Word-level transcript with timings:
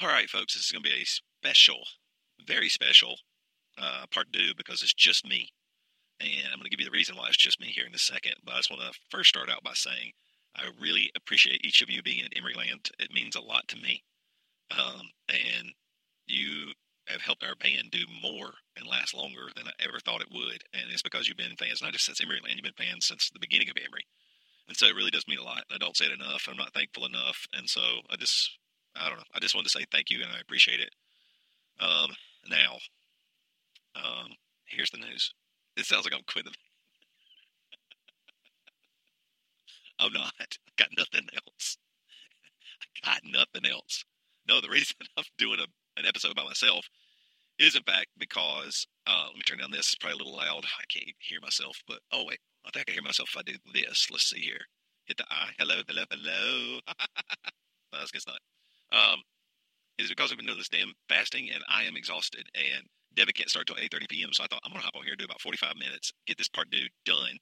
All 0.00 0.08
right, 0.08 0.30
folks, 0.30 0.54
this 0.54 0.66
is 0.66 0.70
going 0.70 0.84
to 0.84 0.90
be 0.90 1.02
a 1.02 1.04
special, 1.04 1.82
very 2.46 2.68
special 2.68 3.16
uh, 3.76 4.04
part 4.12 4.32
two 4.32 4.52
because 4.56 4.80
it's 4.80 4.94
just 4.94 5.26
me. 5.26 5.50
And 6.20 6.46
I'm 6.52 6.58
going 6.60 6.64
to 6.64 6.70
give 6.70 6.78
you 6.78 6.86
the 6.86 6.96
reason 6.96 7.16
why 7.16 7.26
it's 7.26 7.36
just 7.36 7.60
me 7.60 7.66
here 7.66 7.84
in 7.84 7.94
a 7.94 7.98
second. 7.98 8.34
But 8.44 8.54
I 8.54 8.58
just 8.58 8.70
want 8.70 8.82
to 8.82 8.98
first 9.10 9.30
start 9.30 9.50
out 9.50 9.64
by 9.64 9.72
saying 9.74 10.12
I 10.54 10.70
really 10.80 11.10
appreciate 11.16 11.64
each 11.64 11.82
of 11.82 11.90
you 11.90 12.00
being 12.00 12.24
in 12.24 12.40
Emeryland. 12.40 12.90
It 13.00 13.12
means 13.12 13.34
a 13.34 13.40
lot 13.40 13.66
to 13.68 13.76
me. 13.76 14.04
Um, 14.70 15.10
and 15.28 15.72
you 16.28 16.74
have 17.08 17.22
helped 17.22 17.42
our 17.42 17.56
band 17.56 17.90
do 17.90 18.04
more 18.22 18.52
and 18.76 18.86
last 18.86 19.14
longer 19.14 19.50
than 19.56 19.66
I 19.66 19.72
ever 19.80 19.98
thought 19.98 20.20
it 20.20 20.30
would. 20.30 20.62
And 20.74 20.92
it's 20.92 21.02
because 21.02 21.26
you've 21.26 21.36
been 21.36 21.56
fans, 21.58 21.82
not 21.82 21.90
just 21.90 22.06
since 22.06 22.20
Emeryland, 22.20 22.54
you've 22.54 22.62
been 22.62 22.86
fans 22.86 23.06
since 23.06 23.30
the 23.30 23.40
beginning 23.40 23.68
of 23.68 23.76
Emery. 23.76 24.06
And 24.68 24.76
so 24.76 24.86
it 24.86 24.94
really 24.94 25.10
does 25.10 25.26
mean 25.26 25.38
a 25.38 25.44
lot. 25.44 25.64
I 25.72 25.78
don't 25.78 25.96
say 25.96 26.04
it 26.04 26.12
enough. 26.12 26.46
I'm 26.48 26.56
not 26.56 26.72
thankful 26.72 27.04
enough. 27.04 27.48
And 27.52 27.68
so 27.68 27.80
I 28.08 28.14
just, 28.14 28.58
I 28.96 29.08
don't 29.08 29.18
know. 29.18 29.24
I 29.34 29.40
just 29.40 29.54
wanted 29.54 29.68
to 29.68 29.78
say 29.78 29.84
thank 29.90 30.10
you 30.10 30.22
and 30.22 30.32
I 30.32 30.40
appreciate 30.40 30.80
it. 30.80 30.90
Um, 31.80 32.10
now, 32.48 32.78
um, 33.96 34.28
here's 34.66 34.90
the 34.90 34.98
news. 34.98 35.32
It 35.76 35.86
sounds 35.86 36.04
like 36.04 36.14
I'm 36.14 36.24
quitting. 36.26 36.52
I'm 40.00 40.12
not. 40.12 40.32
I 40.40 40.44
got 40.76 40.88
nothing 40.96 41.26
else. 41.34 41.76
I 43.04 43.14
got 43.14 43.22
nothing 43.24 43.70
else. 43.70 44.04
No, 44.48 44.60
the 44.60 44.68
reason 44.68 44.96
I'm 45.16 45.24
doing 45.36 45.58
a, 45.60 46.00
an 46.00 46.06
episode 46.06 46.34
by 46.34 46.44
myself 46.44 46.86
is, 47.58 47.76
in 47.76 47.82
fact, 47.82 48.06
because 48.16 48.86
uh, 49.06 49.26
let 49.28 49.36
me 49.36 49.42
turn 49.46 49.58
down 49.58 49.70
this. 49.70 49.80
It's 49.80 49.94
probably 49.96 50.14
a 50.14 50.18
little 50.18 50.36
loud. 50.36 50.64
I 50.64 50.84
can't 50.88 51.14
hear 51.18 51.40
myself, 51.42 51.82
but 51.86 51.98
oh 52.12 52.24
wait, 52.26 52.38
I 52.64 52.70
think 52.70 52.82
I 52.82 52.84
can 52.84 52.94
hear 52.94 53.02
myself 53.02 53.30
if 53.32 53.38
I 53.38 53.42
do 53.42 53.54
this. 53.72 54.08
Let's 54.10 54.30
see 54.30 54.40
here. 54.40 54.60
Hit 55.06 55.16
the 55.16 55.24
I. 55.30 55.50
Hello, 55.58 55.82
hello, 55.88 56.04
hello. 56.10 56.80
no, 57.92 57.98
I 57.98 58.06
guess 58.12 58.26
not. 58.26 58.38
Um, 58.92 59.20
is 59.98 60.08
because 60.08 60.30
I've 60.30 60.38
been 60.38 60.46
doing 60.46 60.58
this 60.58 60.68
damn 60.68 60.92
fasting 61.08 61.50
and 61.52 61.62
I 61.68 61.82
am 61.82 61.96
exhausted 61.96 62.46
and 62.54 62.86
Devin 63.14 63.34
can't 63.34 63.50
start 63.50 63.66
till 63.66 63.76
8:30 63.76 64.08
p.m. 64.08 64.30
So 64.32 64.44
I 64.44 64.46
thought 64.46 64.60
I'm 64.64 64.72
gonna 64.72 64.84
hop 64.84 64.94
on 64.94 65.02
here 65.02 65.12
and 65.12 65.18
do 65.18 65.24
about 65.24 65.40
45 65.40 65.74
minutes, 65.76 66.12
get 66.26 66.38
this 66.38 66.48
part 66.48 66.70
due 66.70 66.86
done 67.04 67.36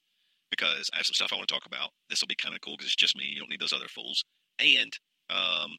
because 0.51 0.89
I 0.93 0.99
have 0.99 1.07
some 1.07 1.15
stuff 1.15 1.33
I 1.33 1.37
want 1.37 1.49
to 1.49 1.55
talk 1.55 1.67
about. 1.67 1.91
This 2.09 2.21
will 2.21 2.29
be 2.29 2.37
kind 2.37 2.55
of 2.55 2.61
cool 2.61 2.77
because 2.77 2.87
it's 2.87 2.97
just 2.97 3.17
me. 3.17 3.25
You 3.27 3.41
don't 3.41 3.51
need 3.51 3.61
those 3.61 3.73
other 3.73 3.89
fools. 3.89 4.25
And 4.59 4.93
um, 5.29 5.77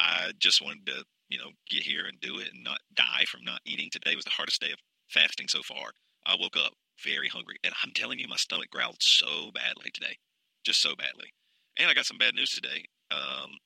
I 0.00 0.32
just 0.38 0.62
wanted 0.62 0.86
to, 0.86 1.04
you 1.28 1.38
know, 1.38 1.50
get 1.68 1.82
here 1.82 2.06
and 2.06 2.20
do 2.20 2.38
it 2.38 2.48
and 2.54 2.64
not 2.64 2.78
die 2.94 3.24
from 3.28 3.44
not 3.44 3.60
eating. 3.66 3.88
Today 3.90 4.14
was 4.14 4.24
the 4.24 4.30
hardest 4.30 4.60
day 4.60 4.70
of 4.70 4.78
fasting 5.10 5.48
so 5.48 5.60
far. 5.62 5.90
I 6.24 6.36
woke 6.38 6.56
up 6.56 6.72
very 7.04 7.28
hungry, 7.28 7.56
and 7.64 7.74
I'm 7.82 7.92
telling 7.94 8.18
you, 8.18 8.28
my 8.28 8.36
stomach 8.36 8.70
growled 8.70 9.00
so 9.00 9.50
badly 9.54 9.90
today, 9.92 10.16
just 10.64 10.80
so 10.80 10.94
badly. 10.96 11.32
And 11.78 11.88
I 11.90 11.94
got 11.94 12.06
some 12.06 12.18
bad 12.18 12.34
news 12.34 12.50
today. 12.50 12.84
Um, 13.10 13.56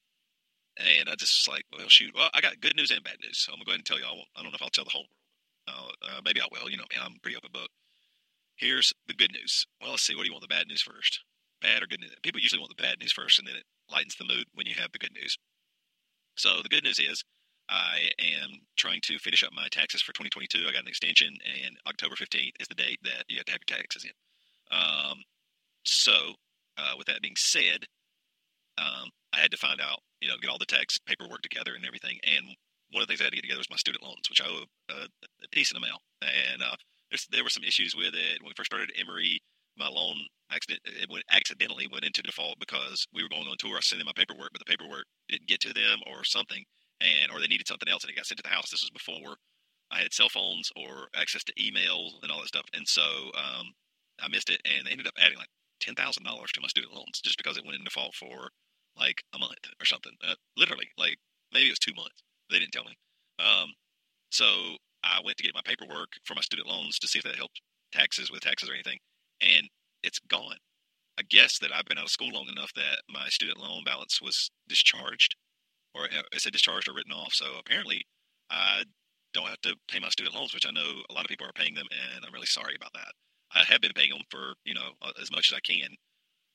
and 0.76 1.08
I 1.08 1.14
just 1.14 1.48
like, 1.48 1.64
well, 1.72 1.88
shoot. 1.88 2.12
Well, 2.14 2.30
I 2.34 2.40
got 2.40 2.60
good 2.60 2.76
news 2.76 2.90
and 2.90 3.02
bad 3.04 3.18
news, 3.22 3.38
so 3.38 3.52
I'm 3.52 3.58
gonna 3.58 3.66
go 3.66 3.70
ahead 3.72 3.78
and 3.80 3.86
tell 3.86 3.98
you. 3.98 4.04
I, 4.04 4.40
I 4.40 4.42
don't 4.42 4.52
know 4.52 4.56
if 4.56 4.62
I'll 4.62 4.70
tell 4.70 4.84
the 4.84 4.90
whole 4.90 5.06
world. 5.06 5.94
Uh, 6.04 6.16
uh, 6.16 6.20
maybe 6.24 6.40
I 6.40 6.48
will. 6.52 6.68
You 6.70 6.78
know, 6.78 6.84
I'm 7.00 7.16
pretty 7.22 7.36
open 7.36 7.50
book. 7.52 7.70
Here's 8.56 8.92
the 9.06 9.14
good 9.14 9.32
news. 9.32 9.66
Well, 9.80 9.90
let's 9.90 10.02
see. 10.02 10.14
What 10.14 10.22
do 10.22 10.28
you 10.28 10.32
want? 10.32 10.42
The 10.42 10.54
bad 10.54 10.68
news 10.68 10.82
first? 10.82 11.20
Bad 11.60 11.82
or 11.82 11.86
good 11.86 12.00
news? 12.00 12.14
People 12.22 12.40
usually 12.40 12.60
want 12.60 12.74
the 12.76 12.82
bad 12.82 12.98
news 13.00 13.12
first, 13.12 13.38
and 13.38 13.48
then 13.48 13.56
it 13.56 13.64
lightens 13.90 14.16
the 14.16 14.24
mood 14.24 14.46
when 14.54 14.66
you 14.66 14.74
have 14.74 14.92
the 14.92 14.98
good 14.98 15.14
news. 15.14 15.38
So 16.36 16.60
the 16.62 16.68
good 16.68 16.84
news 16.84 16.98
is 16.98 17.24
I 17.68 18.10
am 18.18 18.50
trying 18.76 19.00
to 19.02 19.18
finish 19.18 19.42
up 19.42 19.52
my 19.54 19.68
taxes 19.70 20.02
for 20.02 20.12
2022. 20.12 20.66
I 20.68 20.72
got 20.72 20.82
an 20.82 20.88
extension, 20.88 21.34
and 21.64 21.76
October 21.86 22.14
15th 22.14 22.52
is 22.60 22.68
the 22.68 22.74
date 22.74 22.98
that 23.04 23.24
you 23.28 23.36
have 23.38 23.46
to 23.46 23.52
have 23.52 23.60
your 23.68 23.78
taxes 23.78 24.04
in. 24.04 24.10
Um, 24.70 25.22
so, 25.84 26.34
uh, 26.76 26.94
with 26.98 27.06
that 27.06 27.22
being 27.22 27.36
said, 27.36 27.86
um, 28.78 29.10
I 29.32 29.38
had 29.38 29.50
to 29.50 29.56
find 29.56 29.80
out, 29.80 30.00
you 30.20 30.28
know, 30.28 30.36
get 30.40 30.50
all 30.50 30.58
the 30.58 30.66
tax 30.66 30.98
paperwork 31.06 31.42
together 31.42 31.74
and 31.74 31.84
everything. 31.84 32.18
And 32.24 32.56
one 32.90 33.02
of 33.02 33.08
the 33.08 33.12
things 33.12 33.20
I 33.20 33.24
had 33.24 33.32
to 33.32 33.36
get 33.36 33.42
together 33.42 33.64
was 33.64 33.70
my 33.70 33.80
student 33.80 34.04
loans, 34.04 34.28
which 34.28 34.40
I 34.40 34.46
owe 34.46 34.64
a, 34.90 34.98
a 35.06 35.48
decent 35.52 35.78
amount. 35.78 36.00
And 36.22 36.62
uh, 36.62 36.76
there 37.30 37.44
were 37.44 37.50
some 37.50 37.64
issues 37.64 37.94
with 37.94 38.14
it 38.14 38.42
when 38.42 38.50
we 38.50 38.56
first 38.56 38.70
started 38.70 38.92
Emery. 38.98 39.40
My 39.76 39.88
loan 39.88 40.14
accident 40.52 40.80
it 40.86 41.10
went, 41.10 41.24
accidentally 41.30 41.88
went 41.90 42.04
into 42.04 42.22
default 42.22 42.60
because 42.60 43.06
we 43.12 43.22
were 43.22 43.28
going 43.28 43.48
on 43.50 43.56
tour. 43.58 43.76
I 43.76 43.80
sent 43.82 44.00
in 44.00 44.06
my 44.06 44.14
paperwork, 44.14 44.50
but 44.54 44.62
the 44.62 44.70
paperwork 44.70 45.06
didn't 45.28 45.48
get 45.48 45.60
to 45.66 45.74
them 45.74 45.98
or 46.06 46.22
something 46.22 46.62
and 47.00 47.30
or 47.32 47.40
they 47.40 47.46
needed 47.46 47.66
something 47.66 47.88
else 47.88 48.04
and 48.04 48.10
it 48.10 48.16
got 48.16 48.26
sent 48.26 48.38
to 48.38 48.42
the 48.42 48.54
house. 48.54 48.70
This 48.70 48.82
was 48.82 48.90
before 48.90 49.36
I 49.90 50.00
had 50.00 50.12
cell 50.12 50.28
phones 50.28 50.70
or 50.76 51.08
access 51.14 51.44
to 51.44 51.54
emails 51.54 52.16
and 52.22 52.30
all 52.30 52.40
that 52.40 52.48
stuff, 52.48 52.66
and 52.72 52.86
so 52.86 53.02
um, 53.36 53.72
I 54.20 54.28
missed 54.28 54.50
it, 54.50 54.60
and 54.64 54.86
they 54.86 54.90
ended 54.90 55.06
up 55.06 55.14
adding 55.18 55.38
like 55.38 55.50
ten 55.80 55.94
thousand 55.94 56.24
dollars 56.24 56.52
to 56.52 56.60
my 56.60 56.68
student 56.68 56.94
loans 56.94 57.20
just 57.22 57.38
because 57.38 57.56
it 57.56 57.64
went 57.64 57.78
in 57.78 57.84
default 57.84 58.14
for 58.14 58.50
like 58.96 59.22
a 59.34 59.38
month 59.38 59.64
or 59.80 59.84
something. 59.86 60.12
Uh, 60.26 60.34
literally, 60.56 60.88
like 60.98 61.16
maybe 61.52 61.66
it 61.66 61.72
was 61.72 61.78
two 61.78 61.94
months. 61.96 62.22
They 62.50 62.58
didn't 62.58 62.72
tell 62.72 62.84
me. 62.84 62.96
Um, 63.38 63.72
so 64.30 64.44
I 65.02 65.20
went 65.24 65.36
to 65.38 65.42
get 65.42 65.54
my 65.54 65.62
paperwork 65.64 66.12
for 66.24 66.34
my 66.34 66.42
student 66.42 66.68
loans 66.68 66.98
to 66.98 67.08
see 67.08 67.18
if 67.18 67.24
that 67.24 67.36
helped 67.36 67.60
taxes 67.92 68.30
with 68.30 68.40
taxes 68.40 68.68
or 68.68 68.74
anything, 68.74 68.98
and 69.40 69.68
it's 70.02 70.18
gone. 70.28 70.56
I 71.18 71.22
guess 71.30 71.58
that 71.60 71.72
I've 71.72 71.84
been 71.84 71.98
out 71.98 72.04
of 72.04 72.10
school 72.10 72.30
long 72.32 72.48
enough 72.48 72.72
that 72.74 73.02
my 73.08 73.28
student 73.28 73.58
loan 73.58 73.84
balance 73.84 74.20
was 74.20 74.50
discharged 74.68 75.36
or 75.94 76.04
uh, 76.04 76.22
said 76.38 76.52
discharged 76.52 76.88
or 76.88 76.94
written 76.94 77.12
off. 77.12 77.32
So 77.32 77.46
apparently, 77.58 78.04
I 78.50 78.84
don't 79.32 79.48
have 79.48 79.60
to 79.62 79.76
pay 79.88 80.00
my 80.00 80.08
student 80.08 80.34
loans, 80.34 80.52
which 80.54 80.66
I 80.66 80.72
know 80.72 81.02
a 81.08 81.12
lot 81.12 81.24
of 81.24 81.28
people 81.28 81.46
are 81.46 81.52
paying 81.54 81.74
them, 81.74 81.86
and 81.90 82.24
I'm 82.24 82.32
really 82.32 82.46
sorry 82.46 82.74
about 82.76 82.92
that. 82.94 83.12
I 83.54 83.64
have 83.64 83.80
been 83.80 83.92
paying 83.94 84.10
them 84.10 84.22
for 84.30 84.54
you 84.64 84.74
know 84.74 84.92
as 85.20 85.30
much 85.30 85.50
as 85.50 85.56
I 85.56 85.60
can 85.60 85.94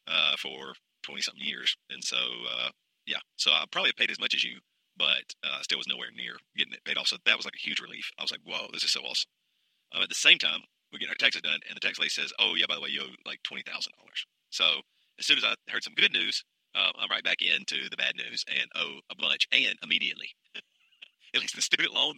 uh, 0.08 0.36
for 0.38 0.74
twenty 1.04 1.22
something 1.22 1.44
years, 1.44 1.76
and 1.90 2.04
so 2.04 2.18
uh, 2.18 2.70
yeah, 3.06 3.24
so 3.38 3.52
I 3.52 3.66
probably 3.72 3.92
paid 3.98 4.12
as 4.12 4.20
much 4.20 4.36
as 4.36 4.44
you, 4.44 4.60
but 4.98 5.24
uh, 5.44 5.62
still 5.62 5.78
was 5.78 5.88
nowhere 5.88 6.10
near 6.16 6.36
getting 6.58 6.74
it 6.74 6.84
paid 6.86 6.98
off. 6.98 7.08
So 7.08 7.18
that 7.26 7.38
was 7.38 7.46
like 7.46 7.56
a 7.56 7.66
huge 7.68 7.80
relief. 7.80 8.10
I 8.20 8.24
was 8.24 8.32
like, 8.32 8.42
whoa, 8.44 8.68
this 8.74 8.84
is 8.84 8.92
so 8.92 9.02
awesome. 9.02 9.30
Uh, 9.96 10.04
at 10.04 10.10
the 10.10 10.16
same 10.16 10.38
time, 10.38 10.62
we 10.92 11.00
get 11.00 11.10
our 11.10 11.16
taxes 11.16 11.42
done, 11.42 11.60
and 11.68 11.76
the 11.76 11.80
tax 11.80 12.00
lady 12.00 12.10
says, 12.10 12.34
oh 12.40 12.54
yeah, 12.56 12.66
by 12.68 12.76
the 12.76 12.82
way, 12.82 12.90
you 12.90 13.02
owe 13.02 13.16
like 13.26 13.42
twenty 13.44 13.64
thousand 13.64 13.94
dollars. 13.98 14.26
So 14.50 14.66
as 15.20 15.26
soon 15.26 15.38
as 15.38 15.44
I 15.44 15.54
heard 15.70 15.84
some 15.84 15.96
good 15.96 16.14
news, 16.14 16.44
uh, 16.76 16.92
I'm 16.98 17.10
right 17.10 17.24
back 17.24 17.42
into 17.42 17.90
the 17.90 17.98
bad 17.98 18.14
news 18.16 18.44
and 18.48 18.70
owe 18.76 19.00
a 19.12 19.16
bunch 19.16 19.48
and 19.52 19.76
immediately. 19.84 20.30
At 21.36 21.42
least 21.42 21.56
the 21.56 21.62
student 21.62 21.94
loan, 21.94 22.16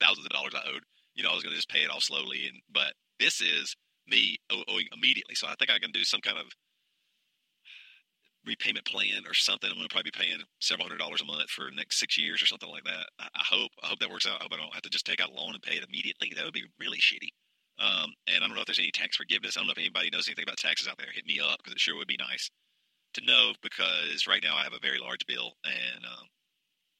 thousands 0.00 0.26
of 0.26 0.32
dollars 0.32 0.54
I 0.54 0.68
owed. 0.68 0.84
You 1.14 1.22
know, 1.22 1.30
I 1.30 1.34
was 1.34 1.42
going 1.42 1.52
to 1.52 1.58
just 1.58 1.68
pay 1.68 1.80
it 1.80 1.90
off 1.90 2.02
slowly, 2.02 2.46
and 2.48 2.60
but 2.72 2.94
this 3.20 3.40
is 3.40 3.76
me 4.06 4.36
owing 4.50 4.86
immediately. 4.92 5.34
So 5.34 5.46
I 5.46 5.54
think 5.58 5.70
I 5.70 5.78
can 5.78 5.90
do 5.90 6.04
some 6.04 6.20
kind 6.20 6.38
of 6.38 6.46
repayment 8.46 8.84
plan 8.84 9.24
or 9.26 9.34
something. 9.34 9.70
I'm 9.70 9.76
going 9.76 9.88
to 9.88 9.92
probably 9.92 10.10
be 10.12 10.18
paying 10.18 10.40
several 10.60 10.86
hundred 10.86 10.98
dollars 10.98 11.22
a 11.22 11.24
month 11.24 11.48
for 11.48 11.64
the 11.64 11.76
next 11.76 11.98
six 11.98 12.18
years 12.18 12.42
or 12.42 12.46
something 12.46 12.68
like 12.68 12.84
that. 12.84 13.08
I, 13.18 13.44
hope. 13.44 13.70
I 13.82 13.88
hope 13.88 13.98
that 14.00 14.10
works 14.10 14.26
out. 14.26 14.40
I 14.40 14.44
hope 14.44 14.52
I 14.52 14.56
don't 14.56 14.74
have 14.74 14.82
to 14.82 14.90
just 14.90 15.06
take 15.06 15.20
out 15.20 15.30
a 15.30 15.34
loan 15.34 15.54
and 15.54 15.62
pay 15.62 15.76
it 15.76 15.86
immediately. 15.88 16.32
That 16.34 16.44
would 16.44 16.54
be 16.54 16.68
really 16.78 16.98
shitty. 16.98 17.32
Um, 17.78 18.12
and 18.28 18.44
I 18.44 18.46
don't 18.46 18.54
know 18.54 18.60
if 18.60 18.66
there's 18.66 18.78
any 18.78 18.92
tax 18.92 19.16
forgiveness. 19.16 19.56
I 19.56 19.60
don't 19.60 19.66
know 19.66 19.72
if 19.76 19.78
anybody 19.78 20.10
knows 20.12 20.28
anything 20.28 20.44
about 20.44 20.58
taxes 20.58 20.86
out 20.86 20.98
there. 20.98 21.08
Hit 21.12 21.26
me 21.26 21.40
up 21.40 21.58
because 21.58 21.72
it 21.72 21.80
sure 21.80 21.96
would 21.96 22.06
be 22.06 22.20
nice 22.20 22.50
to 23.14 23.24
know 23.24 23.52
because 23.62 24.26
right 24.28 24.42
now 24.42 24.54
I 24.56 24.62
have 24.62 24.74
a 24.74 24.82
very 24.82 24.98
large 24.98 25.26
bill, 25.26 25.54
and 25.64 26.04
um, 26.04 26.26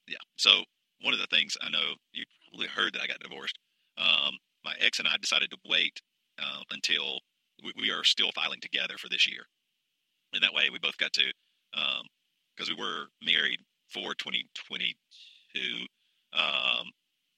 yeah. 0.09 0.23
So 0.37 0.65
one 1.03 1.15
of 1.15 1.21
the 1.21 1.31
things 1.31 1.57
I 1.61 1.71
know 1.71 1.95
you 2.13 2.25
probably 2.51 2.69
heard 2.69 2.95
that 2.95 3.03
I 3.03 3.07
got 3.07 3.21
divorced. 3.21 3.59
Um, 3.99 4.35
my 4.65 4.75
ex 4.81 4.99
and 4.99 5.07
I 5.07 5.17
decided 5.21 5.51
to 5.51 5.59
wait 5.69 6.01
uh, 6.41 6.63
until 6.71 7.21
we, 7.63 7.73
we, 7.81 7.91
are 7.91 8.05
still 8.05 8.31
filing 8.35 8.61
together 8.61 8.95
for 8.99 9.09
this 9.09 9.29
year, 9.29 9.45
and 10.33 10.43
that 10.43 10.55
way 10.55 10.69
we 10.71 10.79
both 10.79 10.99
got 10.99 11.13
to 11.13 11.33
because 11.73 12.69
um, 12.69 12.77
we 12.77 12.83
were 12.83 13.07
married 13.25 13.61
for 13.89 14.15
2022. 14.15 15.87
Um, 16.33 16.91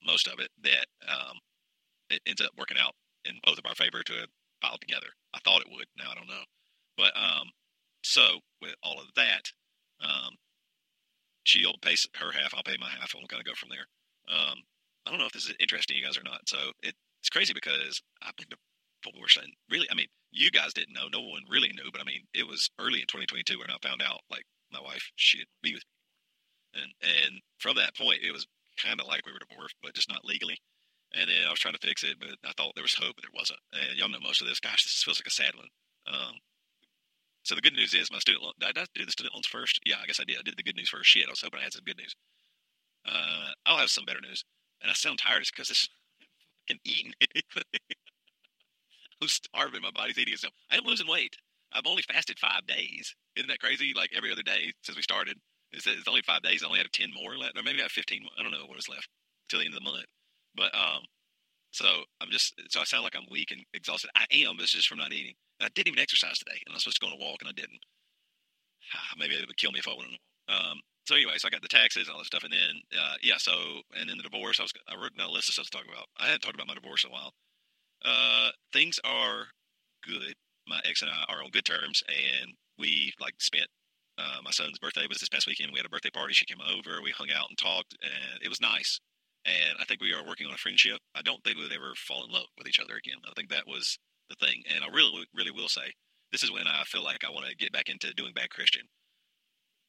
most 0.05 0.27
of 0.27 0.39
it 0.39 0.49
that 0.63 0.87
um, 1.07 1.37
it 2.09 2.21
ends 2.25 2.41
up 2.41 2.51
working 2.57 2.77
out 2.79 2.93
in 3.25 3.33
both 3.43 3.57
of 3.57 3.65
our 3.65 3.75
favor 3.75 4.01
to 4.03 4.27
file 4.61 4.77
together. 4.79 5.07
I 5.33 5.39
thought 5.43 5.61
it 5.61 5.71
would. 5.71 5.85
Now 5.97 6.11
I 6.11 6.15
don't 6.15 6.27
know, 6.27 6.43
but 6.97 7.13
um, 7.15 7.49
so 8.03 8.39
with 8.61 8.75
all 8.83 8.99
of 8.99 9.07
that, 9.15 9.51
um, 10.01 10.35
she'll 11.43 11.77
pay 11.81 11.95
her 12.15 12.31
half, 12.31 12.53
I'll 12.55 12.63
pay 12.63 12.77
my 12.79 12.89
half, 12.89 13.13
and 13.13 13.21
we'll 13.21 13.27
kind 13.27 13.41
of 13.41 13.45
go 13.45 13.55
from 13.55 13.69
there. 13.69 13.85
I 15.07 15.09
don't 15.09 15.19
know 15.19 15.25
if 15.25 15.31
this 15.31 15.45
is 15.47 15.55
interesting 15.59 15.95
to 15.95 15.99
you 15.99 16.05
guys 16.05 16.17
or 16.17 16.23
not. 16.23 16.41
So 16.47 16.57
it, 16.83 16.93
it's 17.21 17.29
crazy 17.29 17.53
because 17.53 18.01
I've 18.21 18.35
been 18.35 18.47
divorced, 19.03 19.37
and 19.37 19.51
really, 19.69 19.87
I 19.91 19.95
mean, 19.95 20.07
you 20.31 20.51
guys 20.51 20.73
didn't 20.73 20.93
know, 20.93 21.07
no 21.11 21.21
one 21.21 21.43
really 21.49 21.69
knew, 21.69 21.89
but 21.91 22.01
I 22.01 22.05
mean, 22.05 22.27
it 22.33 22.47
was 22.47 22.69
early 22.79 23.01
in 23.01 23.07
2022 23.07 23.59
when 23.59 23.69
I 23.69 23.77
found 23.81 24.01
out 24.01 24.21
like 24.29 24.43
my 24.71 24.81
wife 24.81 25.11
she 25.15 25.39
would 25.39 25.47
be 25.63 25.73
with 25.73 25.83
me, 26.75 26.81
and 26.81 26.91
and 27.01 27.41
from 27.59 27.75
that 27.77 27.95
point, 27.95 28.19
it 28.23 28.31
was 28.31 28.47
kind 28.77 29.01
of 29.01 29.07
like 29.07 29.25
we 29.25 29.33
were 29.33 29.41
divorced, 29.41 29.75
but 29.81 29.93
just 29.93 30.09
not 30.09 30.25
legally. 30.25 30.57
And 31.15 31.29
then 31.29 31.47
I 31.47 31.49
was 31.49 31.59
trying 31.59 31.73
to 31.73 31.87
fix 31.87 32.03
it, 32.03 32.19
but 32.19 32.35
I 32.43 32.51
thought 32.57 32.75
there 32.75 32.83
was 32.83 32.93
hope, 32.93 33.15
but 33.15 33.23
there 33.23 33.33
wasn't. 33.33 33.59
And 33.71 33.97
y'all 33.97 34.09
know 34.09 34.19
most 34.19 34.41
of 34.41 34.47
this. 34.47 34.59
Gosh, 34.59 34.83
this 34.83 35.03
feels 35.03 35.19
like 35.19 35.27
a 35.27 35.31
sad 35.31 35.55
one. 35.55 35.71
Um, 36.05 36.35
so 37.43 37.55
the 37.55 37.61
good 37.61 37.73
news 37.73 37.93
is 37.93 38.11
my 38.11 38.19
student 38.19 38.43
loan. 38.43 38.53
Did 38.59 38.77
I 38.77 38.85
do 38.93 39.05
the 39.05 39.11
student 39.11 39.33
loans 39.33 39.47
first? 39.47 39.79
Yeah, 39.85 39.95
I 40.03 40.05
guess 40.05 40.19
I 40.19 40.25
did. 40.25 40.37
I 40.37 40.43
did 40.43 40.57
the 40.57 40.63
good 40.63 40.75
news 40.75 40.89
first. 40.89 41.09
Shit, 41.09 41.27
I 41.27 41.31
was 41.31 41.41
hoping 41.41 41.59
I 41.59 41.63
had 41.63 41.73
some 41.73 41.85
good 41.85 41.97
news. 41.97 42.13
Uh, 43.07 43.55
I'll 43.65 43.77
have 43.77 43.89
some 43.89 44.03
better 44.03 44.19
news. 44.21 44.43
And 44.81 44.91
I 44.91 44.93
sound 44.93 45.19
tired 45.19 45.43
because 45.47 45.69
it's 45.69 45.87
fucking 46.67 46.81
eating. 46.83 47.13
I'm 49.21 49.27
starving. 49.27 49.81
My 49.81 49.91
body's 49.91 50.17
eating 50.17 50.33
itself. 50.33 50.53
I 50.71 50.77
am 50.77 50.85
losing 50.85 51.07
weight. 51.07 51.35
I've 51.73 51.87
only 51.87 52.03
fasted 52.03 52.39
five 52.39 52.65
days. 52.67 53.13
Isn't 53.35 53.49
that 53.49 53.59
crazy? 53.59 53.93
Like 53.95 54.11
every 54.15 54.31
other 54.31 54.43
day 54.43 54.71
since 54.83 54.95
we 54.95 55.01
started. 55.01 55.37
It's, 55.71 55.85
it's 55.85 56.07
only 56.07 56.21
five 56.25 56.41
days. 56.41 56.63
I 56.63 56.67
only 56.67 56.79
have 56.79 56.91
ten 56.91 57.09
more 57.13 57.35
left, 57.37 57.57
or 57.57 57.63
maybe 57.63 57.79
I 57.79 57.83
have 57.83 57.91
fifteen. 57.91 58.23
I 58.39 58.43
don't 58.43 58.51
know 58.51 58.65
what 58.67 58.77
is 58.77 58.89
left 58.89 59.09
till 59.49 59.59
the 59.59 59.65
end 59.65 59.75
of 59.75 59.83
the 59.83 59.89
month. 59.89 60.05
But 60.55 60.73
um, 60.73 61.03
so 61.71 61.85
I'm 62.21 62.29
just 62.31 62.53
so 62.69 62.79
I 62.79 62.83
sound 62.85 63.03
like 63.03 63.15
I'm 63.15 63.27
weak 63.29 63.51
and 63.51 63.61
exhausted. 63.73 64.09
I 64.15 64.25
am. 64.31 64.55
It's 64.59 64.71
just 64.71 64.87
from 64.87 64.99
not 64.99 65.11
eating. 65.11 65.35
I 65.61 65.67
didn't 65.75 65.89
even 65.89 65.99
exercise 65.99 66.37
today, 66.39 66.59
and 66.65 66.73
I 66.73 66.75
was 66.75 66.83
supposed 66.83 67.01
to 67.01 67.05
go 67.05 67.11
on 67.11 67.19
a 67.19 67.23
walk, 67.23 67.41
and 67.41 67.49
I 67.49 67.53
didn't. 67.53 67.81
Maybe 69.17 69.35
it 69.35 69.47
would 69.47 69.57
kill 69.57 69.71
me 69.71 69.79
if 69.79 69.87
I 69.87 69.95
went 69.97 70.11
on. 70.11 70.17
Um, 70.47 70.77
so 71.05 71.15
anyway, 71.15 71.33
so 71.37 71.47
I 71.47 71.51
got 71.51 71.61
the 71.61 71.67
taxes 71.67 72.07
and 72.07 72.13
all 72.13 72.19
that 72.19 72.27
stuff, 72.31 72.43
and 72.43 72.53
then 72.53 72.81
uh, 72.97 73.15
yeah, 73.21 73.37
so 73.37 73.51
and 73.99 74.09
then 74.09 74.17
the 74.17 74.23
divorce. 74.23 74.59
I 74.59 74.63
was 74.63 74.73
I 74.87 74.95
wrote 74.95 75.15
down 75.17 75.29
a 75.29 75.31
list 75.31 75.49
of 75.49 75.53
stuff 75.53 75.67
to 75.67 75.77
talk 75.77 75.87
about. 75.87 76.07
I 76.17 76.25
hadn't 76.25 76.41
talked 76.41 76.55
about 76.55 76.67
my 76.67 76.75
divorce 76.75 77.03
in 77.03 77.11
a 77.11 77.13
while. 77.13 77.33
Uh, 78.03 78.49
things 78.73 78.99
are 79.03 79.47
good. 80.03 80.33
My 80.67 80.79
ex 80.87 81.01
and 81.01 81.11
I 81.11 81.23
are 81.31 81.43
on 81.43 81.51
good 81.51 81.65
terms, 81.65 82.03
and 82.07 82.53
we 82.77 83.13
like 83.19 83.35
spent. 83.39 83.67
Uh, 84.17 84.41
my 84.43 84.51
son's 84.51 84.79
birthday 84.79 85.05
was 85.07 85.19
this 85.19 85.29
past 85.29 85.47
weekend. 85.47 85.69
We 85.71 85.79
had 85.79 85.85
a 85.85 85.89
birthday 85.89 86.09
party. 86.09 86.33
She 86.33 86.45
came 86.45 86.61
over. 86.61 87.01
We 87.01 87.11
hung 87.11 87.29
out 87.31 87.49
and 87.49 87.57
talked, 87.57 87.95
and 88.01 88.41
it 88.41 88.49
was 88.49 88.59
nice. 88.59 88.99
And 89.45 89.77
I 89.79 89.85
think 89.85 90.01
we 90.01 90.13
are 90.13 90.25
working 90.25 90.47
on 90.47 90.53
a 90.53 90.57
friendship. 90.57 90.99
I 91.15 91.21
don't 91.21 91.41
think 91.43 91.57
we 91.57 91.63
would 91.63 91.73
ever 91.73 91.93
fall 91.95 92.25
in 92.25 92.31
love 92.31 92.47
with 92.57 92.67
each 92.67 92.79
other 92.79 92.95
again. 92.97 93.17
I 93.25 93.31
think 93.35 93.49
that 93.49 93.67
was 93.67 93.97
the 94.29 94.35
thing. 94.35 94.63
And 94.73 94.83
I 94.83 94.87
really, 94.93 95.25
really 95.33 95.51
will 95.51 95.69
say, 95.69 95.93
this 96.31 96.43
is 96.43 96.51
when 96.51 96.67
I 96.67 96.83
feel 96.83 97.03
like 97.03 97.23
I 97.23 97.31
want 97.31 97.47
to 97.47 97.55
get 97.55 97.71
back 97.71 97.87
into 97.87 98.13
doing 98.13 98.33
bad 98.33 98.49
Christian. 98.49 98.83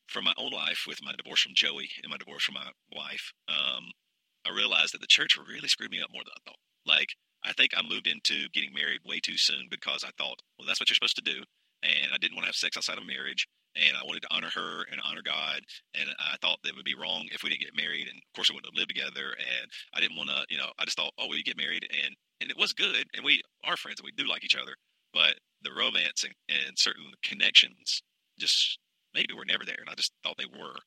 From 0.06 0.24
my 0.24 0.34
own 0.38 0.52
life, 0.52 0.84
with 0.86 1.02
my 1.02 1.12
divorce 1.16 1.42
from 1.42 1.52
Joey 1.54 1.90
and 2.02 2.10
my 2.10 2.16
divorce 2.16 2.44
from 2.44 2.54
my 2.54 2.70
wife, 2.94 3.32
um, 3.48 3.90
I 4.46 4.54
realized 4.54 4.94
that 4.94 5.00
the 5.00 5.10
church 5.10 5.36
really 5.36 5.68
screwed 5.68 5.90
me 5.90 6.00
up 6.00 6.10
more 6.12 6.22
than 6.24 6.32
I 6.36 6.42
thought. 6.48 6.60
Like, 6.86 7.08
I 7.44 7.52
think 7.52 7.72
I 7.76 7.82
moved 7.82 8.06
into 8.06 8.48
getting 8.52 8.74
married 8.74 9.00
way 9.04 9.20
too 9.20 9.36
soon 9.36 9.68
because 9.70 10.04
I 10.04 10.10
thought, 10.18 10.42
well, 10.58 10.66
that's 10.66 10.80
what 10.80 10.90
you're 10.90 10.98
supposed 10.98 11.16
to 11.16 11.22
do. 11.22 11.42
And 11.82 12.10
I 12.12 12.18
didn't 12.18 12.34
want 12.34 12.44
to 12.44 12.50
have 12.50 12.58
sex 12.58 12.76
outside 12.76 12.98
of 12.98 13.06
marriage. 13.06 13.46
And 13.76 13.96
I 13.96 14.02
wanted 14.02 14.22
to 14.22 14.34
honor 14.34 14.50
her 14.50 14.82
and 14.90 15.00
honor 15.04 15.22
God. 15.22 15.60
And 15.94 16.10
I 16.18 16.34
thought 16.42 16.58
that 16.62 16.70
it 16.70 16.76
would 16.76 16.84
be 16.84 16.98
wrong 16.98 17.28
if 17.30 17.42
we 17.42 17.50
didn't 17.50 17.62
get 17.62 17.76
married. 17.76 18.08
And 18.08 18.18
of 18.18 18.32
course, 18.34 18.50
we 18.50 18.56
wouldn't 18.56 18.74
have 18.74 18.78
lived 18.78 18.90
together. 18.90 19.38
And 19.38 19.70
I 19.94 20.00
didn't 20.00 20.16
want 20.16 20.30
to, 20.30 20.42
you 20.50 20.58
know, 20.58 20.70
I 20.78 20.84
just 20.84 20.96
thought, 20.96 21.14
oh, 21.18 21.28
we 21.28 21.42
get 21.42 21.56
married. 21.56 21.86
And, 21.86 22.16
and 22.40 22.50
it 22.50 22.58
was 22.58 22.72
good. 22.72 23.06
And 23.14 23.24
we 23.24 23.42
are 23.62 23.76
friends 23.76 24.00
and 24.00 24.06
we 24.06 24.16
do 24.16 24.28
like 24.28 24.42
each 24.42 24.58
other. 24.58 24.74
But 25.14 25.38
the 25.62 25.70
romance 25.70 26.24
and, 26.24 26.34
and 26.48 26.78
certain 26.78 27.14
connections 27.22 28.02
just 28.38 28.78
maybe 29.14 29.34
were 29.34 29.46
never 29.46 29.64
there. 29.64 29.78
And 29.78 29.88
I 29.88 29.94
just 29.94 30.12
thought 30.24 30.36
they 30.38 30.50
were. 30.50 30.82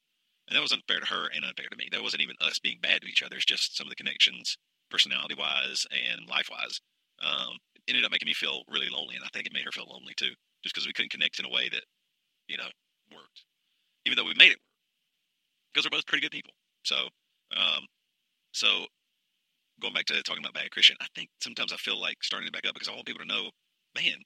And 0.48 0.58
that 0.58 0.62
was 0.62 0.74
unfair 0.74 1.00
to 1.00 1.08
her 1.08 1.30
and 1.34 1.46
unfair 1.46 1.72
to 1.72 1.78
me. 1.78 1.88
That 1.92 2.04
wasn't 2.04 2.24
even 2.24 2.36
us 2.42 2.60
being 2.60 2.80
bad 2.82 3.02
to 3.02 3.08
each 3.08 3.24
other. 3.24 3.38
It's 3.38 3.46
just 3.46 3.78
some 3.78 3.88
of 3.88 3.90
the 3.90 3.96
connections 3.96 4.58
personality 4.92 5.36
wise 5.36 5.86
and 5.92 6.28
life 6.30 6.50
wise, 6.52 6.80
um, 7.24 7.58
ended 7.88 8.06
up 8.06 8.12
making 8.12 8.28
me 8.28 8.34
feel 8.34 8.64
really 8.68 8.90
lonely. 8.90 9.16
And 9.16 9.26
I 9.26 9.30
think 9.34 9.48
it 9.48 9.54
made 9.54 9.66
her 9.66 9.72
feel 9.72 9.88
lonely 9.90 10.14
too, 10.16 10.34
just 10.64 10.76
because 10.76 10.86
we 10.86 10.94
couldn't 10.94 11.12
connect 11.12 11.40
in 11.40 11.46
a 11.46 11.50
way 11.50 11.70
that, 11.70 11.84
you 12.48 12.58
know, 12.58 12.70
worked, 13.12 13.46
even 14.06 14.16
though 14.16 14.26
we 14.26 14.36
made 14.38 14.52
it 14.52 14.60
work 14.60 14.72
because 15.74 15.86
we're 15.86 15.98
both 15.98 16.06
pretty 16.06 16.22
good 16.22 16.32
people. 16.32 16.54
So, 16.84 16.96
um, 17.56 17.86
so 18.52 18.86
going 19.82 19.94
back 19.94 20.06
to 20.06 20.22
talking 20.24 20.44
about 20.44 20.54
bad 20.54 20.72
Christian, 20.72 20.96
I 21.02 21.08
think 21.16 21.30
sometimes 21.42 21.74
I 21.74 21.78
feel 21.78 22.00
like 22.00 22.24
starting 22.24 22.48
to 22.48 22.52
back 22.52 22.68
up 22.68 22.74
because 22.74 22.88
I 22.88 22.94
want 22.94 23.06
people 23.06 23.22
to 23.22 23.28
know, 23.28 23.50
man, 23.96 24.20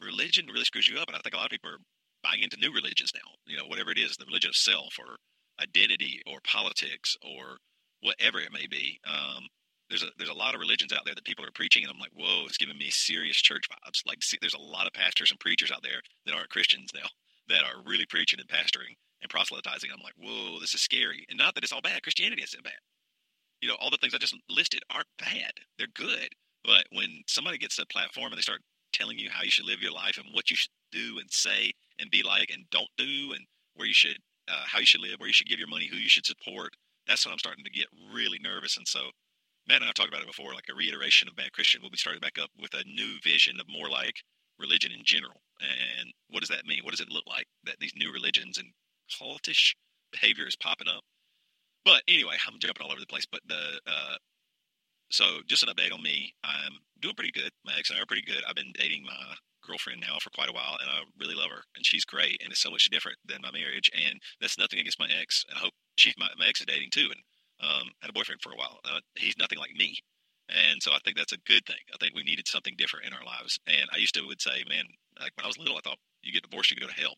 religion 0.00 0.46
really 0.46 0.64
screws 0.64 0.88
you 0.88 0.98
up. 0.98 1.08
And 1.08 1.16
I 1.16 1.20
think 1.20 1.34
a 1.34 1.38
lot 1.38 1.46
of 1.46 1.50
people 1.50 1.70
are 1.70 1.84
buying 2.22 2.42
into 2.42 2.58
new 2.58 2.72
religions 2.72 3.12
now, 3.14 3.30
you 3.46 3.56
know, 3.56 3.66
whatever 3.66 3.90
it 3.90 3.98
is, 3.98 4.16
the 4.16 4.26
religion 4.26 4.50
of 4.50 4.56
self 4.56 4.96
or 4.98 5.16
identity 5.60 6.20
or 6.26 6.38
politics 6.44 7.16
or 7.22 7.58
whatever 8.02 8.40
it 8.40 8.52
may 8.52 8.66
be. 8.66 8.98
Um, 9.06 9.46
there's 9.90 10.02
a 10.02 10.10
there's 10.16 10.30
a 10.30 10.34
lot 10.34 10.54
of 10.54 10.60
religions 10.60 10.92
out 10.92 11.04
there 11.04 11.14
that 11.14 11.24
people 11.24 11.44
are 11.44 11.52
preaching, 11.54 11.82
and 11.82 11.92
I'm 11.92 11.98
like, 11.98 12.14
whoa, 12.14 12.46
it's 12.46 12.56
giving 12.56 12.78
me 12.78 12.88
serious 12.90 13.36
church 13.36 13.66
vibes. 13.68 14.06
Like, 14.06 14.22
see, 14.22 14.38
there's 14.40 14.54
a 14.54 14.62
lot 14.62 14.86
of 14.86 14.92
pastors 14.92 15.30
and 15.30 15.40
preachers 15.40 15.70
out 15.70 15.82
there 15.82 16.00
that 16.24 16.34
aren't 16.34 16.48
Christians 16.48 16.90
now 16.94 17.08
that 17.48 17.64
are 17.64 17.82
really 17.84 18.06
preaching 18.06 18.38
and 18.38 18.48
pastoring 18.48 18.94
and 19.20 19.28
proselytizing. 19.28 19.90
I'm 19.92 20.02
like, 20.02 20.14
whoa, 20.16 20.60
this 20.60 20.74
is 20.74 20.80
scary. 20.80 21.26
And 21.28 21.36
not 21.36 21.54
that 21.54 21.64
it's 21.64 21.72
all 21.72 21.82
bad. 21.82 22.02
Christianity 22.02 22.42
isn't 22.42 22.64
bad. 22.64 22.80
You 23.60 23.68
know, 23.68 23.76
all 23.80 23.90
the 23.90 23.98
things 24.00 24.14
I 24.14 24.18
just 24.18 24.36
listed 24.48 24.82
aren't 24.94 25.10
bad. 25.18 25.52
They're 25.76 25.88
good. 25.92 26.28
But 26.64 26.84
when 26.92 27.22
somebody 27.26 27.58
gets 27.58 27.78
a 27.78 27.86
platform 27.86 28.32
and 28.32 28.38
they 28.38 28.42
start 28.42 28.60
telling 28.92 29.18
you 29.18 29.28
how 29.30 29.42
you 29.42 29.50
should 29.50 29.66
live 29.66 29.82
your 29.82 29.92
life 29.92 30.16
and 30.16 30.26
what 30.32 30.50
you 30.50 30.56
should 30.56 30.70
do 30.92 31.18
and 31.18 31.30
say 31.30 31.72
and 31.98 32.10
be 32.10 32.22
like 32.22 32.50
and 32.50 32.64
don't 32.70 32.90
do 32.96 33.32
and 33.34 33.44
where 33.74 33.88
you 33.88 33.94
should, 33.94 34.18
uh, 34.48 34.64
how 34.66 34.78
you 34.78 34.86
should 34.86 35.00
live, 35.00 35.18
where 35.18 35.28
you 35.28 35.34
should 35.34 35.48
give 35.48 35.58
your 35.58 35.68
money, 35.68 35.88
who 35.90 35.96
you 35.96 36.08
should 36.08 36.26
support, 36.26 36.72
that's 37.06 37.26
when 37.26 37.32
I'm 37.32 37.38
starting 37.38 37.64
to 37.64 37.70
get 37.70 37.86
really 38.14 38.38
nervous. 38.42 38.76
And 38.76 38.86
so 38.86 39.10
Matt 39.70 39.82
and 39.82 39.88
I've 39.88 39.94
talked 39.94 40.08
about 40.08 40.22
it 40.22 40.26
before, 40.26 40.52
like 40.52 40.66
a 40.68 40.74
reiteration 40.74 41.28
of 41.28 41.36
Bad 41.36 41.52
Christian. 41.52 41.78
We'll 41.80 41.94
be 41.94 41.96
starting 41.96 42.18
back 42.18 42.42
up 42.42 42.50
with 42.58 42.74
a 42.74 42.82
new 42.90 43.22
vision 43.22 43.60
of 43.60 43.70
more 43.70 43.88
like 43.88 44.18
religion 44.58 44.90
in 44.90 45.06
general. 45.06 45.46
And 45.62 46.10
what 46.28 46.40
does 46.40 46.48
that 46.48 46.66
mean? 46.66 46.80
What 46.82 46.90
does 46.90 46.98
it 46.98 47.08
look 47.08 47.22
like 47.28 47.46
that 47.70 47.78
these 47.78 47.94
new 47.94 48.10
religions 48.10 48.58
and 48.58 48.74
cultish 49.14 49.78
behavior 50.10 50.48
is 50.48 50.56
popping 50.58 50.88
up? 50.88 51.06
But 51.84 52.02
anyway, 52.08 52.34
I'm 52.42 52.58
jumping 52.58 52.82
all 52.82 52.90
over 52.90 52.98
the 52.98 53.06
place. 53.06 53.30
But 53.30 53.46
the 53.46 53.78
uh, 53.86 54.18
so 55.12 55.24
just 55.46 55.62
an 55.62 55.70
update 55.70 55.94
on 55.94 56.02
me. 56.02 56.34
I'm 56.42 56.82
doing 57.00 57.14
pretty 57.14 57.30
good. 57.30 57.50
My 57.64 57.74
ex 57.78 57.90
and 57.90 57.98
I 57.98 58.02
are 58.02 58.10
pretty 58.10 58.26
good. 58.26 58.42
I've 58.48 58.58
been 58.58 58.74
dating 58.74 59.04
my 59.06 59.38
girlfriend 59.62 60.02
now 60.02 60.18
for 60.20 60.30
quite 60.30 60.50
a 60.50 60.52
while, 60.52 60.78
and 60.80 60.90
I 60.90 61.06
really 61.18 61.36
love 61.36 61.50
her, 61.50 61.62
and 61.76 61.86
she's 61.86 62.04
great, 62.04 62.42
and 62.42 62.50
it's 62.50 62.62
so 62.62 62.70
much 62.70 62.90
different 62.90 63.18
than 63.24 63.38
my 63.42 63.52
marriage. 63.52 63.90
And 63.94 64.18
that's 64.40 64.58
nothing 64.58 64.80
against 64.80 64.98
my 64.98 65.06
ex. 65.14 65.44
And 65.48 65.58
I 65.58 65.60
hope 65.62 65.74
she's 65.94 66.14
my, 66.18 66.26
my 66.38 66.46
ex 66.48 66.58
is 66.58 66.66
dating 66.66 66.90
too, 66.90 67.06
and 67.06 67.22
um, 67.62 67.90
had 68.02 68.10
a 68.10 68.16
boyfriend 68.16 68.40
for 68.42 68.52
a 68.52 68.56
while. 68.56 68.78
Uh, 68.84 69.00
he's 69.16 69.38
nothing 69.38 69.58
like 69.58 69.72
me. 69.76 69.96
And 70.50 70.82
so 70.82 70.90
I 70.90 70.98
think 71.04 71.16
that's 71.16 71.32
a 71.32 71.46
good 71.46 71.64
thing. 71.66 71.78
I 71.94 71.96
think 72.00 72.14
we 72.14 72.24
needed 72.24 72.48
something 72.48 72.74
different 72.76 73.06
in 73.06 73.12
our 73.12 73.24
lives. 73.24 73.58
And 73.66 73.86
I 73.92 73.98
used 73.98 74.14
to 74.14 74.26
would 74.26 74.42
say, 74.42 74.64
man, 74.68 74.84
like 75.20 75.30
when 75.36 75.44
I 75.44 75.46
was 75.46 75.58
little, 75.58 75.76
I 75.76 75.80
thought 75.84 75.98
you 76.22 76.32
get 76.32 76.42
divorced, 76.42 76.70
you 76.70 76.76
go 76.76 76.88
to 76.90 77.00
hell. 77.00 77.14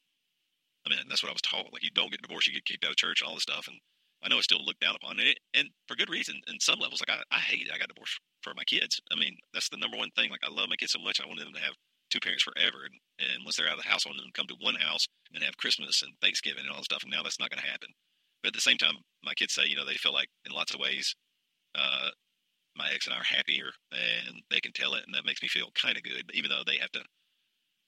I 0.86 0.90
mean, 0.90 0.98
that's 1.08 1.22
what 1.22 1.30
I 1.30 1.38
was 1.38 1.42
taught. 1.42 1.72
Like 1.72 1.82
you 1.82 1.90
don't 1.94 2.10
get 2.10 2.20
divorced, 2.20 2.48
you 2.48 2.54
get 2.54 2.66
kicked 2.66 2.84
out 2.84 2.90
of 2.90 2.96
church 2.96 3.22
and 3.22 3.28
all 3.28 3.34
this 3.34 3.48
stuff. 3.48 3.66
And 3.68 3.78
I 4.22 4.28
know 4.28 4.36
it's 4.36 4.46
still 4.46 4.64
looked 4.64 4.80
down 4.80 4.94
upon 4.94 5.18
it, 5.18 5.38
and 5.54 5.66
for 5.88 5.96
good 5.96 6.10
reason. 6.10 6.38
In 6.46 6.60
some 6.60 6.78
levels, 6.78 7.02
like 7.02 7.10
I, 7.10 7.22
I 7.34 7.40
hate 7.40 7.66
I 7.74 7.78
got 7.78 7.88
divorced 7.88 8.20
for 8.42 8.54
my 8.54 8.62
kids. 8.64 9.00
I 9.10 9.18
mean, 9.18 9.34
that's 9.52 9.68
the 9.68 9.78
number 9.78 9.96
one 9.96 10.10
thing. 10.14 10.30
Like 10.30 10.46
I 10.46 10.50
love 10.50 10.70
my 10.70 10.76
kids 10.76 10.92
so 10.92 11.02
much, 11.02 11.20
I 11.20 11.26
wanted 11.26 11.46
them 11.46 11.54
to 11.54 11.66
have 11.66 11.74
two 12.10 12.20
parents 12.20 12.44
forever. 12.44 12.86
And, 12.86 12.94
and 13.18 13.42
once 13.44 13.56
they're 13.56 13.66
out 13.66 13.78
of 13.78 13.82
the 13.82 13.90
house, 13.90 14.06
I 14.06 14.10
want 14.10 14.20
them 14.20 14.30
to 14.30 14.38
come 14.38 14.46
to 14.46 14.62
one 14.62 14.76
house 14.76 15.08
and 15.34 15.42
have 15.42 15.56
Christmas 15.56 16.02
and 16.02 16.12
Thanksgiving 16.20 16.62
and 16.62 16.70
all 16.70 16.78
this 16.78 16.92
stuff. 16.92 17.02
And 17.02 17.10
now 17.10 17.22
that's 17.22 17.40
not 17.40 17.50
going 17.50 17.62
to 17.62 17.70
happen. 17.70 17.88
But 18.42 18.48
at 18.48 18.54
the 18.54 18.60
same 18.60 18.78
time, 18.78 18.94
my 19.24 19.34
kids 19.34 19.54
say, 19.54 19.64
you 19.66 19.76
know, 19.76 19.84
they 19.86 19.94
feel 19.94 20.12
like 20.12 20.28
in 20.46 20.52
lots 20.52 20.74
of 20.74 20.80
ways, 20.80 21.14
uh, 21.74 22.08
my 22.76 22.90
ex 22.92 23.06
and 23.06 23.14
I 23.14 23.20
are 23.20 23.24
happier, 23.24 23.70
and 23.92 24.42
they 24.50 24.60
can 24.60 24.72
tell 24.72 24.94
it, 24.94 25.04
and 25.06 25.14
that 25.14 25.26
makes 25.26 25.42
me 25.42 25.48
feel 25.48 25.70
kind 25.74 25.96
of 25.96 26.02
good. 26.02 26.30
Even 26.34 26.50
though 26.50 26.62
they 26.66 26.78
have 26.78 26.90
to, 26.92 27.02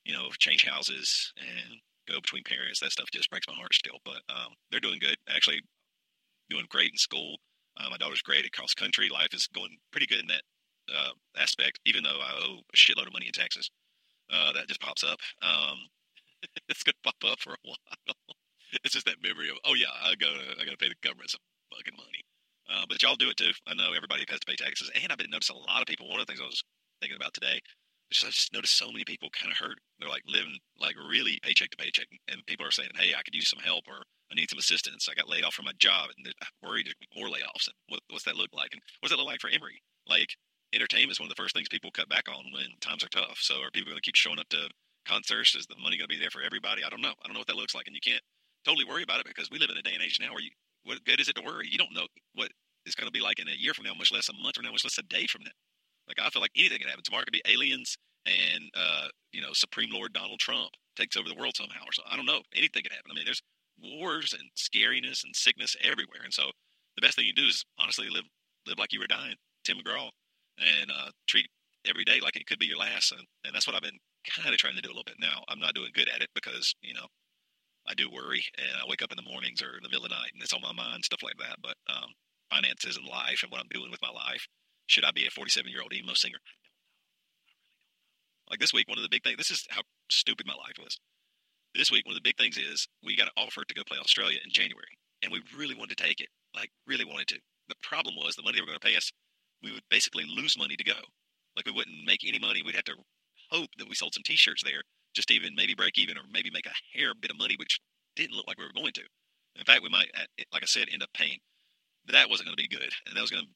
you 0.04 0.12
know, 0.12 0.28
change 0.38 0.64
houses 0.64 1.32
and 1.38 1.80
go 2.08 2.20
between 2.20 2.42
parents, 2.44 2.80
that 2.80 2.92
stuff 2.92 3.08
just 3.12 3.30
breaks 3.30 3.48
my 3.48 3.54
heart 3.54 3.74
still. 3.74 3.98
But 4.04 4.20
um, 4.28 4.52
they're 4.70 4.80
doing 4.80 4.98
good, 5.00 5.16
actually, 5.28 5.62
doing 6.50 6.66
great 6.68 6.92
in 6.92 6.98
school. 6.98 7.38
Uh, 7.76 7.90
my 7.90 7.96
daughter's 7.96 8.22
great 8.22 8.44
at 8.44 8.52
cross 8.52 8.74
country. 8.74 9.08
Life 9.08 9.32
is 9.34 9.48
going 9.48 9.76
pretty 9.90 10.06
good 10.06 10.20
in 10.20 10.28
that 10.28 10.42
uh, 10.94 11.10
aspect, 11.36 11.80
even 11.86 12.04
though 12.04 12.20
I 12.20 12.32
owe 12.44 12.58
a 12.72 12.76
shitload 12.76 13.06
of 13.06 13.12
money 13.12 13.26
in 13.26 13.32
taxes. 13.32 13.70
Uh, 14.32 14.52
that 14.52 14.68
just 14.68 14.80
pops 14.80 15.02
up. 15.02 15.18
Um, 15.42 15.78
it's 16.68 16.82
going 16.82 16.94
to 16.94 17.12
pop 17.12 17.32
up 17.32 17.40
for 17.40 17.54
a 17.54 17.56
while 17.64 18.36
it's 18.82 18.94
just 18.94 19.06
that 19.06 19.22
memory 19.22 19.50
of, 19.50 19.56
oh 19.64 19.74
yeah, 19.74 19.92
I 20.02 20.14
gotta, 20.16 20.58
I 20.60 20.64
gotta 20.64 20.80
pay 20.80 20.88
the 20.88 20.98
government 21.02 21.30
some 21.30 21.44
fucking 21.70 21.96
money. 21.96 22.22
Uh, 22.68 22.84
but 22.88 23.02
y'all 23.02 23.16
do 23.16 23.28
it 23.28 23.36
too. 23.36 23.52
I 23.68 23.74
know 23.74 23.92
everybody 23.92 24.24
has 24.28 24.40
to 24.40 24.46
pay 24.48 24.56
taxes, 24.56 24.90
and 24.94 25.12
I've 25.12 25.18
been 25.18 25.30
noticing 25.30 25.56
a 25.56 25.66
lot 25.68 25.82
of 25.82 25.86
people. 25.86 26.08
One 26.08 26.20
of 26.20 26.26
the 26.26 26.32
things 26.32 26.40
I 26.40 26.48
was 26.48 26.64
thinking 27.00 27.16
about 27.16 27.34
today, 27.34 27.60
is 28.10 28.24
I 28.24 28.28
just 28.28 28.52
noticed 28.52 28.76
so 28.78 28.90
many 28.90 29.04
people 29.04 29.28
kind 29.32 29.52
of 29.52 29.58
hurt. 29.58 29.78
They're 29.98 30.08
like 30.08 30.24
living 30.26 30.56
like 30.80 30.96
really 30.96 31.38
paycheck 31.42 31.70
to 31.70 31.76
paycheck, 31.76 32.08
and 32.28 32.44
people 32.46 32.66
are 32.66 32.70
saying, 32.70 32.90
"Hey, 32.96 33.12
I 33.14 33.22
could 33.22 33.34
use 33.34 33.48
some 33.50 33.60
help," 33.60 33.84
or 33.88 34.04
"I 34.30 34.34
need 34.34 34.50
some 34.50 34.58
assistance. 34.58 35.08
I 35.08 35.14
got 35.14 35.28
laid 35.28 35.44
off 35.44 35.54
from 35.54 35.66
my 35.66 35.76
job, 35.78 36.10
and 36.16 36.26
I'm 36.26 36.68
worried 36.68 36.88
more 37.16 37.28
layoffs." 37.28 37.68
And 37.68 37.76
what, 37.88 38.00
what's 38.08 38.24
that 38.24 38.36
look 38.36 38.52
like? 38.52 38.72
And 38.72 38.82
what's 39.00 39.12
that 39.12 39.18
look 39.18 39.28
like 39.28 39.40
for 39.40 39.50
Emery? 39.50 39.82
Like 40.08 40.36
entertainment 40.72 41.12
is 41.12 41.20
one 41.20 41.28
of 41.30 41.34
the 41.36 41.40
first 41.40 41.54
things 41.54 41.68
people 41.68 41.90
cut 41.90 42.08
back 42.08 42.28
on 42.28 42.44
when 42.52 42.66
times 42.80 43.04
are 43.04 43.08
tough. 43.08 43.38
So 43.40 43.60
are 43.62 43.70
people 43.70 43.90
going 43.90 44.00
to 44.00 44.06
keep 44.06 44.16
showing 44.16 44.38
up 44.38 44.48
to 44.50 44.68
concerts? 45.06 45.54
Is 45.54 45.66
the 45.66 45.76
money 45.76 45.96
going 45.96 46.08
to 46.08 46.14
be 46.14 46.18
there 46.18 46.30
for 46.30 46.42
everybody? 46.42 46.82
I 46.84 46.90
don't 46.90 47.02
know. 47.02 47.14
I 47.22 47.26
don't 47.26 47.34
know 47.34 47.40
what 47.40 47.48
that 47.48 47.56
looks 47.56 47.74
like, 47.74 47.86
and 47.86 47.94
you 47.94 48.02
can't 48.02 48.22
totally 48.64 48.84
worry 48.84 49.02
about 49.02 49.20
it 49.20 49.26
because 49.26 49.50
we 49.50 49.58
live 49.58 49.70
in 49.70 49.76
a 49.76 49.82
day 49.82 49.94
and 49.94 50.02
age 50.02 50.18
now 50.20 50.32
where 50.32 50.42
you, 50.42 50.50
what 50.84 51.04
good 51.04 51.20
is 51.20 51.28
it 51.28 51.36
to 51.36 51.42
worry? 51.42 51.68
You 51.70 51.78
don't 51.78 51.94
know 51.94 52.06
what 52.34 52.50
it's 52.84 52.94
going 52.94 53.08
to 53.08 53.12
be 53.12 53.20
like 53.20 53.38
in 53.38 53.48
a 53.48 53.56
year 53.56 53.74
from 53.74 53.84
now, 53.84 53.94
much 53.94 54.12
less 54.12 54.28
a 54.28 54.32
month 54.42 54.56
from 54.56 54.64
now, 54.64 54.72
much 54.72 54.84
less 54.84 54.98
a 54.98 55.02
day 55.02 55.26
from 55.26 55.42
now. 55.44 55.56
Like 56.08 56.18
I 56.20 56.28
feel 56.28 56.42
like 56.42 56.52
anything 56.56 56.78
can 56.78 56.88
happen 56.88 57.02
tomorrow. 57.04 57.24
Could 57.24 57.32
be 57.32 57.42
aliens 57.48 57.96
and 58.26 58.70
uh, 58.76 59.08
you 59.32 59.40
know 59.40 59.52
Supreme 59.52 59.90
Lord 59.92 60.12
Donald 60.12 60.38
Trump 60.40 60.70
takes 60.96 61.16
over 61.16 61.28
the 61.28 61.34
world 61.34 61.56
somehow 61.56 61.80
or 61.84 61.92
so. 61.92 62.02
I 62.08 62.16
don't 62.16 62.26
know. 62.26 62.40
Anything 62.54 62.82
can 62.82 62.92
happen. 62.92 63.10
I 63.10 63.14
mean, 63.14 63.24
there's 63.24 63.42
wars 63.80 64.34
and 64.34 64.48
scariness 64.56 65.24
and 65.24 65.34
sickness 65.34 65.76
everywhere. 65.82 66.22
And 66.22 66.32
so 66.32 66.50
the 66.96 67.02
best 67.02 67.16
thing 67.16 67.26
you 67.26 67.34
do 67.34 67.46
is 67.46 67.64
honestly 67.78 68.08
live 68.10 68.24
live 68.66 68.78
like 68.78 68.92
you 68.92 69.00
were 69.00 69.06
dying, 69.06 69.36
Tim 69.64 69.78
McGraw, 69.78 70.08
and 70.58 70.90
uh, 70.90 71.10
treat 71.26 71.46
every 71.88 72.04
day 72.04 72.20
like 72.22 72.36
it 72.36 72.46
could 72.46 72.58
be 72.58 72.66
your 72.66 72.78
last. 72.78 73.12
And, 73.12 73.24
and 73.44 73.54
that's 73.54 73.66
what 73.66 73.76
I've 73.76 73.82
been 73.82 73.98
kind 74.24 74.54
of 74.54 74.58
trying 74.58 74.76
to 74.76 74.80
do 74.80 74.88
a 74.88 74.94
little 74.94 75.04
bit 75.04 75.20
now. 75.20 75.44
I'm 75.48 75.60
not 75.60 75.74
doing 75.74 75.90
good 75.94 76.08
at 76.08 76.22
it 76.22 76.28
because 76.34 76.74
you 76.82 76.94
know 76.94 77.06
I 77.86 77.94
do 77.94 78.08
worry, 78.10 78.44
and 78.56 78.76
I 78.80 78.88
wake 78.88 79.02
up 79.02 79.12
in 79.12 79.16
the 79.16 79.30
mornings 79.30 79.60
or 79.62 79.76
in 79.76 79.82
the 79.82 79.88
middle 79.88 80.06
of 80.06 80.10
the 80.10 80.16
night, 80.16 80.32
and 80.32 80.42
it's 80.42 80.52
on 80.52 80.62
my 80.62 80.72
mind, 80.72 81.04
stuff 81.04 81.22
like 81.22 81.36
that. 81.38 81.56
But 81.60 81.76
um, 81.88 82.12
finances 82.50 82.96
and 82.96 83.06
life 83.06 83.42
and 83.42 83.50
what 83.52 83.60
I'm 83.60 83.72
doing 83.72 83.90
with 83.90 84.02
my 84.02 84.10
life. 84.10 84.46
Should 84.86 85.04
I 85.04 85.10
be 85.10 85.26
a 85.26 85.30
47 85.30 85.70
year 85.70 85.82
old 85.82 85.92
emo 85.92 86.14
singer? 86.14 86.38
Like 88.50 88.60
this 88.60 88.72
week, 88.72 88.88
one 88.88 88.98
of 88.98 89.02
the 89.02 89.10
big 89.10 89.22
things. 89.24 89.36
This 89.38 89.50
is 89.50 89.66
how 89.70 89.82
stupid 90.10 90.46
my 90.46 90.54
life 90.54 90.76
was. 90.78 90.98
this 91.74 91.90
week, 91.90 92.06
one 92.06 92.12
of 92.16 92.22
the 92.22 92.28
big 92.28 92.36
things 92.36 92.56
is 92.56 92.86
we 93.02 93.16
got 93.16 93.26
an 93.28 93.36
offer 93.36 93.64
to 93.64 93.74
go 93.74 93.82
play 93.86 93.98
Australia 93.98 94.38
in 94.44 94.52
January, 94.52 94.98
and 95.22 95.32
we 95.32 95.42
really 95.56 95.74
wanted 95.74 95.96
to 95.96 96.04
take 96.04 96.20
it, 96.20 96.28
like 96.54 96.70
really 96.86 97.04
wanted 97.04 97.28
to. 97.28 97.38
The 97.68 97.80
problem 97.82 98.14
was 98.16 98.36
the 98.36 98.42
money 98.42 98.56
they 98.56 98.60
were 98.60 98.68
going 98.68 98.78
to 98.78 98.86
pay 98.86 98.96
us, 98.96 99.10
we 99.62 99.72
would 99.72 99.82
basically 99.90 100.24
lose 100.28 100.58
money 100.58 100.76
to 100.76 100.84
go. 100.84 101.00
Like 101.56 101.66
we 101.66 101.72
wouldn't 101.72 102.04
make 102.06 102.20
any 102.26 102.38
money. 102.38 102.62
We'd 102.62 102.76
have 102.76 102.84
to 102.84 102.96
hope 103.50 103.70
that 103.78 103.88
we 103.88 103.94
sold 103.94 104.14
some 104.14 104.22
T-shirts 104.24 104.62
there, 104.62 104.82
just 105.14 105.30
even 105.30 105.54
maybe 105.54 105.74
break 105.74 105.98
even 105.98 106.16
or 106.18 106.22
maybe 106.30 106.50
make 106.52 106.66
a 106.66 106.98
hair 106.98 107.12
bit 107.20 107.30
of 107.30 107.38
money, 107.38 107.56
which 107.58 107.80
didn't 108.16 108.36
look 108.36 108.46
like 108.46 108.58
we 108.58 108.64
were 108.64 108.80
going 108.80 108.92
to. 108.92 109.02
In 109.56 109.64
fact, 109.64 109.82
we 109.82 109.88
might, 109.88 110.10
like 110.52 110.62
I 110.62 110.66
said, 110.66 110.88
end 110.92 111.02
up 111.02 111.10
paying. 111.14 111.38
But 112.06 112.14
that 112.14 112.28
wasn't 112.28 112.48
going 112.48 112.56
to 112.56 112.62
be 112.62 112.76
good, 112.76 112.90
and 113.06 113.16
that 113.16 113.20
was 113.20 113.30
going 113.30 113.44
to. 113.44 113.50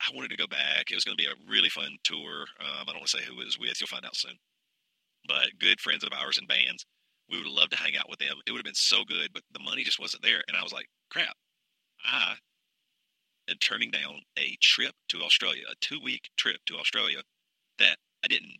I 0.00 0.14
wanted 0.14 0.30
to 0.30 0.36
go 0.36 0.46
back. 0.46 0.90
It 0.90 0.94
was 0.94 1.04
going 1.04 1.16
to 1.16 1.22
be 1.22 1.28
a 1.28 1.50
really 1.50 1.68
fun 1.68 1.98
tour. 2.04 2.46
Um, 2.60 2.86
I 2.86 2.92
don't 2.92 3.02
want 3.02 3.08
to 3.08 3.18
say 3.18 3.24
who 3.24 3.40
it 3.40 3.44
was 3.44 3.58
with. 3.58 3.80
You'll 3.80 3.88
find 3.88 4.06
out 4.06 4.16
soon. 4.16 4.38
But 5.26 5.58
good 5.58 5.80
friends 5.80 6.04
of 6.04 6.12
ours 6.12 6.38
and 6.38 6.46
bands 6.46 6.86
we 7.30 7.38
would 7.38 7.46
loved 7.46 7.72
to 7.72 7.78
hang 7.78 7.96
out 7.96 8.08
with 8.08 8.18
them. 8.18 8.36
It 8.46 8.52
would 8.52 8.58
have 8.58 8.64
been 8.64 8.74
so 8.74 9.04
good, 9.04 9.30
but 9.32 9.42
the 9.52 9.62
money 9.62 9.84
just 9.84 10.00
wasn't 10.00 10.22
there. 10.22 10.42
And 10.48 10.56
I 10.56 10.62
was 10.62 10.72
like, 10.72 10.86
crap, 11.10 11.36
I 12.04 12.34
am 13.48 13.56
turning 13.60 13.90
down 13.90 14.20
a 14.38 14.56
trip 14.62 14.94
to 15.10 15.22
Australia, 15.22 15.64
a 15.70 15.74
two 15.80 16.00
week 16.02 16.30
trip 16.36 16.56
to 16.66 16.76
Australia 16.76 17.18
that 17.78 17.96
I 18.24 18.28
didn't 18.28 18.56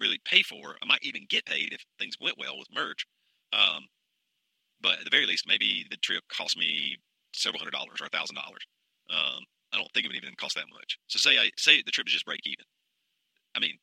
really 0.00 0.20
pay 0.24 0.42
for. 0.42 0.76
I 0.82 0.86
might 0.86 1.02
even 1.02 1.26
get 1.28 1.46
paid 1.46 1.72
if 1.72 1.84
things 1.98 2.16
went 2.20 2.38
well 2.38 2.58
with 2.58 2.68
merch. 2.74 3.04
Um, 3.52 3.84
but 4.80 4.98
at 4.98 5.04
the 5.04 5.10
very 5.10 5.26
least, 5.26 5.46
maybe 5.46 5.86
the 5.90 5.96
trip 5.98 6.22
cost 6.32 6.56
me 6.58 6.96
several 7.34 7.60
hundred 7.60 7.72
dollars 7.72 8.00
or 8.00 8.06
a 8.06 8.10
thousand 8.16 8.36
dollars. 8.36 8.64
Um, 9.10 9.44
I 9.72 9.76
don't 9.76 9.90
think 9.92 10.06
it 10.06 10.08
would 10.08 10.16
even 10.16 10.34
cost 10.36 10.56
that 10.56 10.70
much. 10.72 10.98
So 11.08 11.18
say 11.18 11.38
I 11.38 11.50
say 11.56 11.82
the 11.84 11.92
trip 11.92 12.06
is 12.06 12.14
just 12.14 12.26
break 12.26 12.40
even. 12.44 12.64
I 13.54 13.60
mean, 13.60 13.78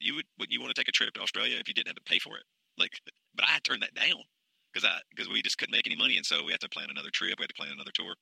you 0.00 0.14
would 0.16 0.26
would 0.38 0.52
you 0.52 0.60
want 0.60 0.74
to 0.74 0.78
take 0.78 0.88
a 0.88 0.92
trip 0.92 1.14
to 1.14 1.20
Australia 1.20 1.56
if 1.58 1.68
you 1.68 1.74
didn't 1.74 1.88
have 1.88 1.96
to 1.96 2.10
pay 2.10 2.18
for 2.18 2.36
it? 2.36 2.44
Like, 2.78 2.92
but 3.34 3.46
I 3.48 3.58
turned 3.62 3.82
that 3.82 3.94
down 3.94 4.22
because 4.72 4.88
I 4.88 4.98
because 5.10 5.28
we 5.28 5.42
just 5.42 5.58
couldn't 5.58 5.72
make 5.74 5.86
any 5.86 5.96
money, 5.96 6.16
and 6.16 6.26
so 6.26 6.44
we 6.44 6.52
had 6.52 6.60
to 6.60 6.68
plan 6.68 6.88
another 6.90 7.10
trip. 7.12 7.38
We 7.38 7.44
had 7.44 7.50
to 7.50 7.58
plan 7.58 7.72
another 7.72 7.94
tour. 7.94 8.14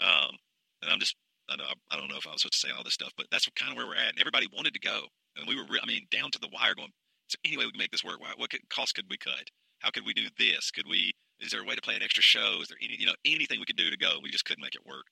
Um, 0.00 0.36
and 0.82 0.90
I'm 0.90 1.00
just 1.00 1.16
I 1.48 1.56
know 1.56 1.64
I 1.90 1.96
don't 1.96 2.08
know 2.08 2.16
if 2.16 2.26
I 2.26 2.32
was 2.32 2.42
supposed 2.42 2.60
to 2.60 2.66
say 2.68 2.72
all 2.74 2.84
this 2.84 2.94
stuff, 2.94 3.12
but 3.16 3.26
that's 3.30 3.48
kind 3.56 3.72
of 3.72 3.76
where 3.76 3.86
we're 3.86 4.00
at. 4.00 4.10
And 4.10 4.20
everybody 4.20 4.48
wanted 4.52 4.74
to 4.74 4.80
go, 4.80 5.06
and 5.36 5.46
we 5.46 5.56
were 5.56 5.64
I 5.82 5.86
mean 5.86 6.06
down 6.10 6.30
to 6.32 6.38
the 6.38 6.48
wire 6.52 6.74
going. 6.74 6.92
So 7.28 7.36
anyway, 7.44 7.64
we 7.64 7.72
can 7.72 7.78
make 7.78 7.90
this 7.90 8.04
work. 8.04 8.20
What 8.20 8.50
could, 8.50 8.68
cost 8.68 8.94
could 8.94 9.06
we 9.08 9.16
cut? 9.16 9.48
How 9.80 9.90
could 9.90 10.04
we 10.06 10.12
do 10.12 10.28
this? 10.38 10.70
Could 10.70 10.86
we? 10.88 11.12
Is 11.40 11.50
there 11.50 11.62
a 11.62 11.64
way 11.64 11.74
to 11.74 11.82
play 11.82 11.96
an 11.96 12.02
extra 12.02 12.22
show? 12.22 12.60
Is 12.60 12.68
there 12.68 12.78
any 12.82 12.96
you 12.98 13.06
know 13.06 13.14
anything 13.24 13.60
we 13.60 13.66
could 13.66 13.76
do 13.76 13.90
to 13.90 13.96
go? 13.96 14.18
We 14.22 14.30
just 14.30 14.44
couldn't 14.44 14.62
make 14.62 14.74
it 14.74 14.86
work. 14.86 15.06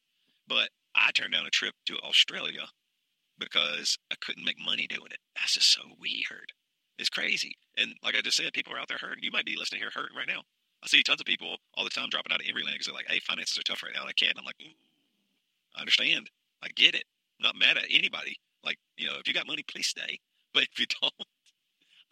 But 0.47 0.71
I 0.95 1.11
turned 1.13 1.33
down 1.33 1.47
a 1.47 1.51
trip 1.51 1.75
to 1.87 1.99
Australia 2.01 2.69
because 3.39 3.99
I 4.11 4.17
couldn't 4.21 4.45
make 4.45 4.59
money 4.65 4.87
doing 4.87 5.11
it. 5.11 5.19
That's 5.37 5.55
just 5.55 5.73
so 5.73 5.83
weird. 5.99 6.53
It's 6.99 7.09
crazy. 7.09 7.57
And 7.77 7.95
like 8.05 8.15
I 8.15 8.21
just 8.21 8.37
said, 8.37 8.53
people 8.53 8.75
are 8.75 8.79
out 8.79 8.89
there 8.89 8.99
hurting. 9.01 9.25
You 9.25 9.31
might 9.33 9.47
be 9.47 9.57
listening 9.57 9.81
here 9.81 9.91
hurting 9.95 10.17
right 10.17 10.29
now. 10.29 10.43
I 10.83 10.89
see 10.89 11.03
tons 11.03 11.21
of 11.21 11.27
people 11.27 11.57
all 11.75 11.85
the 11.85 11.91
time 11.91 12.09
dropping 12.11 12.33
out 12.33 12.41
of 12.41 12.47
Emeryland 12.47 12.73
because 12.73 12.87
they're 12.87 12.95
like, 12.95 13.09
hey, 13.09 13.21
finances 13.21 13.59
are 13.59 13.63
tough 13.63 13.83
right 13.83 13.93
now 13.95 14.03
and 14.03 14.11
I 14.11 14.13
can't. 14.13 14.33
And 14.33 14.41
I'm 14.41 14.45
like, 14.45 14.61
I 15.77 15.81
understand. 15.81 16.31
I 16.63 16.69
get 16.75 16.95
it. 16.95 17.05
I'm 17.41 17.45
not 17.45 17.57
mad 17.57 17.77
at 17.77 17.87
anybody. 17.91 18.37
Like, 18.65 18.77
you 18.97 19.07
know, 19.07 19.15
if 19.19 19.27
you 19.27 19.35
got 19.35 19.47
money, 19.47 19.65
please 19.69 19.87
stay. 19.89 20.19
But 20.55 20.65
if 20.65 20.79
you 20.79 20.85
don't, 21.01 21.15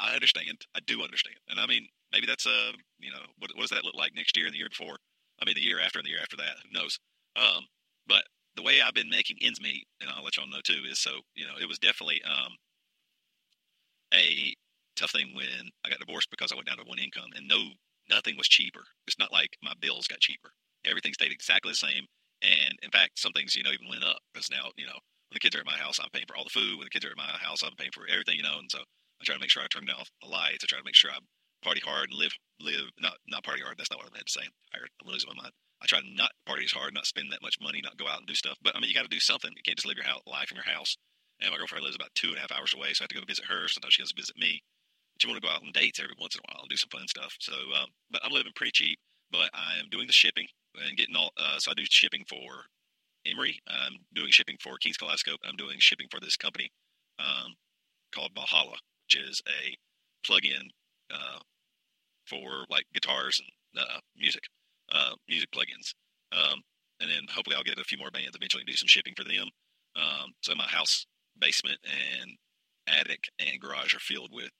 I 0.00 0.14
understand. 0.14 0.62
I 0.74 0.80
do 0.86 1.02
understand. 1.02 1.36
And 1.50 1.60
I 1.60 1.66
mean, 1.66 1.86
maybe 2.10 2.26
that's, 2.26 2.46
a, 2.46 2.72
you 2.98 3.10
know, 3.10 3.20
what, 3.38 3.50
what 3.54 3.68
does 3.68 3.70
that 3.76 3.84
look 3.84 3.94
like 3.94 4.14
next 4.14 4.34
year 4.34 4.46
and 4.46 4.54
the 4.54 4.58
year 4.58 4.70
before? 4.70 4.96
I 5.42 5.44
mean, 5.44 5.54
the 5.54 5.60
year 5.60 5.78
after 5.78 5.98
and 5.98 6.06
the 6.06 6.10
year 6.10 6.22
after 6.22 6.38
that. 6.38 6.56
Who 6.64 6.72
knows? 6.78 6.98
Um, 7.36 7.64
but 8.08 8.24
the 8.56 8.62
way 8.62 8.80
I've 8.80 8.94
been 8.94 9.10
making 9.10 9.36
ends 9.42 9.60
meet, 9.60 9.86
and 10.00 10.08
I'll 10.08 10.24
let 10.24 10.38
y'all 10.38 10.48
know 10.48 10.64
too, 10.64 10.82
is 10.90 10.98
so, 10.98 11.20
you 11.34 11.44
know, 11.46 11.52
it 11.60 11.68
was 11.68 11.78
definitely 11.78 12.22
um, 12.24 12.56
a 14.14 14.54
tough 14.96 15.12
thing 15.12 15.32
when 15.34 15.70
I 15.84 15.90
got 15.90 16.00
divorced 16.00 16.30
because 16.30 16.52
I 16.52 16.56
went 16.56 16.68
down 16.68 16.78
to 16.78 16.84
one 16.84 16.98
income 16.98 17.30
and 17.36 17.46
no, 17.46 17.58
nothing 18.08 18.36
was 18.36 18.48
cheaper. 18.48 18.84
It's 19.06 19.18
not 19.18 19.32
like 19.32 19.56
my 19.62 19.72
bills 19.80 20.06
got 20.06 20.20
cheaper. 20.20 20.50
Everything 20.84 21.12
stayed 21.12 21.32
exactly 21.32 21.72
the 21.72 21.76
same. 21.76 22.06
And 22.42 22.78
in 22.82 22.90
fact, 22.90 23.18
some 23.18 23.32
things, 23.32 23.54
you 23.54 23.62
know, 23.62 23.70
even 23.70 23.88
went 23.88 24.04
up 24.04 24.18
because 24.32 24.50
now, 24.50 24.70
you 24.76 24.86
know, 24.86 24.98
when 25.30 25.38
the 25.38 25.44
kids 25.44 25.54
are 25.54 25.62
at 25.62 25.70
my 25.70 25.78
house, 25.78 26.02
I'm 26.02 26.10
paying 26.10 26.26
for 26.26 26.36
all 26.36 26.44
the 26.44 26.54
food. 26.54 26.76
When 26.76 26.86
the 26.86 26.94
kids 26.94 27.06
are 27.06 27.14
at 27.14 27.16
my 27.16 27.30
house, 27.38 27.62
I'm 27.62 27.78
paying 27.78 27.94
for 27.94 28.04
everything, 28.10 28.36
you 28.36 28.42
know. 28.42 28.58
And 28.58 28.70
so 28.70 28.82
I 28.82 29.22
try 29.24 29.34
to 29.34 29.40
make 29.40 29.50
sure 29.50 29.62
I 29.62 29.70
turn 29.70 29.88
off 29.90 30.10
the 30.22 30.28
lights. 30.28 30.62
I 30.62 30.66
try 30.66 30.78
to 30.78 30.86
make 30.88 30.98
sure 30.98 31.10
I 31.10 31.18
party 31.62 31.80
hard 31.84 32.10
and 32.10 32.18
live, 32.18 32.34
live, 32.58 32.90
not, 32.98 33.14
not 33.28 33.44
party 33.44 33.62
hard. 33.62 33.78
That's 33.78 33.90
not 33.90 34.02
what 34.02 34.10
I 34.10 34.14
meant 34.14 34.26
to 34.26 34.38
say. 34.42 34.46
I'm 34.74 35.06
losing 35.06 35.30
my 35.30 35.42
mind. 35.42 35.54
I 35.80 35.86
try 35.86 36.00
to 36.00 36.14
not 36.14 36.32
party 36.44 36.64
as 36.64 36.72
hard, 36.72 36.92
not 36.92 37.06
spend 37.06 37.32
that 37.32 37.42
much 37.42 37.56
money, 37.62 37.80
not 37.80 37.96
go 37.96 38.08
out 38.08 38.18
and 38.18 38.26
do 38.26 38.34
stuff. 38.34 38.58
But 38.60 38.76
I 38.76 38.80
mean, 38.80 38.90
you 38.90 38.96
got 38.98 39.08
to 39.08 39.12
do 39.12 39.22
something. 39.22 39.50
You 39.54 39.62
can't 39.64 39.78
just 39.78 39.88
live 39.88 39.96
your 39.96 40.08
house, 40.08 40.20
life 40.26 40.50
in 40.50 40.60
your 40.60 40.68
house. 40.68 40.96
And 41.40 41.50
my 41.50 41.56
girlfriend 41.56 41.84
lives 41.84 41.96
about 41.96 42.12
two 42.14 42.28
and 42.34 42.36
a 42.36 42.40
half 42.40 42.52
hours 42.52 42.74
away, 42.74 42.92
so 42.92 43.00
I 43.00 43.08
have 43.08 43.14
to 43.16 43.20
go 43.20 43.24
visit 43.24 43.48
her. 43.48 43.64
Sometimes 43.68 43.94
she 43.94 44.02
has 44.02 44.12
to 44.12 44.20
visit 44.20 44.36
me 44.36 44.60
you 45.22 45.28
want 45.28 45.40
to 45.40 45.46
go 45.46 45.52
out 45.52 45.62
on 45.62 45.72
dates 45.72 46.00
every 46.00 46.14
once 46.18 46.34
in 46.34 46.40
a 46.40 46.48
while 46.48 46.62
and 46.62 46.70
do 46.70 46.76
some 46.76 46.88
fun 46.90 47.06
stuff. 47.08 47.36
So, 47.40 47.52
um, 47.52 47.88
but 48.10 48.22
I'm 48.24 48.32
living 48.32 48.52
pretty 48.54 48.72
cheap. 48.72 48.98
But 49.30 49.50
I 49.54 49.78
am 49.78 49.86
doing 49.90 50.06
the 50.06 50.12
shipping 50.12 50.46
and 50.74 50.96
getting 50.96 51.14
all. 51.14 51.30
Uh, 51.36 51.58
so 51.58 51.70
I 51.70 51.74
do 51.74 51.84
shipping 51.88 52.24
for 52.28 52.66
Emery. 53.26 53.60
I'm 53.68 53.96
doing 54.14 54.30
shipping 54.30 54.56
for 54.60 54.76
King's 54.78 54.96
Kaleidoscope. 54.96 55.40
I'm 55.44 55.56
doing 55.56 55.76
shipping 55.78 56.06
for 56.10 56.20
this 56.20 56.36
company 56.36 56.70
um, 57.18 57.54
called 58.14 58.32
Valhalla, 58.34 58.76
which 59.06 59.22
is 59.22 59.42
a 59.46 59.76
plug-in 60.26 60.70
uh, 61.12 61.40
for 62.26 62.64
like 62.68 62.84
guitars 62.94 63.40
and 63.40 63.84
uh, 63.84 64.00
music, 64.16 64.42
uh, 64.92 65.12
music 65.28 65.50
plugins. 65.50 65.94
Um, 66.32 66.62
and 67.00 67.10
then 67.10 67.22
hopefully 67.32 67.56
I'll 67.56 67.64
get 67.64 67.78
a 67.78 67.84
few 67.84 67.98
more 67.98 68.10
bands 68.10 68.36
eventually 68.36 68.64
do 68.64 68.74
some 68.74 68.88
shipping 68.88 69.14
for 69.16 69.24
them. 69.24 69.48
Um, 69.96 70.32
so 70.42 70.54
my 70.54 70.68
house 70.68 71.06
basement 71.38 71.78
and 71.84 72.36
attic 72.86 73.28
and 73.38 73.60
garage 73.60 73.94
are 73.94 74.00
filled 74.00 74.30
with 74.32 74.50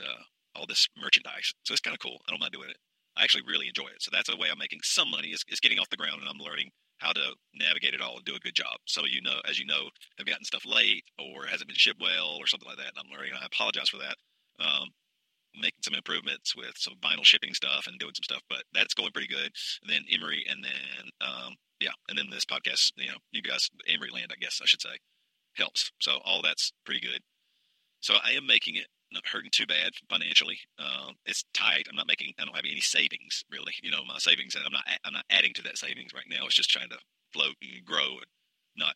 uh, 0.00 0.22
all 0.54 0.66
this 0.66 0.86
merchandise. 1.00 1.52
So 1.64 1.72
it's 1.72 1.80
kind 1.80 1.94
of 1.94 2.00
cool. 2.00 2.18
I 2.26 2.30
don't 2.30 2.40
mind 2.40 2.52
doing 2.52 2.70
it. 2.70 2.76
I 3.16 3.24
actually 3.24 3.44
really 3.48 3.68
enjoy 3.68 3.86
it. 3.88 4.00
So 4.02 4.10
that's 4.12 4.28
a 4.28 4.36
way 4.36 4.48
I'm 4.50 4.58
making 4.58 4.80
some 4.82 5.10
money 5.10 5.28
is, 5.28 5.42
is 5.48 5.60
getting 5.60 5.78
off 5.78 5.88
the 5.88 5.96
ground 5.96 6.20
and 6.20 6.28
I'm 6.28 6.38
learning 6.38 6.70
how 6.98 7.12
to 7.12 7.34
navigate 7.54 7.94
it 7.94 8.00
all 8.00 8.16
and 8.16 8.24
do 8.24 8.34
a 8.34 8.40
good 8.40 8.54
job. 8.54 8.78
Some 8.86 9.04
of 9.04 9.10
you 9.10 9.20
know, 9.22 9.40
as 9.48 9.58
you 9.58 9.66
know, 9.66 9.90
have 10.18 10.26
gotten 10.26 10.44
stuff 10.44 10.64
late 10.64 11.04
or 11.18 11.46
hasn't 11.46 11.68
been 11.68 11.76
shipped 11.76 12.00
well 12.00 12.36
or 12.40 12.46
something 12.46 12.68
like 12.68 12.78
that. 12.78 12.92
And 12.96 12.98
I'm 12.98 13.12
learning. 13.12 13.32
I 13.40 13.46
apologize 13.46 13.88
for 13.88 13.98
that. 13.98 14.16
Um, 14.58 14.88
making 15.54 15.82
some 15.82 15.94
improvements 15.94 16.54
with 16.56 16.72
some 16.76 16.94
vinyl 17.00 17.24
shipping 17.24 17.54
stuff 17.54 17.86
and 17.86 17.98
doing 17.98 18.12
some 18.14 18.24
stuff, 18.24 18.42
but 18.48 18.64
that's 18.72 18.94
going 18.94 19.12
pretty 19.12 19.28
good. 19.28 19.50
And 19.82 19.88
then 19.88 20.02
Emery, 20.12 20.44
and 20.48 20.64
then 20.64 21.10
um, 21.20 21.54
yeah, 21.80 21.96
and 22.08 22.18
then 22.18 22.26
this 22.30 22.44
podcast, 22.44 22.92
you 22.96 23.08
know, 23.08 23.18
you 23.32 23.42
guys, 23.42 23.70
Emery 23.88 24.10
Land, 24.12 24.32
I 24.32 24.40
guess 24.40 24.60
I 24.62 24.66
should 24.66 24.82
say, 24.82 24.96
helps. 25.56 25.90
So 26.00 26.18
all 26.24 26.42
that's 26.42 26.72
pretty 26.84 27.00
good. 27.00 27.20
So 28.00 28.14
I 28.22 28.32
am 28.32 28.46
making 28.46 28.76
it 28.76 28.86
not 29.12 29.26
hurting 29.26 29.50
too 29.52 29.66
bad 29.66 29.92
financially. 30.10 30.58
Um, 30.78 31.14
it's 31.26 31.44
tight. 31.54 31.86
I'm 31.88 31.96
not 31.96 32.08
making. 32.08 32.32
I 32.38 32.44
don't 32.44 32.56
have 32.56 32.64
any 32.64 32.80
savings 32.80 33.44
really. 33.50 33.72
You 33.82 33.90
know, 33.90 34.04
my 34.06 34.18
savings. 34.18 34.54
And 34.54 34.64
I'm 34.66 34.72
not. 34.72 34.84
I'm 35.04 35.12
not 35.12 35.24
adding 35.30 35.52
to 35.54 35.62
that 35.62 35.78
savings 35.78 36.12
right 36.14 36.26
now. 36.28 36.46
It's 36.46 36.54
just 36.54 36.70
trying 36.70 36.90
to 36.90 36.98
float 37.32 37.54
and 37.62 37.84
grow 37.84 38.18
and 38.18 38.30
not 38.76 38.94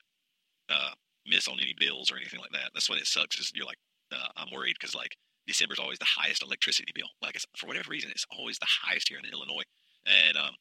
uh, 0.68 0.92
miss 1.26 1.48
on 1.48 1.58
any 1.60 1.74
bills 1.78 2.10
or 2.10 2.16
anything 2.16 2.40
like 2.40 2.52
that. 2.52 2.70
That's 2.74 2.88
what 2.88 2.98
it 2.98 3.06
sucks. 3.06 3.38
Is 3.38 3.52
you're 3.54 3.66
like, 3.66 3.78
uh, 4.12 4.28
I'm 4.36 4.52
worried 4.52 4.76
because 4.78 4.94
like 4.94 5.16
December 5.46 5.74
is 5.74 5.80
always 5.80 5.98
the 5.98 6.06
highest 6.06 6.42
electricity 6.42 6.92
bill. 6.94 7.08
Like 7.22 7.38
for 7.56 7.66
whatever 7.66 7.90
reason, 7.90 8.10
it's 8.10 8.26
always 8.30 8.58
the 8.58 8.70
highest 8.82 9.08
here 9.08 9.18
in 9.18 9.30
Illinois. 9.30 9.66
And 10.06 10.36
um, 10.36 10.54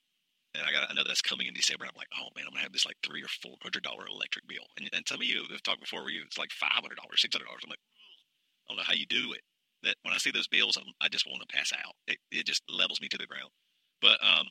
and 0.56 0.64
I 0.66 0.72
got 0.72 0.90
I 0.90 0.94
know 0.94 1.04
that's 1.06 1.22
coming 1.22 1.48
in 1.48 1.54
December. 1.54 1.86
I'm 1.86 1.98
like, 1.98 2.10
oh 2.18 2.30
man, 2.36 2.46
I'm 2.48 2.54
gonna 2.54 2.64
have 2.64 2.74
this 2.74 2.86
like 2.86 2.98
three 3.06 3.22
or 3.22 3.32
four 3.42 3.56
hundred 3.62 3.84
dollar 3.84 4.06
electric 4.08 4.48
bill. 4.48 4.66
And, 4.78 4.90
and 4.94 5.08
some 5.08 5.22
of 5.22 5.28
you 5.28 5.46
have 5.50 5.64
talked 5.64 5.82
before 5.82 6.02
where 6.02 6.12
you 6.12 6.24
it's 6.26 6.38
like 6.38 6.52
five 6.52 6.82
hundred 6.82 6.98
dollars, 6.98 7.22
six 7.22 7.34
hundred 7.34 7.48
dollars. 7.48 7.62
I'm 7.64 7.70
like, 7.70 7.86
I 8.70 8.74
don't 8.74 8.78
know 8.78 8.84
how 8.86 8.94
you 8.94 9.06
do 9.08 9.34
it. 9.34 9.42
That 9.84 9.96
when 10.04 10.14
I 10.14 10.18
see 10.18 10.32
those 10.32 10.48
bills, 10.48 10.78
I'm, 10.78 10.92
i 11.02 11.08
just 11.08 11.26
want 11.26 11.42
to 11.42 11.56
pass 11.56 11.72
out. 11.74 11.96
It, 12.08 12.18
it 12.32 12.46
just 12.46 12.64
levels 12.70 13.02
me 13.02 13.08
to 13.10 13.18
the 13.18 13.26
ground. 13.26 13.50
But 14.02 14.20
um, 14.24 14.48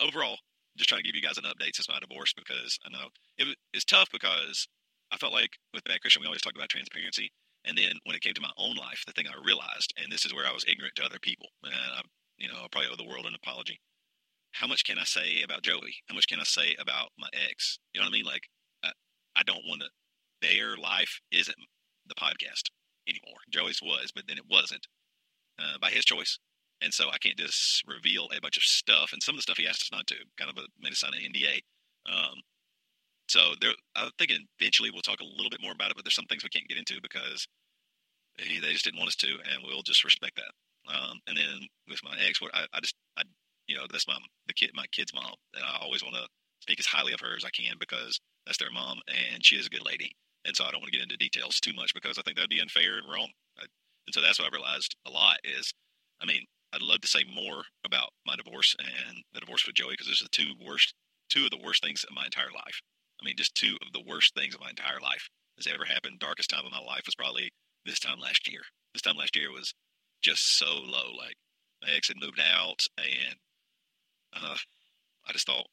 overall, 0.00 0.38
just 0.76 0.88
trying 0.88 1.02
to 1.02 1.06
give 1.06 1.16
you 1.16 1.22
guys 1.22 1.38
an 1.38 1.44
update 1.44 1.74
since 1.74 1.88
my 1.88 1.98
divorce 1.98 2.32
because 2.32 2.78
I 2.86 2.90
know 2.90 3.08
it, 3.36 3.56
it's 3.74 3.84
tough 3.84 4.08
because 4.12 4.68
I 5.12 5.16
felt 5.16 5.32
like 5.32 5.58
with 5.74 5.84
Bad 5.84 6.00
Christian, 6.00 6.22
we 6.22 6.26
always 6.26 6.42
talk 6.42 6.54
about 6.54 6.68
transparency. 6.68 7.30
And 7.64 7.76
then 7.76 7.92
when 8.04 8.16
it 8.16 8.22
came 8.22 8.32
to 8.34 8.40
my 8.40 8.54
own 8.56 8.76
life, 8.76 9.02
the 9.06 9.12
thing 9.12 9.26
I 9.28 9.36
realized, 9.44 9.92
and 10.00 10.10
this 10.10 10.24
is 10.24 10.32
where 10.32 10.46
I 10.46 10.52
was 10.52 10.64
ignorant 10.66 10.94
to 10.96 11.04
other 11.04 11.18
people, 11.20 11.48
and 11.62 11.74
I, 11.74 12.00
you 12.38 12.48
know, 12.48 12.54
I 12.54 12.66
probably 12.72 12.88
owe 12.90 12.96
the 12.96 13.08
world 13.08 13.26
an 13.26 13.34
apology. 13.34 13.80
How 14.52 14.66
much 14.66 14.84
can 14.84 14.98
I 14.98 15.04
say 15.04 15.42
about 15.44 15.62
Joey? 15.62 16.00
How 16.08 16.14
much 16.14 16.26
can 16.26 16.40
I 16.40 16.44
say 16.44 16.74
about 16.80 17.10
my 17.18 17.28
ex? 17.50 17.78
You 17.92 18.00
know 18.00 18.06
what 18.06 18.14
I 18.14 18.16
mean? 18.16 18.24
Like, 18.24 18.48
I, 18.82 18.90
I 19.36 19.42
don't 19.42 19.66
want 19.66 19.82
to. 19.82 19.88
Their 20.40 20.76
life 20.78 21.20
isn't 21.30 21.58
the 22.06 22.14
podcast 22.14 22.70
anymore. 23.10 23.40
Joey's 23.50 23.82
was, 23.82 24.12
but 24.14 24.24
then 24.26 24.38
it 24.38 24.48
wasn't 24.48 24.86
uh, 25.58 25.78
by 25.80 25.90
his 25.90 26.04
choice. 26.04 26.38
And 26.80 26.94
so 26.94 27.08
I 27.10 27.18
can't 27.18 27.36
just 27.36 27.84
reveal 27.86 28.28
a 28.34 28.40
bunch 28.40 28.56
of 28.56 28.62
stuff. 28.62 29.10
And 29.12 29.22
some 29.22 29.34
of 29.34 29.38
the 29.38 29.42
stuff 29.42 29.58
he 29.58 29.66
asked 29.66 29.82
us 29.82 29.92
not 29.92 30.06
to, 30.08 30.16
kind 30.38 30.50
of 30.50 30.56
a, 30.56 30.66
made 30.80 30.92
us 30.92 31.00
sign 31.00 31.12
an 31.12 31.20
NDA. 31.20 31.60
Um, 32.08 32.40
so 33.28 33.54
there, 33.60 33.72
I 33.94 34.08
think 34.18 34.32
eventually 34.58 34.90
we'll 34.90 35.02
talk 35.02 35.20
a 35.20 35.24
little 35.36 35.50
bit 35.50 35.62
more 35.62 35.72
about 35.72 35.90
it, 35.90 35.96
but 35.96 36.04
there's 36.04 36.14
some 36.14 36.26
things 36.26 36.42
we 36.42 36.48
can't 36.48 36.66
get 36.68 36.78
into 36.78 36.98
because 37.02 37.46
he, 38.38 38.58
they 38.58 38.72
just 38.72 38.84
didn't 38.84 38.98
want 38.98 39.08
us 39.08 39.16
to, 39.16 39.28
and 39.28 39.62
we'll 39.62 39.82
just 39.82 40.04
respect 40.04 40.36
that. 40.36 40.52
Um, 40.92 41.20
and 41.26 41.36
then 41.36 41.68
with 41.88 42.00
my 42.02 42.16
ex, 42.26 42.40
I, 42.52 42.66
I 42.72 42.80
just, 42.80 42.96
I, 43.16 43.22
you 43.66 43.76
know, 43.76 43.86
that's 43.90 44.08
my 44.08 44.16
the 44.48 44.54
kid, 44.54 44.70
my 44.74 44.86
kid's 44.90 45.14
mom, 45.14 45.34
and 45.54 45.62
I 45.62 45.78
always 45.80 46.02
want 46.02 46.16
to 46.16 46.26
speak 46.60 46.80
as 46.80 46.86
highly 46.86 47.12
of 47.12 47.20
her 47.20 47.36
as 47.36 47.44
I 47.44 47.50
can 47.50 47.74
because 47.78 48.18
that's 48.46 48.58
their 48.58 48.72
mom, 48.72 49.00
and 49.06 49.44
she 49.44 49.56
is 49.56 49.66
a 49.66 49.70
good 49.70 49.84
lady. 49.84 50.12
And 50.44 50.56
so 50.56 50.64
I 50.64 50.70
don't 50.70 50.80
want 50.80 50.92
to 50.92 50.98
get 50.98 51.04
into 51.04 51.16
details 51.16 51.60
too 51.60 51.72
much 51.74 51.92
because 51.94 52.18
I 52.18 52.22
think 52.22 52.36
that'd 52.36 52.50
be 52.50 52.60
unfair 52.60 52.96
and 52.98 53.06
wrong. 53.10 53.28
I, 53.58 53.64
and 54.06 54.14
so 54.14 54.20
that's 54.20 54.38
what 54.38 54.52
I 54.52 54.56
realized 54.56 54.96
a 55.06 55.10
lot 55.10 55.38
is, 55.44 55.72
I 56.22 56.26
mean, 56.26 56.44
I'd 56.72 56.82
love 56.82 57.00
to 57.02 57.08
say 57.08 57.24
more 57.28 57.64
about 57.84 58.10
my 58.26 58.36
divorce 58.36 58.74
and 58.78 59.18
the 59.34 59.40
divorce 59.40 59.66
with 59.66 59.76
Joey 59.76 59.94
because 59.94 60.06
those 60.06 60.22
are 60.22 60.30
the 60.30 60.36
two 60.36 60.54
worst, 60.64 60.94
two 61.28 61.44
of 61.44 61.50
the 61.50 61.60
worst 61.62 61.82
things 61.82 62.04
in 62.08 62.14
my 62.14 62.24
entire 62.24 62.52
life. 62.54 62.80
I 63.20 63.24
mean, 63.24 63.34
just 63.36 63.54
two 63.54 63.76
of 63.84 63.92
the 63.92 64.04
worst 64.06 64.34
things 64.34 64.54
of 64.54 64.60
my 64.60 64.70
entire 64.70 65.00
life 65.00 65.28
that's 65.56 65.66
ever 65.66 65.84
happened. 65.84 66.18
Darkest 66.18 66.48
time 66.48 66.64
of 66.64 66.72
my 66.72 66.80
life 66.80 67.02
was 67.04 67.14
probably 67.14 67.50
this 67.84 67.98
time 67.98 68.18
last 68.18 68.50
year. 68.50 68.62
This 68.94 69.02
time 69.02 69.16
last 69.16 69.36
year 69.36 69.52
was 69.52 69.74
just 70.22 70.58
so 70.58 70.66
low. 70.66 71.12
Like 71.16 71.36
my 71.82 71.90
ex 71.94 72.08
had 72.08 72.16
moved 72.20 72.40
out, 72.40 72.80
and 72.96 73.36
uh, 74.32 74.56
I 75.26 75.32
just 75.32 75.46
thought 75.46 75.66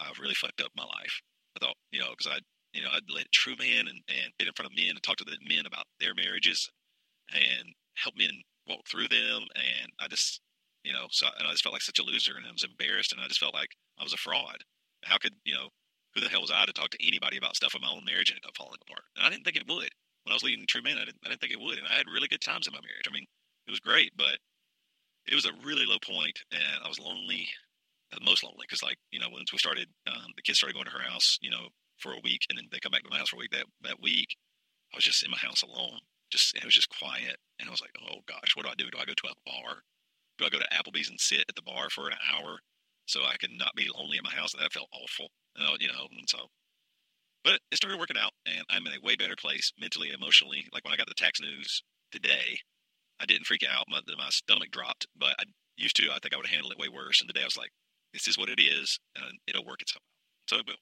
I've 0.00 0.18
really 0.18 0.34
fucked 0.34 0.60
up 0.60 0.70
my 0.76 0.84
life. 0.84 1.20
I 1.56 1.64
thought, 1.64 1.76
you 1.90 2.00
know, 2.00 2.10
because 2.10 2.32
I, 2.32 2.38
you 2.72 2.82
know, 2.82 2.88
I'd 2.92 3.08
let 3.14 3.30
true 3.32 3.54
men 3.58 3.88
and, 3.88 4.00
and 4.08 4.32
get 4.38 4.48
in 4.48 4.54
front 4.54 4.70
of 4.70 4.76
men 4.76 4.90
and 4.90 5.02
talk 5.02 5.16
to 5.16 5.24
the 5.24 5.36
men 5.46 5.66
about 5.66 5.84
their 6.00 6.14
marriages 6.14 6.68
and 7.32 7.74
help 7.96 8.16
men 8.16 8.32
walk 8.68 8.80
through 8.88 9.08
them. 9.08 9.44
And 9.54 9.92
I 10.00 10.08
just, 10.08 10.40
you 10.84 10.92
know, 10.92 11.06
so 11.10 11.26
and 11.38 11.46
I 11.46 11.50
just 11.50 11.62
felt 11.62 11.74
like 11.74 11.82
such 11.82 11.98
a 11.98 12.04
loser 12.04 12.36
and 12.36 12.46
I 12.46 12.52
was 12.52 12.64
embarrassed 12.64 13.12
and 13.12 13.20
I 13.20 13.28
just 13.28 13.40
felt 13.40 13.54
like 13.54 13.70
I 13.98 14.02
was 14.02 14.12
a 14.12 14.20
fraud. 14.20 14.64
How 15.04 15.18
could, 15.18 15.34
you 15.44 15.54
know, 15.54 15.68
who 16.14 16.20
the 16.20 16.28
hell 16.28 16.40
was 16.40 16.52
I 16.52 16.64
to 16.64 16.72
talk 16.72 16.90
to 16.90 17.06
anybody 17.06 17.38
about 17.38 17.56
stuff 17.56 17.74
in 17.74 17.82
my 17.82 17.90
own 17.90 18.04
marriage 18.04 18.30
and 18.30 18.38
it 18.38 18.56
falling 18.56 18.80
apart? 18.88 19.04
And 19.16 19.26
I 19.26 19.30
didn't 19.30 19.44
think 19.44 19.56
it 19.56 19.68
would. 19.68 19.90
When 20.24 20.30
I 20.30 20.38
was 20.38 20.44
leading 20.44 20.64
True 20.68 20.82
Men, 20.82 20.98
I 20.98 21.04
didn't, 21.04 21.18
I 21.24 21.28
didn't 21.28 21.40
think 21.40 21.52
it 21.52 21.60
would. 21.60 21.78
And 21.78 21.88
I 21.88 21.98
had 21.98 22.06
really 22.06 22.28
good 22.28 22.40
times 22.40 22.66
in 22.66 22.72
my 22.72 22.80
marriage. 22.80 23.08
I 23.08 23.12
mean, 23.12 23.26
it 23.66 23.70
was 23.70 23.80
great, 23.80 24.12
but 24.16 24.38
it 25.26 25.34
was 25.34 25.46
a 25.46 25.52
really 25.64 25.86
low 25.86 25.98
point 26.02 26.38
and 26.50 26.82
I 26.84 26.88
was 26.88 26.98
lonely 26.98 27.48
most 28.20 28.44
lonely 28.44 28.66
because 28.68 28.82
like 28.82 28.98
you 29.10 29.18
know 29.18 29.28
once 29.30 29.52
we 29.52 29.58
started 29.58 29.88
um, 30.06 30.28
the 30.36 30.42
kids 30.42 30.58
started 30.58 30.74
going 30.74 30.84
to 30.84 30.92
her 30.92 31.00
house 31.02 31.38
you 31.40 31.50
know 31.50 31.68
for 31.98 32.12
a 32.12 32.20
week 32.24 32.46
and 32.48 32.58
then 32.58 32.66
they 32.70 32.78
come 32.78 32.92
back 32.92 33.02
to 33.02 33.10
my 33.10 33.18
house 33.18 33.28
for 33.28 33.36
a 33.36 33.38
week 33.38 33.50
that 33.50 33.66
that 33.82 34.02
week 34.02 34.36
i 34.92 34.96
was 34.96 35.04
just 35.04 35.24
in 35.24 35.30
my 35.30 35.38
house 35.38 35.62
alone 35.62 36.00
just 36.30 36.54
it 36.56 36.64
was 36.64 36.74
just 36.74 36.92
quiet 36.98 37.36
and 37.60 37.68
i 37.68 37.70
was 37.70 37.80
like 37.80 37.94
oh 38.08 38.20
gosh 38.26 38.54
what 38.54 38.64
do 38.64 38.70
i 38.70 38.74
do 38.76 38.90
do 38.90 38.98
i 38.98 39.04
go 39.04 39.14
to 39.14 39.28
a 39.28 39.42
bar 39.46 39.82
do 40.38 40.44
i 40.44 40.48
go 40.48 40.58
to 40.58 40.72
applebee's 40.72 41.10
and 41.10 41.20
sit 41.20 41.44
at 41.48 41.54
the 41.54 41.62
bar 41.62 41.90
for 41.90 42.08
an 42.08 42.16
hour 42.32 42.58
so 43.06 43.20
i 43.24 43.36
could 43.40 43.52
not 43.52 43.74
be 43.76 43.88
lonely 43.96 44.16
in 44.16 44.24
my 44.24 44.34
house 44.34 44.54
and 44.54 44.62
that 44.62 44.72
felt 44.72 44.88
awful 44.92 45.28
you 45.78 45.88
know 45.88 46.06
and 46.10 46.28
so 46.28 46.46
but 47.44 47.58
it 47.70 47.76
started 47.76 47.98
working 47.98 48.16
out 48.18 48.32
and 48.46 48.64
i'm 48.70 48.86
in 48.86 48.92
a 48.92 49.04
way 49.04 49.16
better 49.16 49.36
place 49.36 49.72
mentally 49.80 50.10
emotionally 50.10 50.64
like 50.72 50.84
when 50.84 50.94
i 50.94 50.96
got 50.96 51.08
the 51.08 51.14
tax 51.14 51.40
news 51.40 51.82
today 52.10 52.58
i 53.20 53.26
didn't 53.26 53.46
freak 53.46 53.62
out 53.68 53.84
my, 53.88 54.00
my 54.16 54.28
stomach 54.30 54.70
dropped 54.70 55.06
but 55.18 55.34
i 55.38 55.44
used 55.76 55.96
to 55.96 56.08
i 56.10 56.18
think 56.22 56.34
i 56.34 56.36
would 56.36 56.46
handle 56.46 56.70
it 56.70 56.78
way 56.78 56.88
worse 56.88 57.20
and 57.20 57.28
today 57.28 57.42
i 57.42 57.44
was 57.44 57.56
like 57.56 57.70
this 58.12 58.28
is 58.28 58.36
what 58.38 58.48
it 58.48 58.60
is, 58.60 58.98
and 59.16 59.38
it'll 59.46 59.64
work 59.64 59.80
itself 59.80 60.02
out. 60.02 60.50
So 60.50 60.56
it 60.58 60.66
will. 60.66 60.76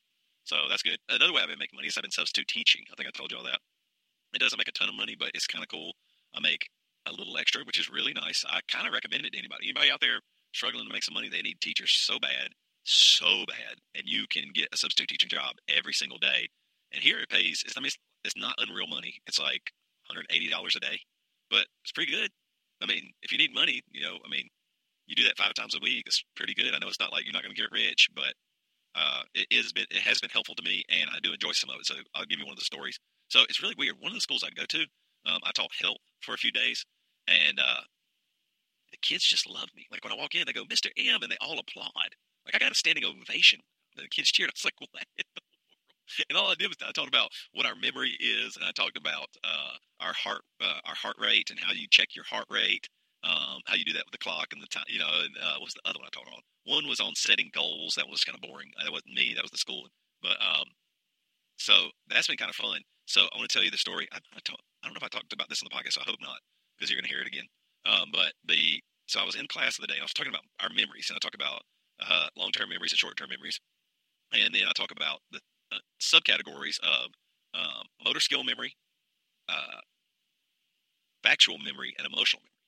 So 0.50 0.66
that's 0.68 0.82
good. 0.82 0.98
Another 1.08 1.32
way 1.32 1.42
I've 1.42 1.48
been 1.48 1.62
making 1.62 1.76
money 1.76 1.86
is 1.86 1.96
I've 1.96 2.02
been 2.02 2.10
substitute 2.10 2.48
teaching. 2.48 2.82
I 2.90 2.96
think 2.96 3.06
I 3.06 3.12
told 3.14 3.30
you 3.30 3.38
all 3.38 3.44
that. 3.44 3.60
It 4.34 4.40
doesn't 4.40 4.58
make 4.58 4.66
a 4.66 4.72
ton 4.72 4.88
of 4.88 4.96
money, 4.96 5.14
but 5.16 5.30
it's 5.32 5.46
kind 5.46 5.62
of 5.62 5.68
cool. 5.68 5.92
I 6.34 6.40
make 6.40 6.66
a 7.06 7.12
little 7.12 7.38
extra, 7.38 7.62
which 7.62 7.78
is 7.78 7.88
really 7.88 8.12
nice. 8.12 8.44
I 8.50 8.58
kind 8.66 8.88
of 8.88 8.92
recommend 8.92 9.24
it 9.24 9.30
to 9.30 9.38
anybody. 9.38 9.70
Anybody 9.70 9.92
out 9.92 10.00
there 10.00 10.18
struggling 10.52 10.88
to 10.88 10.92
make 10.92 11.04
some 11.04 11.14
money, 11.14 11.28
they 11.28 11.40
need 11.40 11.60
teachers 11.60 11.92
so 11.94 12.18
bad, 12.18 12.50
so 12.82 13.46
bad, 13.46 13.78
and 13.94 14.02
you 14.06 14.26
can 14.28 14.50
get 14.52 14.66
a 14.72 14.76
substitute 14.76 15.06
teaching 15.06 15.28
job 15.28 15.54
every 15.68 15.92
single 15.92 16.18
day. 16.18 16.48
And 16.90 17.00
here 17.00 17.20
it 17.20 17.28
pays. 17.28 17.62
It's, 17.64 17.78
I 17.78 17.80
mean, 17.80 17.86
it's, 17.86 17.98
it's 18.24 18.36
not 18.36 18.58
unreal 18.58 18.88
money. 18.88 19.22
It's 19.28 19.38
like 19.38 19.70
$180 20.10 20.26
a 20.26 20.80
day, 20.80 20.98
but 21.48 21.66
it's 21.84 21.92
pretty 21.94 22.10
good. 22.10 22.30
I 22.82 22.86
mean, 22.86 23.12
if 23.22 23.30
you 23.30 23.38
need 23.38 23.54
money, 23.54 23.82
you 23.92 24.02
know, 24.02 24.18
I 24.26 24.28
mean, 24.28 24.48
you 25.06 25.14
do 25.14 25.22
that 25.24 25.38
five 25.38 25.54
times 25.54 25.76
a 25.76 25.80
week. 25.80 26.02
It's 26.06 26.24
pretty 26.34 26.54
good. 26.54 26.74
I 26.74 26.78
know 26.78 26.88
it's 26.88 26.98
not 26.98 27.12
like 27.12 27.24
you're 27.24 27.32
not 27.32 27.44
going 27.44 27.54
to 27.54 27.60
get 27.60 27.70
rich, 27.70 28.08
but 28.16 28.34
uh, 28.94 29.22
it 29.34 29.46
is 29.50 29.72
been 29.72 29.86
it 29.90 30.02
has 30.02 30.20
been 30.20 30.30
helpful 30.30 30.54
to 30.56 30.62
me, 30.62 30.84
and 30.88 31.10
I 31.10 31.18
do 31.22 31.32
enjoy 31.32 31.52
some 31.52 31.70
of 31.70 31.76
it. 31.80 31.86
So 31.86 31.94
I'll 32.14 32.24
give 32.24 32.38
you 32.38 32.46
one 32.46 32.52
of 32.52 32.58
the 32.58 32.64
stories. 32.64 32.98
So 33.28 33.40
it's 33.48 33.62
really 33.62 33.76
weird. 33.78 33.96
One 34.00 34.10
of 34.10 34.16
the 34.16 34.20
schools 34.20 34.44
I 34.44 34.50
go 34.50 34.64
to, 34.66 34.80
um, 35.26 35.40
I 35.44 35.50
taught 35.54 35.70
health 35.80 35.98
for 36.22 36.34
a 36.34 36.38
few 36.38 36.50
days, 36.50 36.84
and 37.28 37.58
uh, 37.58 37.82
the 38.90 38.98
kids 38.98 39.24
just 39.24 39.48
love 39.48 39.68
me. 39.76 39.86
Like 39.90 40.04
when 40.04 40.12
I 40.12 40.16
walk 40.16 40.34
in, 40.34 40.44
they 40.46 40.52
go, 40.52 40.64
"Mr. 40.64 40.88
M," 40.96 41.22
and 41.22 41.30
they 41.30 41.38
all 41.40 41.58
applaud. 41.58 41.90
Like 42.44 42.54
I 42.54 42.58
got 42.58 42.72
a 42.72 42.74
standing 42.74 43.04
ovation. 43.04 43.60
The 43.96 44.08
kids 44.08 44.30
cheered. 44.30 44.50
I 44.50 44.54
was 44.54 44.64
like, 44.64 44.74
"What?" 44.80 45.04
and 46.28 46.36
all 46.38 46.50
I 46.50 46.54
did 46.54 46.68
was 46.68 46.76
I 46.86 46.92
talked 46.92 47.08
about 47.08 47.30
what 47.52 47.66
our 47.66 47.76
memory 47.76 48.16
is, 48.18 48.56
and 48.56 48.64
I 48.64 48.72
talked 48.72 48.96
about 48.96 49.26
uh, 49.44 49.74
our 50.00 50.12
heart, 50.12 50.42
uh, 50.60 50.80
our 50.84 50.94
heart 50.94 51.16
rate, 51.18 51.50
and 51.50 51.58
how 51.60 51.72
you 51.72 51.86
check 51.90 52.14
your 52.14 52.24
heart 52.24 52.46
rate, 52.50 52.88
um, 53.24 53.60
how 53.66 53.74
you 53.74 53.84
do 53.84 53.92
that 53.94 54.04
with 54.06 54.12
the 54.12 54.24
clock 54.24 54.48
and 54.52 54.62
the 54.62 54.66
time. 54.68 54.88
You 54.88 55.00
know, 55.00 55.10
and, 55.10 55.34
uh, 55.36 55.56
what's 55.60 55.74
the 55.74 55.84
other 55.84 55.98
one 55.98 56.08
I 56.08 56.14
talked 56.14 56.28
on? 56.28 56.42
One 56.64 56.88
was 56.88 57.00
on 57.00 57.14
setting 57.14 57.50
goals. 57.52 57.94
That 57.96 58.08
was 58.08 58.24
kind 58.24 58.36
of 58.36 58.42
boring. 58.42 58.70
That 58.82 58.92
wasn't 58.92 59.14
me. 59.14 59.34
That 59.34 59.44
was 59.44 59.50
the 59.50 59.58
school. 59.58 59.88
But 60.22 60.36
um, 60.40 60.68
so 61.56 61.90
that's 62.08 62.28
been 62.28 62.36
kind 62.36 62.50
of 62.50 62.56
fun. 62.56 62.80
So 63.06 63.22
I 63.22 63.36
want 63.36 63.50
to 63.50 63.52
tell 63.52 63.64
you 63.64 63.70
the 63.70 63.80
story. 63.80 64.08
I, 64.12 64.18
I, 64.18 64.40
talk, 64.44 64.60
I 64.82 64.86
don't 64.86 64.94
know 64.94 65.02
if 65.02 65.08
I 65.08 65.12
talked 65.12 65.32
about 65.32 65.48
this 65.48 65.62
on 65.62 65.68
the 65.70 65.76
podcast. 65.76 65.94
So 65.98 66.02
I 66.02 66.08
hope 66.08 66.20
not, 66.20 66.38
because 66.76 66.90
you're 66.90 67.00
going 67.00 67.08
to 67.08 67.14
hear 67.14 67.22
it 67.22 67.28
again. 67.28 67.48
Um, 67.86 68.08
but 68.12 68.32
the 68.46 68.80
so 69.06 69.20
I 69.20 69.24
was 69.24 69.34
in 69.34 69.46
class 69.48 69.76
the 69.76 69.82
other 69.82 69.88
day. 69.88 69.98
And 69.98 70.02
I 70.02 70.08
was 70.08 70.14
talking 70.14 70.30
about 70.30 70.46
our 70.62 70.70
memories, 70.70 71.10
and 71.10 71.16
I 71.16 71.20
talk 71.20 71.34
about 71.34 71.62
uh, 71.98 72.28
long-term 72.36 72.68
memories 72.68 72.92
and 72.92 72.98
short-term 72.98 73.28
memories, 73.28 73.58
and 74.32 74.54
then 74.54 74.62
I 74.68 74.72
talk 74.72 74.92
about 74.92 75.18
the 75.32 75.40
uh, 75.72 75.82
subcategories 76.00 76.78
of 76.80 77.10
um, 77.52 77.84
motor 78.04 78.20
skill 78.20 78.44
memory, 78.44 78.72
uh, 79.48 79.82
factual 81.24 81.58
memory, 81.58 81.92
and 81.98 82.06
emotional 82.06 82.40
memory. 82.40 82.59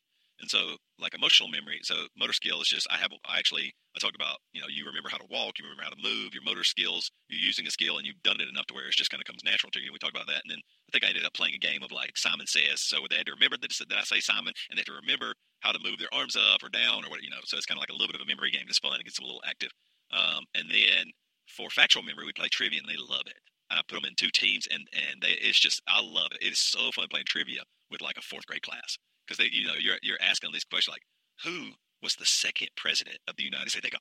And 0.42 0.50
so, 0.50 0.74
like 0.98 1.14
emotional 1.14 1.48
memory, 1.48 1.78
so 1.82 1.94
motor 2.18 2.32
skill 2.34 2.60
is 2.60 2.68
just 2.68 2.86
I 2.90 2.98
have 2.98 3.14
I 3.24 3.38
actually 3.38 3.72
I 3.94 3.98
talk 4.00 4.14
about 4.14 4.38
you 4.52 4.60
know 4.60 4.66
you 4.66 4.84
remember 4.84 5.08
how 5.08 5.18
to 5.18 5.30
walk, 5.30 5.58
you 5.58 5.64
remember 5.64 5.84
how 5.86 5.94
to 5.94 6.02
move, 6.02 6.34
your 6.34 6.42
motor 6.42 6.64
skills, 6.64 7.10
you're 7.30 7.40
using 7.40 7.66
a 7.66 7.70
skill, 7.70 7.96
and 7.96 8.06
you've 8.06 8.22
done 8.22 8.42
it 8.42 8.50
enough 8.50 8.66
to 8.66 8.74
where 8.74 8.86
it's 8.86 8.98
just 8.98 9.10
kind 9.10 9.22
of 9.22 9.26
comes 9.26 9.46
natural 9.46 9.70
to 9.70 9.80
you. 9.80 9.94
We 9.94 10.02
talk 10.02 10.10
about 10.10 10.26
that, 10.26 10.42
and 10.42 10.50
then 10.50 10.58
I 10.58 10.88
think 10.90 11.04
I 11.06 11.14
ended 11.14 11.24
up 11.24 11.34
playing 11.34 11.54
a 11.54 11.62
game 11.62 11.82
of 11.82 11.92
like 11.94 12.18
Simon 12.18 12.46
says, 12.46 12.82
so 12.82 13.06
they 13.08 13.22
had 13.22 13.26
to 13.26 13.38
remember 13.38 13.56
that, 13.62 13.70
that 13.70 13.98
I 13.98 14.02
say 14.02 14.18
Simon, 14.18 14.52
and 14.68 14.74
they 14.76 14.82
had 14.82 14.90
to 14.90 14.98
remember 14.98 15.34
how 15.62 15.70
to 15.70 15.78
move 15.82 16.02
their 16.02 16.12
arms 16.12 16.34
up 16.34 16.62
or 16.62 16.68
down 16.68 17.06
or 17.06 17.10
what 17.10 17.22
you 17.22 17.30
know. 17.30 17.42
So 17.46 17.56
it's 17.56 17.66
kind 17.66 17.78
of 17.78 17.82
like 17.82 17.94
a 17.94 17.96
little 17.96 18.10
bit 18.10 18.18
of 18.18 18.26
a 18.26 18.30
memory 18.30 18.50
game. 18.50 18.66
It's 18.66 18.82
fun. 18.82 18.98
It 18.98 19.06
gets 19.06 19.22
a 19.22 19.26
little 19.26 19.42
active. 19.46 19.70
Um, 20.10 20.42
and 20.58 20.66
then 20.66 21.14
for 21.46 21.70
factual 21.70 22.02
memory, 22.02 22.26
we 22.26 22.34
play 22.34 22.50
trivia, 22.50 22.82
and 22.82 22.90
they 22.90 22.98
love 22.98 23.30
it. 23.30 23.38
I 23.70 23.80
put 23.86 24.02
them 24.02 24.10
in 24.10 24.18
two 24.18 24.34
teams, 24.34 24.66
and 24.66 24.90
and 24.90 25.22
they, 25.22 25.38
it's 25.38 25.58
just 25.62 25.78
I 25.86 26.02
love 26.02 26.34
it. 26.34 26.42
It's 26.42 26.58
so 26.58 26.90
fun 26.90 27.06
playing 27.10 27.30
trivia 27.30 27.62
with 27.94 28.02
like 28.02 28.18
a 28.18 28.26
fourth 28.26 28.46
grade 28.46 28.66
class 28.66 28.98
because 29.26 29.38
they, 29.38 29.50
you 29.52 29.66
know, 29.66 29.74
you're 29.78 29.98
you're 30.02 30.20
asking 30.20 30.50
these 30.52 30.64
questions 30.64 30.94
like, 30.94 31.02
who 31.44 31.72
was 32.02 32.16
the 32.16 32.26
second 32.26 32.68
president 32.76 33.18
of 33.28 33.36
the 33.36 33.44
United 33.44 33.70
States? 33.70 33.84
They 33.84 33.90
go, 33.90 33.98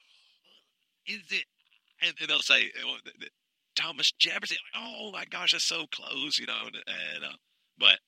is 1.07 1.21
it? 1.31 1.45
And 2.01 2.13
then 2.19 2.27
they'll 2.27 2.39
say 2.39 2.71
oh, 2.85 2.97
Thomas 3.75 4.11
Jefferson. 4.11 4.57
Oh 4.75 5.11
my 5.11 5.25
gosh, 5.25 5.51
that's 5.51 5.63
so 5.63 5.85
close, 5.93 6.39
you 6.39 6.47
know. 6.47 6.65
And, 6.65 6.75
and 6.75 7.23
uh, 7.23 7.37
but 7.77 7.99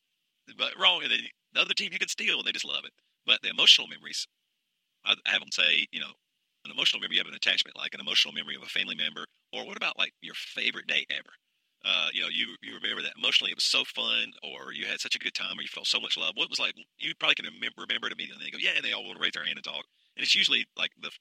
but 0.58 0.74
wrong. 0.80 1.04
And 1.04 1.12
then 1.12 1.20
the 1.54 1.62
other 1.62 1.74
team 1.74 1.92
you 1.94 2.00
can 2.00 2.08
steal, 2.08 2.40
and 2.40 2.46
they 2.46 2.52
just 2.52 2.66
love 2.66 2.86
it. 2.86 2.92
But 3.26 3.40
the 3.42 3.50
emotional 3.50 3.88
memories, 3.88 4.28
I 5.06 5.16
have 5.26 5.40
them 5.40 5.52
say, 5.52 5.88
you 5.92 6.00
know, 6.00 6.12
an 6.66 6.72
emotional 6.72 7.00
memory, 7.02 7.16
you 7.16 7.22
have 7.22 7.28
an 7.32 7.36
attachment, 7.36 7.78
like 7.78 7.94
an 7.94 8.02
emotional 8.02 8.34
memory 8.34 8.56
of 8.56 8.64
a 8.64 8.68
family 8.68 8.96
member, 8.96 9.26
or 9.52 9.66
what 9.66 9.78
about 9.78 9.98
like 9.98 10.14
your 10.22 10.36
favorite 10.36 10.88
day 10.88 11.06
ever? 11.10 11.34
Uh, 11.86 12.08
you 12.14 12.22
know, 12.22 12.32
you 12.32 12.56
you 12.62 12.76
remember 12.76 13.02
that 13.04 13.14
emotionally 13.18 13.52
it 13.52 13.60
was 13.60 13.68
so 13.68 13.84
fun, 13.96 14.32
or 14.44 14.72
you 14.74 14.86
had 14.86 15.00
such 15.00 15.16
a 15.16 15.20
good 15.20 15.34
time, 15.34 15.60
or 15.60 15.62
you 15.62 15.68
felt 15.68 15.88
so 15.88 16.00
much 16.00 16.18
love. 16.18 16.32
What 16.36 16.50
was 16.50 16.60
like? 16.60 16.74
You 17.00 17.14
probably 17.20 17.36
can 17.36 17.46
remember, 17.46 17.84
it 17.84 18.14
immediately. 18.14 18.40
And 18.40 18.42
They 18.42 18.52
go, 18.56 18.62
yeah, 18.62 18.76
and 18.76 18.86
they 18.86 18.94
all 18.94 19.04
will 19.04 19.20
raise 19.20 19.34
their 19.36 19.44
hand 19.46 19.58
and 19.58 19.64
talk. 19.66 19.84
And 20.16 20.24
it's 20.24 20.36
usually 20.36 20.66
like 20.78 20.92
the 21.02 21.12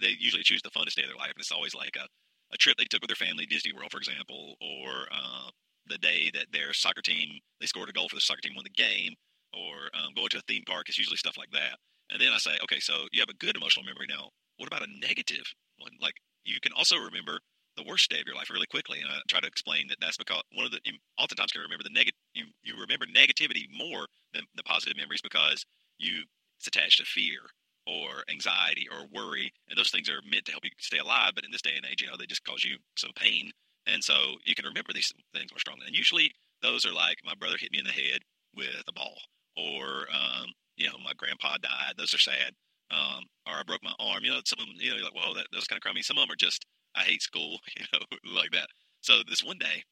they 0.00 0.14
usually 0.18 0.42
choose 0.42 0.60
the 0.62 0.70
funnest 0.70 0.96
day 0.96 1.02
of 1.02 1.08
their 1.08 1.18
life, 1.18 1.32
and 1.32 1.40
it's 1.40 1.52
always 1.52 1.74
like 1.74 1.96
a, 1.96 2.06
a 2.52 2.56
trip 2.58 2.76
they 2.76 2.84
took 2.90 3.00
with 3.00 3.08
their 3.08 3.26
family, 3.26 3.46
Disney 3.46 3.72
World, 3.72 3.90
for 3.90 3.98
example, 3.98 4.56
or 4.60 5.08
uh, 5.10 5.48
the 5.86 5.98
day 5.98 6.30
that 6.34 6.52
their 6.52 6.72
soccer 6.74 7.02
team 7.02 7.40
they 7.60 7.66
scored 7.66 7.88
a 7.88 7.92
goal 7.92 8.08
for 8.08 8.16
the 8.16 8.20
soccer 8.20 8.42
team 8.42 8.52
won 8.54 8.64
the 8.64 8.74
game, 8.82 9.14
or 9.54 9.88
um, 9.94 10.12
going 10.14 10.28
to 10.30 10.38
a 10.38 10.46
theme 10.48 10.64
park. 10.66 10.88
It's 10.88 10.98
usually 10.98 11.16
stuff 11.16 11.38
like 11.38 11.50
that. 11.52 11.78
And 12.10 12.20
then 12.20 12.32
I 12.32 12.38
say, 12.38 12.58
okay, 12.64 12.80
so 12.80 13.06
you 13.12 13.20
have 13.22 13.30
a 13.32 13.38
good 13.38 13.56
emotional 13.56 13.86
memory 13.86 14.06
now. 14.08 14.28
What 14.58 14.66
about 14.66 14.82
a 14.82 14.90
negative 15.00 15.44
one? 15.78 15.92
Like 16.00 16.14
you 16.44 16.58
can 16.60 16.72
also 16.76 16.96
remember 16.98 17.40
the 17.76 17.84
worst 17.88 18.10
day 18.10 18.20
of 18.20 18.26
your 18.26 18.36
life 18.36 18.50
really 18.50 18.66
quickly. 18.66 19.00
And 19.00 19.08
I 19.08 19.18
try 19.28 19.40
to 19.40 19.46
explain 19.46 19.88
that 19.88 19.98
that's 20.00 20.16
because 20.16 20.42
one 20.54 20.66
of 20.66 20.72
the 20.72 20.80
you 20.84 20.94
oftentimes 21.18 21.52
can 21.52 21.62
remember 21.62 21.84
the 21.84 21.94
negative. 21.94 22.18
You 22.34 22.46
you 22.62 22.74
remember 22.80 23.06
negativity 23.06 23.66
more 23.72 24.06
than 24.34 24.44
the 24.54 24.62
positive 24.62 24.96
memories 24.96 25.22
because 25.22 25.64
you 25.98 26.24
it's 26.58 26.68
attached 26.68 26.98
to 26.98 27.04
fear 27.04 27.40
or 27.86 28.22
anxiety 28.30 28.86
or 28.90 29.06
worry, 29.12 29.52
and 29.68 29.76
those 29.76 29.90
things 29.90 30.08
are 30.08 30.22
meant 30.30 30.44
to 30.46 30.52
help 30.52 30.64
you 30.64 30.70
stay 30.78 30.98
alive. 30.98 31.32
But 31.34 31.44
in 31.44 31.50
this 31.50 31.62
day 31.62 31.74
and 31.76 31.84
age, 31.84 32.00
you 32.00 32.06
know, 32.06 32.16
they 32.18 32.26
just 32.26 32.44
cause 32.44 32.62
you 32.62 32.76
some 32.96 33.10
pain, 33.16 33.50
and 33.86 34.02
so 34.02 34.14
you 34.44 34.54
can 34.54 34.66
remember 34.66 34.92
these 34.92 35.12
things 35.34 35.50
more 35.50 35.58
strongly. 35.58 35.86
And 35.86 35.96
usually, 35.96 36.30
those 36.62 36.84
are 36.86 36.92
like 36.92 37.18
my 37.24 37.34
brother 37.34 37.56
hit 37.58 37.72
me 37.72 37.78
in 37.78 37.86
the 37.86 37.92
head 37.92 38.22
with 38.54 38.84
a 38.86 38.92
ball, 38.92 39.18
or 39.56 40.06
um, 40.12 40.52
you 40.76 40.88
know, 40.88 40.96
my 41.04 41.12
grandpa 41.16 41.56
died. 41.62 41.94
Those 41.96 42.14
are 42.14 42.18
sad. 42.18 42.52
Um, 42.90 43.24
or 43.46 43.54
I 43.54 43.62
broke 43.66 43.82
my 43.82 43.94
arm. 43.98 44.22
You 44.22 44.30
know, 44.32 44.40
some 44.44 44.60
of 44.60 44.66
them, 44.66 44.76
you 44.78 44.90
know, 44.90 44.96
you're 44.96 45.04
like, 45.04 45.14
whoa, 45.14 45.32
that, 45.34 45.46
that 45.50 45.56
was 45.56 45.66
kind 45.66 45.78
of 45.78 45.82
crummy. 45.82 46.02
Some 46.02 46.18
of 46.18 46.22
them 46.22 46.32
are 46.32 46.36
just 46.36 46.66
I 46.94 47.02
hate 47.02 47.22
school, 47.22 47.58
you 47.76 47.84
know, 47.92 48.00
like 48.34 48.50
that. 48.52 48.68
So 49.00 49.22
this 49.28 49.44
one 49.44 49.58
day, 49.58 49.82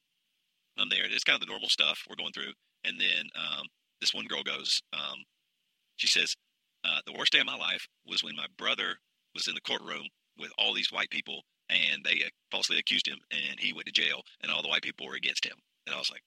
I'm 0.77 0.89
there. 0.89 1.03
It's 1.05 1.23
kind 1.23 1.35
of 1.35 1.41
the 1.41 1.51
normal 1.51 1.69
stuff 1.69 1.99
we're 2.09 2.15
going 2.15 2.33
through, 2.33 2.53
and 2.85 2.99
then 2.99 3.27
um, 3.35 3.65
this 3.99 4.13
one 4.13 4.25
girl 4.25 4.43
goes. 4.43 4.81
Um, 4.93 5.23
she 5.97 6.07
says, 6.07 6.35
uh, 6.85 6.99
"The 7.05 7.13
worst 7.13 7.33
day 7.33 7.39
of 7.39 7.45
my 7.45 7.57
life 7.57 7.85
was 8.05 8.23
when 8.23 8.35
my 8.35 8.47
brother 8.57 8.95
was 9.35 9.47
in 9.47 9.55
the 9.55 9.61
courtroom 9.61 10.07
with 10.37 10.51
all 10.57 10.73
these 10.73 10.91
white 10.91 11.09
people, 11.09 11.41
and 11.69 12.03
they 12.03 12.23
falsely 12.51 12.77
accused 12.79 13.07
him, 13.07 13.17
and 13.31 13.59
he 13.59 13.73
went 13.73 13.87
to 13.87 13.91
jail, 13.91 14.21
and 14.41 14.51
all 14.51 14.61
the 14.61 14.69
white 14.69 14.81
people 14.83 15.05
were 15.07 15.15
against 15.15 15.45
him." 15.45 15.57
And 15.85 15.95
I 15.95 15.99
was 15.99 16.09
like, 16.09 16.23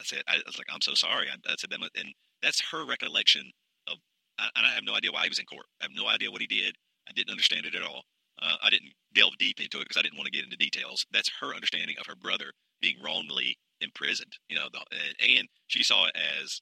"I 0.00 0.04
said, 0.04 0.22
I 0.26 0.40
was 0.46 0.58
like, 0.58 0.68
I'm 0.72 0.82
so 0.82 0.94
sorry." 0.94 1.28
I, 1.28 1.36
I 1.50 1.56
said, 1.58 1.72
"And 1.72 2.14
that's 2.42 2.62
her 2.72 2.86
recollection 2.86 3.50
of 3.86 3.98
I, 4.38 4.48
I 4.54 4.74
have 4.74 4.84
no 4.84 4.94
idea 4.94 5.12
why 5.12 5.22
he 5.24 5.28
was 5.28 5.38
in 5.38 5.46
court. 5.46 5.66
I 5.80 5.84
have 5.84 5.94
no 5.94 6.08
idea 6.08 6.30
what 6.30 6.40
he 6.40 6.46
did. 6.46 6.74
I 7.08 7.12
didn't 7.12 7.30
understand 7.30 7.66
it 7.66 7.74
at 7.74 7.82
all. 7.82 8.02
Uh, 8.40 8.56
I 8.62 8.70
didn't 8.70 8.92
delve 9.14 9.38
deep 9.38 9.60
into 9.60 9.78
it 9.78 9.84
because 9.88 9.96
I 9.96 10.02
didn't 10.02 10.18
want 10.18 10.26
to 10.26 10.36
get 10.36 10.44
into 10.44 10.56
details. 10.56 11.06
That's 11.12 11.30
her 11.40 11.54
understanding 11.54 11.96
of 11.98 12.06
her 12.06 12.16
brother 12.16 12.52
being 12.80 12.96
wrongly 13.02 13.56
imprisoned. 13.80 14.32
You 14.48 14.56
know, 14.56 14.68
the, 14.72 14.80
and 15.24 15.48
she 15.66 15.82
saw 15.82 16.06
it 16.06 16.16
as 16.42 16.60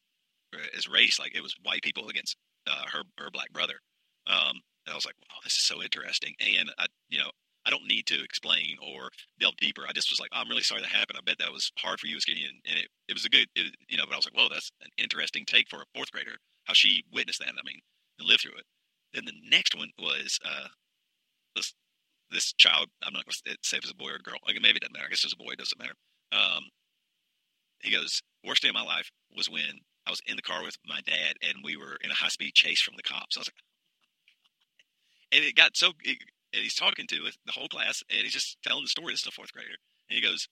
as 0.77 0.89
race, 0.89 1.19
like 1.19 1.35
it 1.35 1.43
was 1.43 1.55
white 1.65 1.83
people 1.83 2.09
against 2.09 2.37
uh, 2.69 2.85
her 2.93 3.03
her 3.19 3.31
black 3.31 3.53
brother. 3.53 3.75
Um, 4.27 4.61
I 4.89 4.95
was 4.95 5.07
like, 5.07 5.17
wow, 5.23 5.37
this 5.43 5.55
is 5.55 5.65
so 5.65 5.83
interesting. 5.83 6.35
And 6.41 6.71
I, 6.79 6.87
you 7.09 7.19
know, 7.19 7.31
I 7.67 7.71
don't 7.71 7.87
need 7.87 8.07
to 8.07 8.23
explain 8.23 8.77
or 8.83 9.09
delve 9.41 9.57
deeper. 9.57 9.83
I 9.89 9.93
just 9.93 10.11
was 10.11 10.21
like, 10.21 10.31
I'm 10.33 10.49
really 10.49 10.63
sorry 10.63 10.83
that 10.83 10.91
happened. 10.91 11.19
I 11.19 11.25
bet 11.25 11.39
that 11.39 11.53
was 11.53 11.73
hard 11.79 11.99
for 11.99 12.07
you 12.07 12.17
as 12.17 12.25
Gideon. 12.25 12.53
And 12.67 12.79
it, 12.79 12.89
it 13.09 13.15
was 13.15 13.25
a 13.25 13.31
good, 13.31 13.47
it, 13.55 13.75
you 13.89 13.97
know, 13.97 14.05
but 14.07 14.13
I 14.13 14.17
was 14.17 14.27
like, 14.27 14.37
whoa, 14.37 14.49
that's 14.53 14.71
an 14.83 14.91
interesting 14.99 15.45
take 15.47 15.69
for 15.71 15.81
a 15.81 15.87
fourth 15.95 16.13
grader, 16.13 16.37
how 16.65 16.75
she 16.75 17.03
witnessed 17.13 17.41
that. 17.41 17.49
I 17.49 17.65
mean, 17.65 17.81
and 18.19 18.29
lived 18.29 18.43
through 18.43 18.59
it. 18.59 18.67
Then 19.15 19.25
the 19.25 19.49
next 19.49 19.77
one 19.77 19.91
was 19.99 20.39
uh, 20.45 20.69
this 21.57 21.75
this 22.31 22.53
child. 22.55 22.89
I'm 23.03 23.13
not 23.13 23.25
going 23.25 23.33
to 23.33 23.57
say 23.63 23.77
if 23.79 23.85
it's 23.85 23.93
a 23.93 23.95
boy 23.95 24.11
or 24.11 24.17
a 24.17 24.23
girl. 24.23 24.39
Like 24.47 24.57
maybe 24.61 24.77
it 24.77 24.83
doesn't 24.83 24.93
matter. 24.93 25.07
I 25.07 25.11
guess 25.11 25.25
it's 25.25 25.35
a 25.35 25.37
boy. 25.37 25.53
It 25.53 25.59
doesn't 25.59 25.79
matter. 25.79 25.95
Um, 26.33 26.65
he 27.83 27.91
goes, 27.91 28.23
worst 28.45 28.63
day 28.63 28.69
of 28.69 28.75
my 28.75 28.83
life 28.83 29.11
was 29.37 29.49
when 29.49 29.81
I 30.07 30.11
was 30.11 30.21
in 30.27 30.37
the 30.37 30.43
car 30.43 30.63
with 30.63 30.77
my 30.87 31.01
dad 31.07 31.37
and 31.43 31.63
we 31.63 31.77
were 31.77 31.97
in 32.03 32.11
a 32.11 32.15
high 32.15 32.29
speed 32.29 32.55
chase 32.55 32.81
from 32.81 32.95
the 32.97 33.03
cops. 33.03 33.37
I 33.37 33.41
was 33.41 33.49
like, 33.49 33.63
and 35.33 35.45
it 35.45 35.57
got 35.57 35.77
so. 35.77 35.93
And 36.07 36.63
he's 36.63 36.75
talking 36.75 37.07
to 37.09 37.17
the 37.47 37.53
whole 37.53 37.69
class, 37.69 38.03
and 38.09 38.21
he's 38.21 38.33
just 38.33 38.59
telling 38.63 38.85
the 38.85 38.89
story. 38.89 39.13
This 39.13 39.23
is 39.23 39.27
a 39.27 39.33
fourth 39.33 39.53
grader, 39.53 39.75
and 40.09 40.17
he 40.17 40.23
goes, 40.23 40.47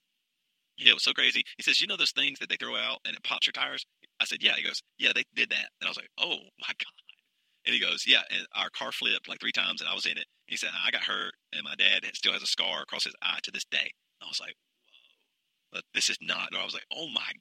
"Yeah, 0.76 0.90
it 0.90 0.94
was 0.94 1.04
so 1.04 1.12
crazy." 1.12 1.44
He 1.56 1.62
says, 1.62 1.80
"You 1.80 1.86
know 1.86 1.96
those 1.96 2.10
things 2.10 2.38
that 2.40 2.48
they 2.48 2.56
throw 2.56 2.76
out 2.76 2.98
and 3.04 3.14
it 3.16 3.22
pops 3.22 3.46
your 3.46 3.52
tires?" 3.52 3.86
I 4.20 4.24
said, 4.24 4.42
"Yeah." 4.42 4.56
He 4.56 4.62
goes, 4.64 4.82
"Yeah, 4.98 5.12
they 5.14 5.24
did 5.34 5.50
that," 5.50 5.70
and 5.80 5.86
I 5.86 5.88
was 5.88 5.96
like, 5.96 6.10
"Oh 6.18 6.38
my 6.58 6.74
god!" 6.78 7.01
And 7.64 7.74
he 7.74 7.80
goes, 7.80 8.06
"Yeah," 8.06 8.22
and 8.30 8.46
our 8.54 8.70
car 8.70 8.92
flipped 8.92 9.28
like 9.28 9.40
three 9.40 9.52
times, 9.52 9.80
and 9.80 9.88
I 9.88 9.94
was 9.94 10.06
in 10.06 10.18
it. 10.18 10.26
He 10.46 10.56
said, 10.56 10.70
"I 10.74 10.90
got 10.90 11.04
hurt, 11.04 11.34
and 11.52 11.62
my 11.64 11.74
dad 11.76 12.04
still 12.14 12.32
has 12.32 12.42
a 12.42 12.46
scar 12.46 12.82
across 12.82 13.04
his 13.04 13.14
eye 13.22 13.40
to 13.42 13.50
this 13.50 13.64
day." 13.64 13.92
And 14.20 14.26
I 14.26 14.26
was 14.26 14.40
like, 14.40 14.56
"Whoa, 14.86 15.78
but 15.78 15.84
this 15.94 16.10
is 16.10 16.18
not." 16.20 16.54
I 16.54 16.64
was 16.64 16.74
like, 16.74 16.86
"Oh 16.90 17.08
my 17.08 17.32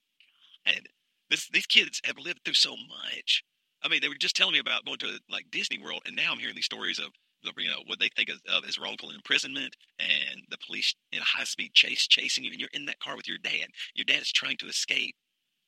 god!" 0.65 0.87
This, 1.29 1.47
these 1.49 1.65
kids 1.65 2.01
have 2.05 2.17
lived 2.17 2.41
through 2.43 2.55
so 2.55 2.75
much. 2.75 3.43
I 3.83 3.87
mean, 3.87 4.01
they 4.01 4.09
were 4.09 4.15
just 4.15 4.35
telling 4.35 4.53
me 4.53 4.59
about 4.59 4.85
going 4.85 4.99
to 4.99 5.19
like 5.29 5.49
Disney 5.49 5.79
World, 5.79 6.03
and 6.05 6.15
now 6.15 6.31
I'm 6.31 6.39
hearing 6.39 6.55
these 6.55 6.65
stories 6.65 6.99
of 6.99 7.11
you 7.57 7.69
know 7.69 7.81
what 7.87 7.99
they 7.99 8.09
think 8.09 8.29
of, 8.29 8.39
of 8.47 8.65
as 8.65 8.77
wrongful 8.77 9.09
imprisonment 9.09 9.75
and 9.99 10.41
the 10.49 10.57
police 10.65 10.93
in 11.11 11.19
a 11.19 11.25
high 11.25 11.43
speed 11.43 11.73
chase 11.73 12.07
chasing 12.07 12.43
you, 12.43 12.51
and 12.51 12.59
you're 12.59 12.69
in 12.73 12.85
that 12.85 12.99
car 12.99 13.15
with 13.15 13.27
your 13.27 13.39
dad. 13.39 13.67
Your 13.95 14.05
dad 14.05 14.21
is 14.21 14.31
trying 14.31 14.57
to 14.57 14.67
escape. 14.67 15.15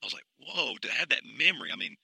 I 0.03 0.05
was 0.05 0.13
like, 0.13 0.25
whoa! 0.37 0.75
To 0.81 0.91
have 0.91 1.09
that 1.09 1.23
memory, 1.37 1.71
I 1.71 1.75
mean, 1.75 1.95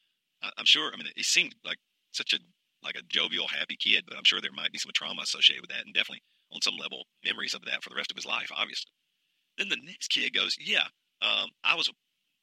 I, 0.41 0.51
I'm 0.57 0.65
sure. 0.65 0.91
I 0.91 0.97
mean, 0.97 1.07
it 1.15 1.25
seemed 1.25 1.55
like 1.63 1.77
such 2.11 2.33
a 2.33 2.39
like 2.83 2.95
a 2.95 3.03
jovial, 3.09 3.47
happy 3.47 3.75
kid, 3.75 4.05
but 4.07 4.17
I'm 4.17 4.23
sure 4.23 4.39
there 4.39 4.55
might 4.55 4.71
be 4.71 4.77
some 4.77 4.91
trauma 4.95 5.21
associated 5.23 5.61
with 5.61 5.69
that, 5.71 5.85
and 5.85 5.93
definitely 5.93 6.23
on 6.53 6.61
some 6.61 6.77
level 6.77 7.03
memories 7.25 7.53
of 7.53 7.65
that 7.65 7.83
for 7.83 7.89
the 7.89 7.95
rest 7.95 8.11
of 8.11 8.15
his 8.15 8.25
life, 8.25 8.49
obviously. 8.55 8.91
Then 9.57 9.69
the 9.69 9.83
next 9.85 10.07
kid 10.07 10.33
goes, 10.33 10.55
yeah, 10.59 10.87
um, 11.21 11.49
I 11.63 11.75
was 11.75 11.89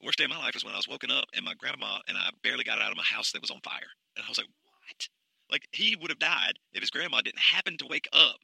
worst 0.04 0.18
day 0.18 0.24
of 0.24 0.30
my 0.30 0.38
life 0.38 0.52
was 0.52 0.64
when 0.64 0.74
I 0.74 0.76
was 0.76 0.88
woken 0.88 1.10
up 1.10 1.24
and 1.34 1.44
my 1.44 1.54
grandma 1.54 1.98
and 2.06 2.18
I 2.18 2.28
barely 2.42 2.64
got 2.64 2.82
out 2.82 2.90
of 2.90 2.96
my 2.98 3.08
house 3.08 3.32
that 3.32 3.40
was 3.40 3.50
on 3.50 3.60
fire, 3.64 3.90
and 4.16 4.24
I 4.24 4.28
was 4.28 4.38
like, 4.38 4.48
what? 4.62 5.08
Like 5.50 5.66
he 5.72 5.96
would 5.96 6.10
have 6.10 6.18
died 6.18 6.58
if 6.72 6.82
his 6.82 6.90
grandma 6.90 7.20
didn't 7.22 7.40
happen 7.40 7.76
to 7.78 7.86
wake 7.88 8.08
up 8.12 8.36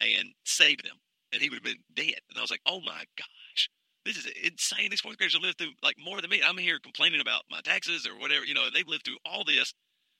and 0.00 0.28
save 0.44 0.82
them, 0.82 0.96
and 1.32 1.40
he 1.40 1.48
would 1.48 1.56
have 1.56 1.64
been 1.64 1.82
dead. 1.94 2.20
And 2.28 2.38
I 2.38 2.42
was 2.42 2.50
like, 2.50 2.62
oh 2.66 2.80
my 2.80 3.04
gosh, 3.16 3.70
this 4.04 4.16
is 4.16 4.26
insane. 4.44 4.90
These 4.90 5.00
fourth 5.00 5.18
graders 5.18 5.34
have 5.34 5.42
lived 5.42 5.58
through 5.58 5.72
like 5.82 5.96
more 6.02 6.20
than 6.20 6.30
me. 6.30 6.42
I'm 6.44 6.58
here 6.58 6.78
complaining 6.82 7.20
about 7.20 7.42
my 7.50 7.60
taxes 7.60 8.06
or 8.06 8.18
whatever. 8.18 8.44
You 8.44 8.54
know, 8.54 8.68
they've 8.72 8.86
lived 8.86 9.04
through 9.04 9.18
all 9.24 9.44
this. 9.44 9.72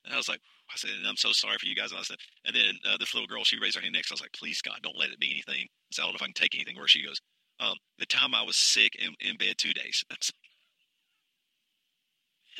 And 0.05 0.13
I 0.13 0.17
was 0.17 0.29
like, 0.29 0.41
I 0.71 0.77
said, 0.77 0.91
I'm 1.07 1.17
so 1.17 1.31
sorry 1.31 1.57
for 1.59 1.65
you 1.65 1.75
guys. 1.75 1.91
And 1.91 1.99
I 1.99 2.03
said, 2.03 2.17
and 2.45 2.55
then 2.55 2.79
uh, 2.87 2.97
this 2.99 3.13
little 3.13 3.27
girl, 3.27 3.43
she 3.43 3.59
raised 3.59 3.75
her 3.75 3.81
hand 3.81 3.93
next. 3.93 4.11
I 4.11 4.15
was 4.15 4.21
like, 4.21 4.33
please 4.33 4.61
God, 4.61 4.79
don't 4.83 4.97
let 4.97 5.09
it 5.09 5.19
be 5.19 5.31
anything. 5.31 5.67
Said, 5.91 6.03
I 6.03 6.05
don't 6.05 6.13
know 6.13 6.17
if 6.17 6.21
I 6.21 6.25
can 6.25 6.33
take 6.33 6.55
anything. 6.55 6.77
Where 6.77 6.87
she 6.87 7.05
goes, 7.05 7.19
um, 7.59 7.75
the 7.97 8.05
time 8.05 8.33
I 8.33 8.43
was 8.43 8.55
sick 8.55 8.95
in, 8.95 9.15
in 9.19 9.37
bed 9.37 9.55
two 9.57 9.73
days. 9.73 10.03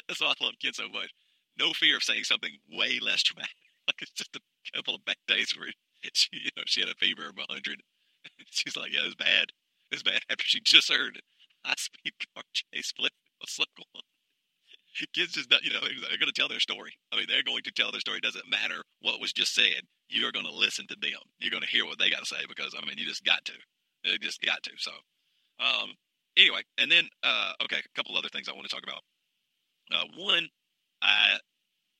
That's 0.07 0.21
why 0.21 0.27
I 0.27 0.43
love 0.43 0.55
kids 0.61 0.77
so 0.77 0.89
much. 0.89 1.09
No 1.57 1.73
fear 1.73 1.97
of 1.97 2.03
saying 2.03 2.23
something 2.23 2.51
way 2.71 2.99
less 3.01 3.23
traumatic. 3.23 3.55
Like 3.89 4.03
it's 4.03 4.11
just 4.11 4.35
a 4.35 4.39
couple 4.77 4.93
of 4.93 5.03
bad 5.03 5.17
days 5.27 5.51
where 5.57 5.69
she, 6.13 6.29
you 6.31 6.51
know, 6.55 6.61
she 6.67 6.81
had 6.81 6.91
a 6.91 6.95
fever 6.99 7.27
of 7.27 7.35
100. 7.35 7.81
She's 8.51 8.77
like, 8.77 8.93
yeah, 8.93 9.01
it 9.01 9.05
was 9.05 9.15
bad. 9.15 9.49
It 9.89 9.95
was 9.95 10.03
bad 10.03 10.21
after 10.29 10.43
she 10.45 10.61
just 10.61 10.93
heard 10.93 11.19
high 11.65 11.73
speed 11.75 12.13
car 12.35 12.43
chase 12.53 12.93
flip 12.95 13.13
circle. 13.47 13.87
Kids 15.13 15.33
just, 15.33 15.51
you 15.63 15.73
know, 15.73 15.81
they're 15.81 16.17
going 16.17 16.31
to 16.31 16.35
tell 16.35 16.47
their 16.47 16.59
story. 16.59 16.91
I 17.11 17.17
mean, 17.17 17.25
they're 17.27 17.43
going 17.43 17.63
to 17.63 17.71
tell 17.71 17.91
their 17.91 17.99
story. 17.99 18.17
It 18.17 18.23
doesn't 18.23 18.49
matter 18.49 18.81
what 19.01 19.21
was 19.21 19.33
just 19.33 19.53
said. 19.53 19.83
You're 20.09 20.31
going 20.31 20.45
to 20.45 20.53
listen 20.53 20.85
to 20.87 20.95
them. 21.01 21.21
You're 21.39 21.51
going 21.51 21.63
to 21.63 21.69
hear 21.69 21.85
what 21.85 21.99
they 21.99 22.09
got 22.09 22.19
to 22.19 22.25
say 22.25 22.43
because, 22.47 22.75
I 22.75 22.85
mean, 22.85 22.97
you 22.97 23.05
just 23.05 23.23
got 23.23 23.45
to. 23.45 23.53
You 24.03 24.17
just 24.17 24.41
got 24.41 24.63
to. 24.63 24.71
So, 24.77 24.91
um, 25.59 25.93
anyway, 26.37 26.61
and 26.77 26.91
then, 26.91 27.07
uh, 27.23 27.53
okay, 27.63 27.77
a 27.77 27.95
couple 27.95 28.17
other 28.17 28.29
things 28.29 28.49
I 28.49 28.53
want 28.53 28.67
to 28.67 28.73
talk 28.73 28.83
about. 28.83 29.01
Uh, 29.91 30.05
one, 30.17 30.47
I 31.01 31.39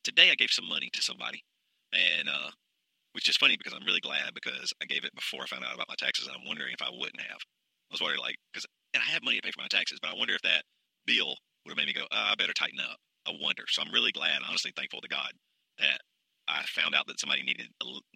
today 0.03 0.31
I 0.31 0.35
gave 0.35 0.49
some 0.51 0.67
money 0.67 0.89
to 0.93 1.01
somebody 1.01 1.43
and 1.93 2.29
uh, 2.29 2.51
which 3.13 3.29
is 3.29 3.37
funny 3.37 3.57
because 3.57 3.73
I'm 3.73 3.85
really 3.85 3.99
glad 3.99 4.33
because 4.33 4.73
I 4.81 4.85
gave 4.85 5.03
it 5.03 5.15
before 5.15 5.43
I 5.43 5.47
found 5.47 5.65
out 5.65 5.75
about 5.75 5.89
my 5.89 5.97
taxes, 5.97 6.27
and 6.27 6.35
I'm 6.35 6.47
wondering 6.47 6.73
if 6.73 6.85
I 6.85 6.91
wouldn't 6.91 7.21
have. 7.21 7.41
I 7.89 7.93
was 7.93 8.01
wondering, 8.01 8.21
like, 8.21 8.35
because 8.53 8.65
and 8.93 9.01
I 9.01 9.11
have 9.11 9.23
money 9.23 9.37
to 9.37 9.41
pay 9.43 9.51
for 9.51 9.61
my 9.61 9.69
taxes, 9.69 9.99
but 10.01 10.11
I 10.11 10.17
wonder 10.17 10.33
if 10.33 10.41
that 10.43 10.63
bill 11.05 11.35
would 11.69 11.77
have 11.77 11.85
made 11.85 11.93
me 11.93 12.01
go, 12.01 12.07
oh, 12.11 12.29
I 12.31 12.35
better 12.35 12.53
tighten 12.53 12.79
up. 12.79 12.97
I 13.27 13.31
wonder. 13.39 13.63
So 13.69 13.81
I'm 13.81 13.93
really 13.93 14.11
glad, 14.11 14.41
honestly, 14.47 14.73
thankful 14.75 15.01
to 15.01 15.07
God 15.07 15.31
that 15.77 16.01
I 16.47 16.63
found 16.65 16.95
out 16.95 17.05
that 17.07 17.19
somebody 17.19 17.43
needed 17.43 17.67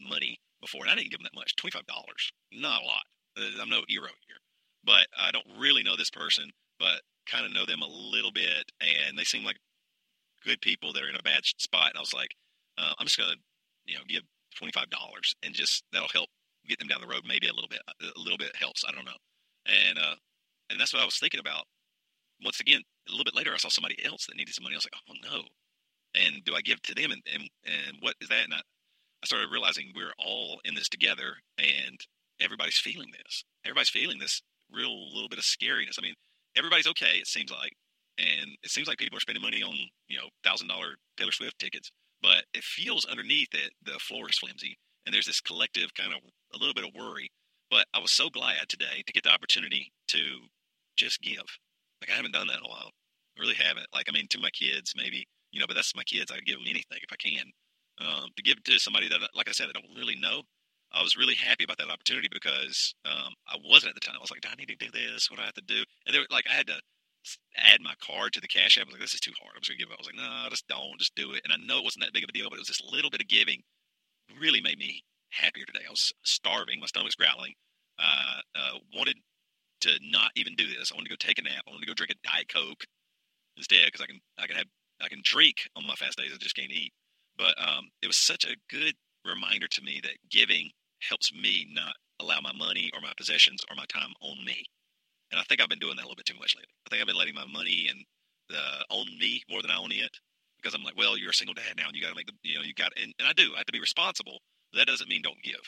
money 0.09 0.39
before, 0.61 0.83
and 0.83 0.91
I 0.91 0.95
didn't 0.95 1.11
give 1.11 1.19
them 1.19 1.29
that 1.31 1.37
much, 1.39 1.55
twenty 1.55 1.71
five 1.71 1.85
dollars, 1.85 2.31
not 2.51 2.81
a 2.81 2.85
lot. 2.85 3.05
Uh, 3.37 3.61
I'm 3.61 3.69
no 3.69 3.83
hero 3.87 4.09
here, 4.27 4.41
but 4.83 5.07
I 5.17 5.31
don't 5.31 5.45
really 5.59 5.83
know 5.83 5.95
this 5.95 6.09
person, 6.09 6.49
but 6.79 7.01
kind 7.29 7.45
of 7.45 7.53
know 7.53 7.65
them 7.65 7.81
a 7.81 7.87
little 7.87 8.31
bit, 8.31 8.71
and 8.81 9.17
they 9.17 9.23
seem 9.23 9.43
like 9.43 9.57
good 10.43 10.61
people 10.61 10.93
that 10.93 11.03
are 11.03 11.09
in 11.09 11.15
a 11.15 11.23
bad 11.23 11.45
spot. 11.45 11.89
And 11.89 11.97
I 11.97 12.01
was 12.01 12.13
like, 12.13 12.31
uh, 12.77 12.93
I'm 12.99 13.05
just 13.05 13.17
gonna 13.17 13.37
you 13.85 13.95
know, 13.95 14.01
give 14.07 14.23
twenty 14.57 14.71
five 14.71 14.89
dollars 14.89 15.35
and 15.43 15.53
just 15.53 15.83
that'll 15.91 16.07
help 16.13 16.29
get 16.67 16.79
them 16.79 16.87
down 16.87 17.01
the 17.01 17.07
road. 17.07 17.23
Maybe 17.27 17.47
a 17.47 17.53
little 17.53 17.69
bit, 17.69 17.81
a 18.01 18.19
little 18.19 18.37
bit 18.37 18.55
helps. 18.55 18.83
I 18.87 18.91
don't 18.91 19.05
know. 19.05 19.19
And 19.65 19.97
uh, 19.97 20.15
and 20.69 20.79
that's 20.79 20.93
what 20.93 21.01
I 21.01 21.05
was 21.05 21.17
thinking 21.17 21.39
about. 21.39 21.65
Once 22.43 22.59
again, 22.59 22.81
a 23.07 23.11
little 23.11 23.25
bit 23.25 23.35
later, 23.35 23.53
I 23.53 23.57
saw 23.57 23.69
somebody 23.69 24.03
else 24.03 24.25
that 24.27 24.37
needed 24.37 24.53
some 24.53 24.63
money. 24.63 24.75
I 24.75 24.77
was 24.77 24.87
like, 24.87 25.01
oh 25.09 25.31
no. 25.31 25.43
And 26.15 26.43
do 26.45 26.55
I 26.55 26.61
give 26.61 26.81
to 26.83 26.95
them? 26.95 27.11
And 27.11 27.21
and, 27.31 27.49
and 27.65 27.97
what 28.01 28.15
is 28.21 28.29
that? 28.29 28.43
And 28.45 28.53
I, 28.53 28.57
I 28.57 29.25
started 29.25 29.49
realizing 29.51 29.93
we're 29.95 30.13
all 30.17 30.59
in 30.65 30.75
this 30.75 30.89
together, 30.89 31.35
and 31.57 31.99
everybody's 32.41 32.77
feeling 32.77 33.09
this. 33.11 33.43
Everybody's 33.65 33.89
feeling 33.89 34.19
this 34.19 34.41
real 34.71 35.13
little 35.13 35.29
bit 35.29 35.39
of 35.39 35.45
scariness. 35.45 35.97
I 35.97 36.01
mean, 36.01 36.15
everybody's 36.57 36.87
okay. 36.87 37.17
It 37.17 37.27
seems 37.27 37.51
like, 37.51 37.73
and 38.17 38.57
it 38.63 38.69
seems 38.69 38.87
like 38.87 38.97
people 38.97 39.17
are 39.17 39.21
spending 39.21 39.41
money 39.41 39.63
on 39.63 39.75
you 40.07 40.17
know 40.17 40.29
thousand 40.43 40.67
dollar 40.67 40.95
Taylor 41.17 41.31
Swift 41.31 41.59
tickets 41.59 41.91
but 42.23 42.45
it 42.53 42.63
feels 42.63 43.05
underneath 43.05 43.53
it 43.53 43.73
the 43.83 43.99
floor 43.99 44.29
is 44.29 44.37
flimsy 44.39 44.77
and 45.05 45.13
there's 45.13 45.27
this 45.27 45.41
collective 45.41 45.93
kind 45.93 46.13
of 46.13 46.19
a 46.55 46.57
little 46.57 46.73
bit 46.73 46.85
of 46.85 46.91
worry 46.95 47.29
but 47.69 47.85
i 47.93 47.99
was 47.99 48.11
so 48.11 48.29
glad 48.29 48.67
today 48.67 49.03
to 49.05 49.13
get 49.13 49.23
the 49.23 49.29
opportunity 49.29 49.91
to 50.07 50.23
just 50.95 51.21
give 51.21 51.43
like 52.03 52.11
i 52.11 52.17
haven't 52.19 52.33
done 52.33 52.47
that 52.47 52.59
in 52.59 52.65
a 52.65 52.69
while 52.69 52.91
I 53.37 53.41
really 53.41 53.55
haven't 53.55 53.87
like 53.93 54.05
i 54.09 54.11
mean 54.11 54.27
to 54.29 54.39
my 54.39 54.51
kids 54.51 54.93
maybe 54.95 55.25
you 55.51 55.59
know 55.59 55.65
but 55.67 55.75
that's 55.75 55.95
my 55.95 56.03
kids 56.03 56.31
i 56.31 56.39
give 56.45 56.59
them 56.59 56.67
anything 56.67 56.99
if 57.01 57.11
i 57.11 57.17
can 57.17 57.47
um, 58.01 58.29
to 58.35 58.43
give 58.43 58.61
to 58.63 58.79
somebody 58.79 59.07
that 59.09 59.21
like 59.35 59.47
i 59.47 59.51
said 59.51 59.67
i 59.69 59.77
don't 59.77 59.97
really 59.97 60.15
know 60.19 60.41
i 60.91 61.01
was 61.01 61.15
really 61.17 61.35
happy 61.35 61.63
about 61.63 61.77
that 61.77 61.89
opportunity 61.89 62.27
because 62.31 62.93
um, 63.05 63.33
i 63.47 63.55
wasn't 63.63 63.89
at 63.89 63.95
the 63.95 64.05
time 64.05 64.15
i 64.17 64.21
was 64.21 64.31
like 64.31 64.41
do 64.41 64.49
i 64.51 64.55
need 64.55 64.67
to 64.67 64.75
do 64.75 64.91
this 64.91 65.29
what 65.29 65.37
do 65.37 65.43
i 65.43 65.45
have 65.45 65.53
to 65.53 65.65
do 65.69 65.81
and 66.05 66.13
they 66.13 66.19
were 66.19 66.29
like 66.31 66.45
i 66.49 66.53
had 66.53 66.67
to 66.67 66.77
add 67.57 67.79
my 67.81 67.93
card 68.03 68.33
to 68.33 68.41
the 68.41 68.47
cash 68.47 68.77
app. 68.77 68.83
I 68.83 68.85
was 68.87 68.93
like, 68.93 69.01
this 69.01 69.13
is 69.13 69.19
too 69.19 69.31
hard. 69.39 69.55
I 69.55 69.59
was 69.59 69.69
going 69.69 69.79
to 69.79 69.83
give 69.85 69.91
up. 69.91 69.99
I 69.99 70.03
was 70.03 70.11
like, 70.11 70.19
no, 70.19 70.49
just 70.49 70.67
don't, 70.67 70.99
just 70.99 71.15
do 71.15 71.31
it. 71.31 71.41
And 71.43 71.53
I 71.53 71.57
know 71.63 71.79
it 71.79 71.83
wasn't 71.83 72.03
that 72.03 72.13
big 72.13 72.23
of 72.23 72.29
a 72.29 72.33
deal, 72.33 72.49
but 72.49 72.57
it 72.57 72.65
was 72.67 72.67
this 72.67 72.83
little 72.83 73.09
bit 73.09 73.21
of 73.21 73.27
giving 73.27 73.63
really 74.39 74.61
made 74.61 74.77
me 74.77 75.03
happier 75.31 75.65
today. 75.65 75.85
I 75.87 75.91
was 75.91 76.11
starving. 76.23 76.79
My 76.79 76.87
stomach 76.87 77.07
was 77.07 77.15
growling. 77.15 77.53
Uh, 77.99 78.41
uh, 78.55 78.77
wanted 78.95 79.17
to 79.83 79.91
not 80.01 80.31
even 80.35 80.55
do 80.55 80.67
this. 80.67 80.91
I 80.91 80.95
wanted 80.95 81.09
to 81.09 81.15
go 81.15 81.27
take 81.27 81.39
a 81.39 81.43
nap. 81.43 81.63
I 81.67 81.71
wanted 81.71 81.85
to 81.85 81.91
go 81.91 81.93
drink 81.93 82.11
a 82.11 82.27
Diet 82.27 82.51
Coke 82.51 82.83
instead 83.57 83.85
because 83.85 84.01
I 84.01 84.07
can, 84.07 84.19
I 84.39 84.47
can 84.47 84.57
have, 84.57 84.67
I 85.01 85.07
can 85.07 85.21
drink 85.23 85.69
on 85.75 85.87
my 85.87 85.95
fast 85.95 86.17
days. 86.17 86.31
I 86.33 86.37
just 86.37 86.55
can't 86.55 86.71
eat. 86.71 86.91
But 87.37 87.55
um, 87.57 87.89
it 88.01 88.07
was 88.07 88.17
such 88.17 88.45
a 88.45 88.55
good 88.69 88.93
reminder 89.25 89.67
to 89.67 89.81
me 89.81 90.01
that 90.03 90.17
giving 90.29 90.69
helps 91.01 91.33
me 91.33 91.67
not 91.73 91.95
allow 92.19 92.39
my 92.41 92.53
money 92.53 92.91
or 92.93 93.01
my 93.01 93.13
possessions 93.17 93.61
or 93.69 93.75
my 93.75 93.85
time 93.85 94.13
on 94.21 94.43
me. 94.45 94.63
And 95.31 95.39
I 95.39 95.43
think 95.43 95.61
I've 95.61 95.69
been 95.69 95.79
doing 95.79 95.95
that 95.97 96.03
a 96.03 96.07
little 96.07 96.15
bit 96.15 96.27
too 96.27 96.37
much 96.39 96.55
lately. 96.55 96.69
I 96.85 96.89
think 96.89 97.01
I've 97.01 97.07
been 97.07 97.17
letting 97.17 97.35
my 97.35 97.47
money 97.47 97.87
and 97.89 98.05
the 98.49 98.85
own 98.91 99.07
me 99.19 99.41
more 99.49 99.61
than 99.61 99.71
I 99.71 99.77
own 99.77 99.91
it 99.91 100.11
because 100.61 100.75
I'm 100.75 100.83
like, 100.83 100.97
well, 100.97 101.17
you're 101.17 101.31
a 101.31 101.33
single 101.33 101.55
dad 101.55 101.75
now 101.75 101.87
and 101.87 101.95
you 101.95 102.01
got 102.01 102.09
to 102.09 102.15
make 102.15 102.27
the, 102.27 102.33
you 102.43 102.55
know, 102.55 102.63
you 102.63 102.73
got, 102.73 102.91
and, 103.01 103.13
and 103.19 103.27
I 103.27 103.33
do, 103.33 103.51
I 103.55 103.57
have 103.57 103.65
to 103.65 103.73
be 103.73 103.79
responsible. 103.79 104.39
That 104.73 104.87
doesn't 104.87 105.09
mean 105.09 105.21
don't 105.21 105.41
give. 105.43 105.59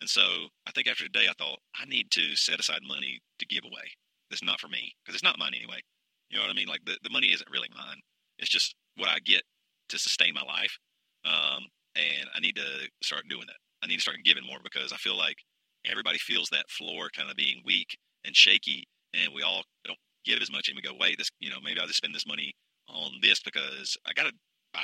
And 0.00 0.08
so 0.08 0.22
I 0.66 0.72
think 0.72 0.88
after 0.88 1.04
today, 1.04 1.26
I 1.28 1.34
thought 1.38 1.58
I 1.80 1.84
need 1.86 2.10
to 2.12 2.36
set 2.36 2.60
aside 2.60 2.80
money 2.86 3.20
to 3.38 3.46
give 3.46 3.64
away. 3.64 3.92
That's 4.30 4.44
not 4.44 4.60
for 4.60 4.68
me 4.68 4.92
because 5.04 5.14
it's 5.14 5.24
not 5.24 5.38
mine 5.38 5.52
anyway. 5.56 5.80
You 6.30 6.38
know 6.38 6.44
what 6.44 6.52
I 6.52 6.54
mean? 6.54 6.68
Like 6.68 6.84
the, 6.84 6.98
the 7.02 7.10
money 7.10 7.28
isn't 7.28 7.50
really 7.50 7.68
mine. 7.76 8.00
It's 8.38 8.50
just 8.50 8.74
what 8.96 9.08
I 9.08 9.18
get 9.20 9.42
to 9.88 9.98
sustain 9.98 10.34
my 10.34 10.42
life. 10.42 10.78
um, 11.24 11.66
and 11.96 12.28
I 12.34 12.40
need 12.40 12.56
to 12.56 12.88
start 13.02 13.24
doing 13.28 13.44
that. 13.46 13.56
I 13.82 13.86
need 13.86 13.96
to 13.96 14.02
start 14.02 14.18
giving 14.24 14.46
more 14.46 14.58
because 14.62 14.92
I 14.92 14.96
feel 14.96 15.16
like 15.16 15.36
everybody 15.86 16.18
feels 16.18 16.48
that 16.50 16.70
floor 16.70 17.08
kind 17.14 17.30
of 17.30 17.36
being 17.36 17.62
weak 17.64 17.96
and 18.24 18.34
shaky, 18.36 18.86
and 19.14 19.32
we 19.34 19.42
all 19.42 19.62
don't 19.84 19.98
give 20.24 20.40
as 20.40 20.50
much, 20.50 20.68
and 20.68 20.76
we 20.76 20.82
go, 20.82 20.96
wait, 20.98 21.18
this, 21.18 21.30
you 21.40 21.50
know, 21.50 21.58
maybe 21.62 21.80
I'll 21.80 21.86
just 21.86 21.98
spend 21.98 22.14
this 22.14 22.26
money 22.26 22.52
on 22.88 23.12
this 23.22 23.40
because 23.40 23.96
I 24.06 24.12
got 24.12 24.24
to 24.24 24.32
buy 24.72 24.80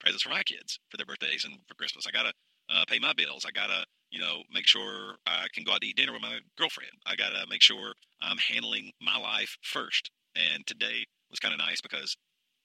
presents 0.00 0.22
for 0.22 0.30
my 0.30 0.42
kids 0.42 0.78
for 0.90 0.96
their 0.96 1.06
birthdays 1.06 1.44
and 1.44 1.54
for 1.68 1.74
Christmas. 1.74 2.06
I 2.06 2.10
got 2.10 2.24
to 2.24 2.32
uh, 2.70 2.84
pay 2.88 2.98
my 2.98 3.12
bills. 3.16 3.44
I 3.46 3.50
got 3.50 3.68
to, 3.68 3.84
you 4.14 4.20
know, 4.20 4.46
make 4.54 4.66
sure 4.66 5.18
I 5.26 5.50
can 5.52 5.64
go 5.64 5.72
out 5.72 5.80
to 5.80 5.88
eat 5.88 5.96
dinner 5.96 6.12
with 6.12 6.22
my 6.22 6.38
girlfriend. 6.56 6.94
I 7.04 7.16
got 7.16 7.30
to 7.30 7.50
make 7.50 7.60
sure 7.60 7.94
I'm 8.22 8.38
handling 8.38 8.92
my 9.02 9.18
life 9.18 9.58
first. 9.62 10.08
And 10.36 10.64
today 10.68 11.04
was 11.30 11.40
kind 11.40 11.52
of 11.52 11.58
nice 11.58 11.80
because 11.82 12.16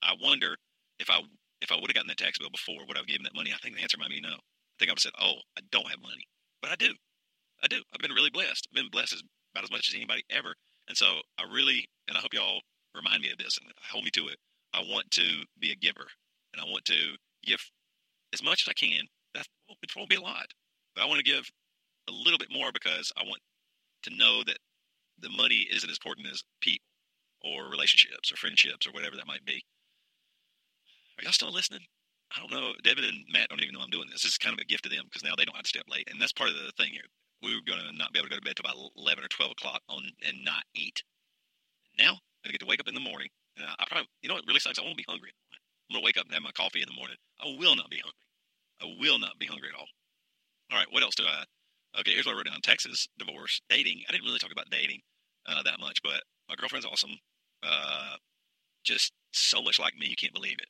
I 0.03 0.13
wonder 0.21 0.55
if 0.99 1.09
I 1.09 1.21
if 1.62 1.71
I 1.71 1.75
would 1.75 1.89
have 1.89 1.95
gotten 1.95 2.07
that 2.07 2.21
tax 2.21 2.38
bill 2.38 2.53
before, 2.53 2.85
would 2.85 2.95
I 2.95 3.01
have 3.01 3.09
given 3.09 3.23
that 3.23 3.35
money? 3.35 3.51
I 3.51 3.57
think 3.57 3.75
the 3.75 3.81
answer 3.81 3.97
might 3.97 4.13
be 4.13 4.21
no. 4.21 4.29
I 4.29 4.75
think 4.77 4.89
I 4.89 4.93
would 4.93 5.01
have 5.01 5.09
said, 5.09 5.17
"Oh, 5.19 5.41
I 5.57 5.62
don't 5.71 5.89
have 5.89 6.01
money," 6.01 6.23
but 6.62 6.71
I 6.71 6.75
do. 6.75 6.93
I 7.63 7.67
do. 7.67 7.81
I've 7.91 7.99
been 7.99 8.13
really 8.13 8.29
blessed. 8.29 8.69
I've 8.69 8.77
been 8.77 8.93
blessed 8.93 9.13
as, 9.13 9.23
about 9.53 9.65
as 9.65 9.71
much 9.71 9.89
as 9.89 9.95
anybody 9.95 10.23
ever. 10.29 10.53
And 10.88 10.95
so 10.95 11.19
I 11.38 11.43
really, 11.51 11.89
and 12.07 12.15
I 12.15 12.21
hope 12.21 12.33
y'all 12.33 12.62
remind 12.95 13.21
me 13.21 13.31
of 13.31 13.38
this 13.38 13.57
and 13.57 13.69
hold 13.91 14.05
me 14.05 14.12
to 14.13 14.27
it. 14.29 14.38
I 14.73 14.81
want 14.85 15.09
to 15.17 15.25
be 15.59 15.71
a 15.71 15.75
giver, 15.75 16.07
and 16.53 16.62
I 16.62 16.65
want 16.65 16.85
to 16.85 17.17
give 17.43 17.59
as 18.33 18.43
much 18.43 18.63
as 18.63 18.69
I 18.69 18.77
can. 18.77 19.09
That 19.33 19.45
it 19.81 19.89
won't 19.97 20.09
be 20.09 20.15
a 20.15 20.21
lot, 20.21 20.47
but 20.99 21.05
I 21.05 21.07
want 21.07 21.23
to 21.23 21.31
give 21.31 21.49
a 22.09 22.12
little 22.12 22.38
bit 22.38 22.51
more 22.51 22.71
because 22.73 23.12
I 23.15 23.23
want 23.23 23.39
to 24.03 24.15
know 24.15 24.43
that 24.43 24.59
the 25.19 25.29
money 25.29 25.67
isn't 25.71 25.89
as 25.89 25.97
important 25.97 26.27
as 26.27 26.43
people 26.62 26.83
or 27.41 27.71
relationships 27.71 28.31
or 28.31 28.35
friendships 28.35 28.85
or 28.85 28.91
whatever 28.91 29.15
that 29.15 29.27
might 29.27 29.45
be. 29.45 29.63
Are 31.17 31.23
y'all 31.23 31.31
still 31.31 31.53
listening? 31.53 31.88
I 32.35 32.39
don't 32.39 32.51
know. 32.51 32.73
David 32.83 33.05
and 33.05 33.23
Matt 33.31 33.49
don't 33.49 33.62
even 33.62 33.73
know 33.73 33.81
I'm 33.81 33.89
doing 33.89 34.07
this. 34.12 34.23
This 34.23 34.33
is 34.33 34.38
kind 34.38 34.53
of 34.53 34.59
a 34.59 34.67
gift 34.67 34.83
to 34.83 34.89
them 34.89 35.05
because 35.07 35.23
now 35.23 35.35
they 35.38 35.45
don't 35.45 35.55
have 35.55 35.63
to 35.63 35.69
stay 35.69 35.79
up 35.79 35.89
late, 35.89 36.07
and 36.12 36.21
that's 36.21 36.35
part 36.35 36.49
of 36.49 36.55
the 36.55 36.71
thing 36.77 36.91
here. 36.91 37.07
We 37.41 37.55
were 37.55 37.63
going 37.65 37.79
to 37.79 37.95
not 37.95 38.12
be 38.12 38.19
able 38.19 38.27
to 38.27 38.35
go 38.35 38.39
to 38.39 38.45
bed 38.45 38.59
till 38.59 38.67
about 38.67 38.91
eleven 38.99 39.23
or 39.23 39.31
twelve 39.31 39.51
o'clock 39.55 39.81
on 39.88 40.03
and 40.27 40.43
not 40.43 40.67
eat. 40.75 41.01
Now 41.97 42.19
I 42.45 42.51
get 42.51 42.59
to 42.59 42.67
wake 42.67 42.79
up 42.79 42.88
in 42.88 42.93
the 42.93 43.03
morning, 43.03 43.31
and 43.55 43.65
I, 43.65 43.73
I 43.79 43.83
probably, 43.88 44.12
you 44.21 44.27
know, 44.27 44.35
what 44.35 44.47
really 44.47 44.59
sucks. 44.59 44.79
I 44.79 44.83
won't 44.83 44.99
be 44.99 45.07
hungry. 45.07 45.31
I'm 45.89 45.95
gonna 45.95 46.05
wake 46.05 46.19
up 46.19 46.25
and 46.27 46.33
have 46.35 46.43
my 46.43 46.51
coffee 46.51 46.83
in 46.83 46.88
the 46.91 46.99
morning. 46.99 47.17
I 47.39 47.55
will 47.57 47.75
not 47.75 47.89
be 47.89 48.03
hungry. 48.03 48.27
I 48.83 48.85
will 48.99 49.19
not 49.19 49.39
be 49.39 49.47
hungry 49.47 49.71
at 49.71 49.79
all. 49.79 49.88
All 50.71 50.77
right, 50.77 50.88
what 50.91 51.03
else 51.03 51.15
do 51.15 51.23
I? 51.23 51.43
Okay, 51.99 52.12
here's 52.12 52.25
what 52.25 52.34
I 52.34 52.38
wrote 52.38 52.45
down: 52.45 52.62
Texas 52.62 53.08
divorce, 53.17 53.62
dating. 53.69 54.03
I 54.08 54.12
didn't 54.12 54.25
really 54.25 54.39
talk 54.39 54.51
about 54.51 54.69
dating 54.69 55.01
uh, 55.47 55.63
that 55.63 55.79
much, 55.79 56.01
but 56.03 56.21
my 56.47 56.55
girlfriend's 56.55 56.86
awesome. 56.86 57.17
Uh, 57.63 58.15
just 58.84 59.13
so 59.32 59.62
much 59.62 59.79
like 59.79 59.95
me, 59.97 60.08
you 60.08 60.15
can't 60.15 60.34
believe 60.34 60.58
it. 60.60 60.67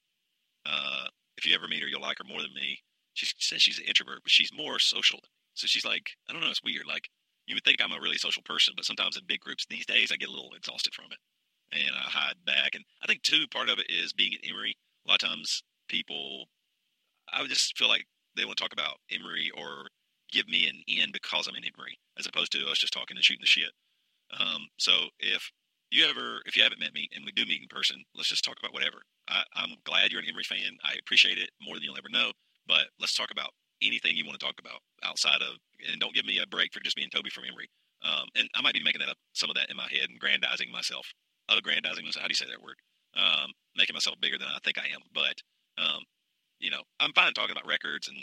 Uh, 0.65 1.07
if 1.37 1.45
you 1.45 1.53
ever 1.55 1.67
meet 1.67 1.81
her, 1.81 1.87
you'll 1.87 2.01
like 2.01 2.17
her 2.17 2.23
more 2.27 2.41
than 2.41 2.53
me. 2.53 2.79
She 3.13 3.27
says 3.39 3.61
she's 3.61 3.79
an 3.79 3.85
introvert, 3.85 4.19
but 4.23 4.31
she's 4.31 4.51
more 4.55 4.79
social. 4.79 5.19
So 5.53 5.67
she's 5.67 5.85
like, 5.85 6.11
I 6.29 6.33
don't 6.33 6.41
know, 6.41 6.49
it's 6.49 6.63
weird. 6.63 6.87
Like 6.87 7.09
you 7.47 7.55
would 7.55 7.63
think 7.63 7.81
I'm 7.81 7.91
a 7.91 7.99
really 8.01 8.17
social 8.17 8.43
person, 8.43 8.73
but 8.75 8.85
sometimes 8.85 9.17
in 9.17 9.23
big 9.27 9.41
groups 9.41 9.65
these 9.69 9.85
days, 9.85 10.11
I 10.11 10.15
get 10.15 10.29
a 10.29 10.31
little 10.31 10.53
exhausted 10.55 10.93
from 10.93 11.05
it, 11.11 11.17
and 11.73 11.95
I 11.95 12.09
hide 12.09 12.45
back. 12.45 12.75
And 12.75 12.85
I 13.03 13.07
think 13.07 13.23
too, 13.23 13.45
part 13.51 13.69
of 13.69 13.79
it 13.79 13.87
is 13.89 14.13
being 14.13 14.33
at 14.33 14.49
Emery. 14.49 14.77
A 15.05 15.09
lot 15.09 15.21
of 15.23 15.29
times, 15.29 15.63
people, 15.89 16.45
I 17.33 17.41
would 17.41 17.49
just 17.49 17.77
feel 17.77 17.89
like 17.89 18.05
they 18.35 18.45
want 18.45 18.57
to 18.57 18.63
talk 18.63 18.73
about 18.73 18.97
Emery 19.11 19.51
or 19.55 19.87
give 20.31 20.47
me 20.47 20.67
an 20.67 20.81
in 20.87 21.11
because 21.11 21.47
I'm 21.47 21.55
in 21.55 21.63
Emery, 21.63 21.97
as 22.17 22.27
opposed 22.27 22.51
to 22.53 22.69
us 22.69 22.79
just 22.79 22.93
talking 22.93 23.17
and 23.17 23.23
shooting 23.23 23.41
the 23.41 23.47
shit. 23.47 23.71
Um, 24.37 24.67
so 24.77 25.09
if 25.19 25.49
you 25.91 26.05
ever, 26.05 26.41
if 26.45 26.55
you 26.55 26.63
haven't 26.63 26.79
met 26.79 26.93
me 26.93 27.09
and 27.13 27.25
we 27.25 27.31
do 27.31 27.45
meet 27.45 27.61
in 27.61 27.67
person, 27.67 27.97
let's 28.15 28.29
just 28.29 28.45
talk 28.45 28.57
about 28.61 28.73
whatever. 28.73 29.01
I, 29.27 29.43
am 29.57 29.73
glad 29.85 30.11
you're 30.11 30.21
an 30.21 30.29
Emery 30.29 30.43
fan. 30.43 30.77
I 30.83 30.93
appreciate 31.01 31.37
it 31.37 31.49
more 31.61 31.75
than 31.75 31.83
you'll 31.83 31.97
ever 31.97 32.09
know. 32.09 32.31
But 32.67 32.93
let's 32.99 33.15
talk 33.15 33.31
about 33.31 33.49
anything 33.81 34.15
you 34.15 34.25
want 34.25 34.39
to 34.39 34.45
talk 34.45 34.59
about 34.59 34.85
outside 35.03 35.41
of, 35.41 35.57
and 35.89 35.99
don't 35.99 36.13
give 36.13 36.25
me 36.25 36.37
a 36.37 36.47
break 36.47 36.73
for 36.73 36.79
just 36.81 36.95
being 36.95 37.09
Toby 37.09 37.29
from 37.29 37.45
Emery. 37.49 37.69
Um, 38.05 38.27
and 38.35 38.47
I 38.53 38.61
might 38.61 38.73
be 38.77 38.83
making 38.83 39.01
that 39.01 39.09
up, 39.09 39.17
some 39.33 39.49
of 39.49 39.55
that 39.55 39.69
in 39.69 39.77
my 39.77 39.89
head 39.89 40.07
and 40.09 40.19
grandizing 40.19 40.71
myself. 40.71 41.07
Aggrandizing 41.49 42.05
myself. 42.05 42.21
How 42.21 42.27
do 42.27 42.31
you 42.31 42.39
say 42.39 42.45
that 42.45 42.61
word? 42.61 42.77
Um, 43.17 43.51
making 43.75 43.95
myself 43.95 44.21
bigger 44.21 44.37
than 44.37 44.47
I 44.47 44.59
think 44.63 44.77
I 44.77 44.85
am. 44.93 45.01
But, 45.13 45.41
um, 45.81 46.05
you 46.59 46.69
know, 46.69 46.81
I'm 46.99 47.13
fine 47.13 47.33
talking 47.33 47.51
about 47.51 47.67
records 47.67 48.07
and 48.07 48.17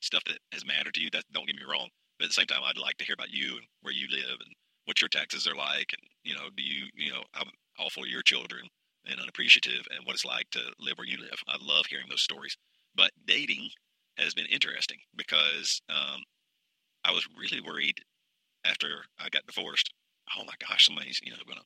stuff 0.00 0.22
that 0.26 0.38
has 0.52 0.64
mattered 0.66 0.94
to 0.94 1.02
you. 1.02 1.10
That 1.12 1.24
don't 1.32 1.46
get 1.46 1.56
me 1.56 1.62
wrong. 1.68 1.88
But 2.18 2.26
at 2.26 2.30
the 2.30 2.34
same 2.34 2.46
time, 2.46 2.62
I'd 2.64 2.78
like 2.78 2.98
to 2.98 3.04
hear 3.04 3.14
about 3.14 3.30
you 3.30 3.56
and 3.56 3.66
where 3.82 3.94
you 3.94 4.06
live 4.10 4.38
and 4.40 4.54
what 4.84 5.00
your 5.00 5.08
taxes 5.08 5.46
are 5.46 5.54
like, 5.54 5.92
and 5.92 6.02
you 6.24 6.34
know, 6.34 6.48
do 6.56 6.62
you, 6.62 6.86
you 6.94 7.10
know, 7.10 7.22
I'm 7.34 7.48
for 7.88 8.06
your 8.06 8.22
children 8.22 8.68
and 9.06 9.20
unappreciative 9.20 9.86
and 9.90 10.04
what 10.04 10.14
it's 10.14 10.24
like 10.24 10.50
to 10.50 10.60
live 10.78 10.98
where 10.98 11.06
you 11.06 11.18
live. 11.18 11.38
I 11.48 11.56
love 11.60 11.86
hearing 11.88 12.06
those 12.10 12.22
stories. 12.22 12.56
But 12.94 13.10
dating 13.26 13.70
has 14.18 14.34
been 14.34 14.46
interesting 14.46 14.98
because 15.16 15.80
um, 15.88 16.20
I 17.04 17.12
was 17.12 17.26
really 17.38 17.62
worried 17.62 17.96
after 18.64 19.04
I 19.18 19.28
got 19.30 19.46
divorced. 19.46 19.90
Oh 20.36 20.44
my 20.44 20.54
gosh, 20.68 20.86
somebody's 20.86 21.20
you 21.22 21.30
know 21.30 21.38
gonna 21.48 21.62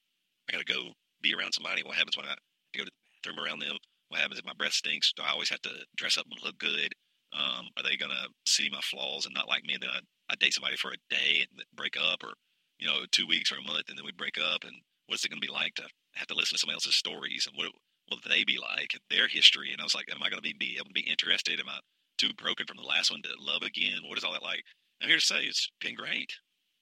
I 0.48 0.52
gotta 0.52 0.64
go 0.64 0.92
be 1.22 1.34
around 1.34 1.52
somebody. 1.52 1.82
What 1.82 1.96
happens 1.96 2.16
when 2.16 2.26
I 2.26 2.34
go 2.76 2.84
to 2.84 2.90
the 2.90 2.90
bathroom 3.22 3.44
around 3.44 3.60
them? 3.60 3.76
What 4.08 4.20
happens 4.20 4.38
if 4.38 4.44
my 4.44 4.54
breath 4.56 4.72
stinks? 4.72 5.12
Do 5.16 5.22
I 5.22 5.30
always 5.30 5.50
have 5.50 5.62
to 5.62 5.86
dress 5.96 6.18
up 6.18 6.26
and 6.30 6.38
look 6.44 6.58
good? 6.58 6.92
Um, 7.32 7.68
are 7.76 7.82
they 7.82 7.96
gonna 7.96 8.28
see 8.46 8.68
my 8.70 8.80
flaws 8.80 9.26
and 9.26 9.34
not 9.34 9.48
like 9.48 9.64
me? 9.64 9.74
And 9.74 9.82
then 9.82 9.90
I, 9.90 10.00
I 10.30 10.34
date 10.36 10.54
somebody 10.54 10.76
for 10.76 10.92
a 10.92 11.04
day 11.10 11.40
and 11.42 11.62
break 11.74 11.96
up, 11.96 12.22
or 12.22 12.34
you 12.78 12.86
know, 12.86 13.04
two 13.10 13.26
weeks 13.26 13.50
or 13.50 13.56
a 13.56 13.62
month, 13.62 13.88
and 13.88 13.98
then 13.98 14.04
we 14.04 14.12
break 14.12 14.38
up. 14.38 14.62
And 14.64 14.74
what's 15.06 15.24
it 15.24 15.30
gonna 15.30 15.40
be 15.40 15.48
like 15.48 15.74
to 15.74 15.84
have 16.14 16.28
to 16.28 16.34
listen 16.34 16.54
to 16.54 16.58
somebody 16.60 16.76
else's 16.76 16.96
stories 16.96 17.46
and 17.48 17.56
what 17.56 17.72
will 18.10 18.20
they 18.28 18.44
be 18.44 18.58
like, 18.58 18.92
their 19.10 19.28
history? 19.28 19.72
And 19.72 19.80
I 19.80 19.84
was 19.84 19.94
like, 19.94 20.06
am 20.12 20.22
I 20.22 20.30
gonna 20.30 20.42
be, 20.42 20.54
be 20.58 20.76
able 20.76 20.90
to 20.90 21.00
be 21.00 21.08
interested? 21.08 21.58
Am 21.58 21.68
I 21.68 21.78
too 22.18 22.30
broken 22.38 22.66
from 22.66 22.76
the 22.76 22.86
last 22.86 23.10
one 23.10 23.22
to 23.22 23.30
love 23.38 23.62
again? 23.62 23.98
What 24.06 24.18
is 24.18 24.24
all 24.24 24.32
that 24.32 24.42
like? 24.42 24.62
I'm 25.02 25.08
here 25.08 25.18
to 25.18 25.24
say 25.24 25.44
it's 25.44 25.68
been 25.80 25.94
great. 25.94 26.30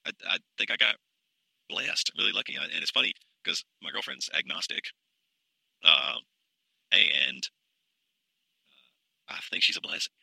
I, 0.05 0.11
I 0.29 0.37
think 0.57 0.71
I 0.71 0.77
got 0.77 0.95
blessed, 1.69 2.11
really 2.17 2.31
lucky. 2.31 2.55
And 2.55 2.71
it's 2.71 2.91
funny 2.91 3.13
because 3.43 3.63
my 3.81 3.89
girlfriend's 3.91 4.29
agnostic, 4.37 4.83
uh, 5.83 6.17
and 6.97 7.43
uh, 9.29 9.35
I 9.35 9.39
think 9.49 9.63
she's 9.63 9.77
a 9.77 9.81
blessing. 9.81 10.13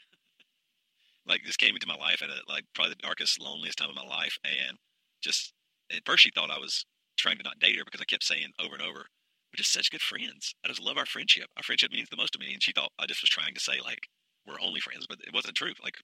like 1.26 1.42
this 1.44 1.56
came 1.56 1.74
into 1.74 1.86
my 1.86 1.96
life 1.96 2.22
at 2.22 2.28
a, 2.28 2.40
like 2.48 2.64
probably 2.74 2.94
the 2.94 3.06
darkest, 3.06 3.40
loneliest 3.40 3.78
time 3.78 3.90
of 3.90 3.96
my 3.96 4.06
life, 4.06 4.38
and 4.44 4.78
just 5.22 5.52
at 5.92 6.02
first 6.06 6.22
she 6.22 6.30
thought 6.34 6.50
I 6.50 6.58
was 6.58 6.84
trying 7.18 7.36
to 7.36 7.44
not 7.44 7.58
date 7.58 7.76
her 7.76 7.84
because 7.84 8.00
I 8.00 8.04
kept 8.04 8.24
saying 8.24 8.52
over 8.58 8.74
and 8.74 8.82
over, 8.82 9.04
we're 9.50 9.58
just 9.58 9.72
such 9.72 9.90
good 9.90 10.00
friends. 10.00 10.54
I 10.64 10.68
just 10.68 10.82
love 10.82 10.96
our 10.96 11.06
friendship. 11.06 11.46
Our 11.56 11.62
friendship 11.62 11.92
means 11.92 12.08
the 12.08 12.16
most 12.16 12.32
to 12.32 12.38
me. 12.38 12.52
And 12.52 12.62
she 12.62 12.72
thought 12.72 12.92
I 12.98 13.06
just 13.06 13.22
was 13.22 13.30
trying 13.30 13.54
to 13.54 13.60
say 13.60 13.80
like 13.84 14.08
we're 14.46 14.60
only 14.62 14.80
friends, 14.80 15.06
but 15.08 15.18
it 15.26 15.34
wasn't 15.34 15.56
true. 15.56 15.72
Like 15.82 15.96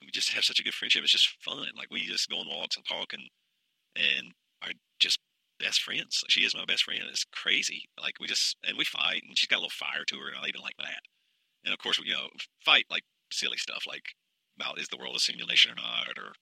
we 0.00 0.08
just 0.12 0.32
have 0.32 0.44
such 0.44 0.60
a 0.60 0.62
good 0.62 0.74
friendship. 0.74 1.02
It's 1.02 1.12
just 1.12 1.36
fun. 1.44 1.66
Like 1.76 1.88
we 1.90 2.06
just 2.06 2.30
go 2.30 2.38
on 2.38 2.48
walks 2.48 2.76
and 2.76 2.84
talk 2.86 3.12
and 3.12 3.22
and 3.96 4.32
are 4.62 4.72
just 4.98 5.18
best 5.58 5.82
friends. 5.82 6.24
She 6.28 6.40
is 6.40 6.54
my 6.54 6.64
best 6.64 6.84
friend. 6.84 7.02
It's 7.08 7.24
crazy. 7.32 7.88
Like 8.00 8.14
we 8.20 8.26
just 8.26 8.56
and 8.66 8.78
we 8.78 8.84
fight, 8.84 9.22
and 9.26 9.36
she's 9.36 9.48
got 9.48 9.56
a 9.56 9.64
little 9.64 9.70
fire 9.70 10.04
to 10.06 10.16
her, 10.16 10.28
and 10.28 10.38
I 10.38 10.48
even 10.48 10.62
like 10.62 10.76
that. 10.78 11.02
And 11.64 11.72
of 11.72 11.78
course, 11.78 11.98
we 11.98 12.06
you 12.06 12.14
know 12.14 12.28
fight 12.64 12.86
like 12.90 13.04
silly 13.30 13.58
stuff, 13.58 13.84
like 13.86 14.14
about 14.58 14.78
is 14.78 14.88
the 14.88 14.96
world 14.98 15.16
a 15.16 15.20
simulation 15.20 15.72
or 15.72 15.76
not, 15.76 16.16
or 16.16 16.32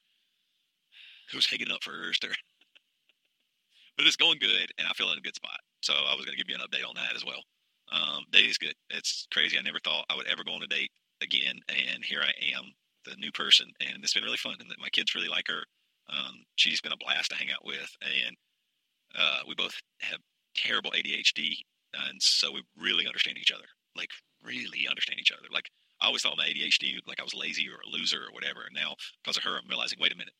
who's 1.33 1.51
hanging 1.51 1.71
up 1.71 1.83
first, 1.83 2.25
or. 2.25 2.33
but 3.97 4.07
it's 4.07 4.17
going 4.17 4.39
good, 4.39 4.71
and 4.79 4.87
I 4.87 4.93
feel 4.93 5.11
in 5.11 5.19
a 5.19 5.23
good 5.23 5.35
spot. 5.35 5.61
So 5.81 5.95
I 5.95 6.15
was 6.15 6.25
going 6.25 6.37
to 6.37 6.43
give 6.43 6.49
you 6.49 6.57
an 6.57 6.67
update 6.67 6.87
on 6.87 6.97
that 6.97 7.17
as 7.17 7.25
well. 7.25 7.43
Um, 7.93 8.25
is 8.35 8.59
good. 8.59 8.75
It's 8.91 9.27
crazy. 9.33 9.59
I 9.59 9.63
never 9.63 9.79
thought 9.83 10.05
I 10.11 10.17
would 10.17 10.27
ever 10.27 10.45
go 10.45 10.53
on 10.53 10.63
a 10.63 10.67
date 10.67 10.91
again, 11.23 11.57
and 11.69 12.05
here 12.05 12.21
I 12.21 12.33
am, 12.57 12.65
the 13.05 13.17
new 13.17 13.33
person, 13.33 13.71
and 13.81 14.03
it's 14.03 14.13
been 14.13 14.25
really 14.25 14.37
fun. 14.37 14.57
And 14.59 14.69
my 14.81 14.89
kids 14.91 15.15
really 15.15 15.29
like 15.29 15.49
her. 15.49 15.63
Um, 16.11 16.45
she's 16.57 16.81
been 16.81 16.93
a 16.93 16.97
blast 16.97 17.31
to 17.31 17.37
hang 17.37 17.51
out 17.51 17.65
with, 17.65 17.91
and 18.03 18.37
uh, 19.17 19.41
we 19.47 19.55
both 19.55 19.75
have 20.01 20.19
terrible 20.55 20.91
ADHD, 20.93 21.57
and 21.95 22.21
so 22.21 22.53
we 22.53 22.63
really 22.77 23.07
understand 23.07 23.39
each 23.39 23.53
other. 23.53 23.67
Like 23.97 24.11
really 24.45 24.87
understand 24.89 25.21
each 25.21 25.33
other. 25.33 25.49
Like 25.53 25.67
I 26.01 26.07
always 26.07 26.23
thought 26.23 26.37
my 26.37 26.47
ADHD, 26.47 26.99
like 27.07 27.21
I 27.21 27.25
was 27.25 27.35
lazy 27.35 27.67
or 27.69 27.81
a 27.81 27.91
loser 27.91 28.19
or 28.19 28.33
whatever. 28.33 28.61
And 28.67 28.75
now 28.75 28.95
because 29.25 29.37
of 29.37 29.45
her, 29.45 29.57
I'm 29.57 29.69
realizing, 29.69 29.99
wait 30.01 30.13
a 30.13 30.17
minute, 30.17 30.35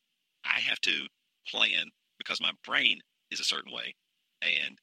I 0.45 0.59
have 0.61 0.79
to 0.81 1.07
plan 1.47 1.89
because 2.17 2.41
my 2.41 2.51
brain 2.65 2.99
is 3.31 3.39
a 3.39 3.43
certain 3.43 3.73
way, 3.73 3.93
and 4.41 4.77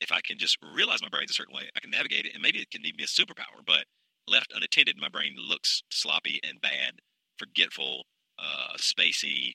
if 0.00 0.10
I 0.10 0.20
can 0.20 0.36
just 0.36 0.58
realize 0.74 1.00
my 1.00 1.08
brain's 1.08 1.30
a 1.30 1.34
certain 1.34 1.54
way, 1.54 1.70
I 1.76 1.80
can 1.80 1.90
navigate 1.90 2.26
it, 2.26 2.34
and 2.34 2.42
maybe 2.42 2.58
it 2.58 2.70
can 2.70 2.84
even 2.84 2.96
be 2.98 3.04
a 3.04 3.06
superpower. 3.06 3.62
But 3.64 3.84
left 4.26 4.52
unattended, 4.54 4.96
my 5.00 5.08
brain 5.08 5.34
looks 5.38 5.82
sloppy 5.90 6.40
and 6.42 6.60
bad, 6.60 6.98
forgetful, 7.38 8.04
uh, 8.38 8.76
spacey, 8.78 9.52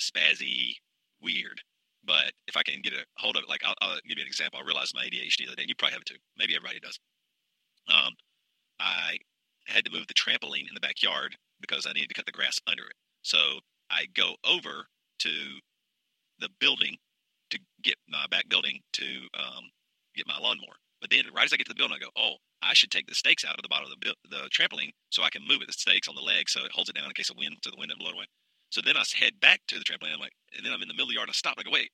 spazzy, 0.00 0.74
weird. 1.20 1.62
But 2.04 2.32
if 2.48 2.56
I 2.56 2.62
can 2.62 2.80
get 2.82 2.94
a 2.94 3.04
hold 3.18 3.36
of 3.36 3.42
it, 3.42 3.48
like 3.48 3.60
I'll, 3.64 3.74
I'll 3.82 4.00
give 4.08 4.16
you 4.16 4.22
an 4.22 4.26
example. 4.26 4.60
I 4.60 4.66
realized 4.66 4.94
my 4.94 5.04
ADHD 5.04 5.44
the 5.44 5.46
other 5.48 5.56
day. 5.56 5.64
You 5.66 5.74
probably 5.76 5.92
have 5.92 6.02
it 6.02 6.06
too. 6.06 6.20
Maybe 6.38 6.56
everybody 6.56 6.80
does. 6.80 6.98
Um, 7.88 8.14
I 8.78 9.18
had 9.66 9.84
to 9.84 9.92
move 9.92 10.06
the 10.06 10.14
trampoline 10.14 10.68
in 10.68 10.74
the 10.74 10.80
backyard 10.80 11.36
because 11.60 11.86
I 11.86 11.92
needed 11.92 12.08
to 12.08 12.14
cut 12.14 12.26
the 12.26 12.32
grass 12.32 12.58
under 12.66 12.84
it. 12.84 12.96
So 13.22 13.38
I 13.90 14.06
go 14.14 14.34
over 14.44 14.86
to 15.20 15.30
the 16.38 16.48
building 16.58 16.96
to 17.50 17.58
get 17.82 17.96
my 18.08 18.24
back 18.30 18.48
building 18.48 18.80
to 18.94 19.04
um, 19.34 19.70
get 20.16 20.26
my 20.26 20.38
lawnmower. 20.38 20.78
But 21.00 21.10
then 21.10 21.24
right 21.34 21.44
as 21.44 21.52
I 21.52 21.56
get 21.56 21.66
to 21.66 21.74
the 21.74 21.78
building, 21.78 21.96
I 21.96 22.04
go, 22.04 22.10
oh, 22.16 22.36
I 22.62 22.74
should 22.74 22.90
take 22.90 23.06
the 23.06 23.14
stakes 23.14 23.44
out 23.44 23.56
of 23.56 23.62
the 23.62 23.68
bottom 23.68 23.90
of 23.90 23.98
the, 24.00 24.14
the 24.28 24.48
trampoline 24.50 24.92
so 25.10 25.22
I 25.22 25.30
can 25.30 25.42
move 25.46 25.62
it, 25.62 25.66
the 25.66 25.72
stakes 25.72 26.08
on 26.08 26.14
the 26.14 26.20
leg 26.20 26.48
so 26.48 26.64
it 26.64 26.72
holds 26.72 26.90
it 26.90 26.96
down 26.96 27.06
in 27.06 27.12
case 27.12 27.30
of 27.30 27.36
wind 27.36 27.56
to 27.62 27.70
the 27.70 27.76
wind 27.78 27.90
and 27.90 27.98
blow 27.98 28.10
it 28.10 28.14
away. 28.14 28.26
So 28.70 28.80
then 28.84 28.96
I 28.96 29.02
head 29.16 29.40
back 29.40 29.60
to 29.68 29.78
the 29.78 29.84
trampoline. 29.84 30.14
I'm 30.14 30.20
like, 30.20 30.32
and 30.56 30.64
then 30.64 30.72
I'm 30.72 30.82
in 30.82 30.88
the 30.88 30.94
middle 30.94 31.06
of 31.06 31.10
the 31.10 31.14
yard 31.14 31.28
I 31.28 31.32
stop. 31.32 31.56
I 31.58 31.62
go, 31.62 31.70
wait, 31.70 31.90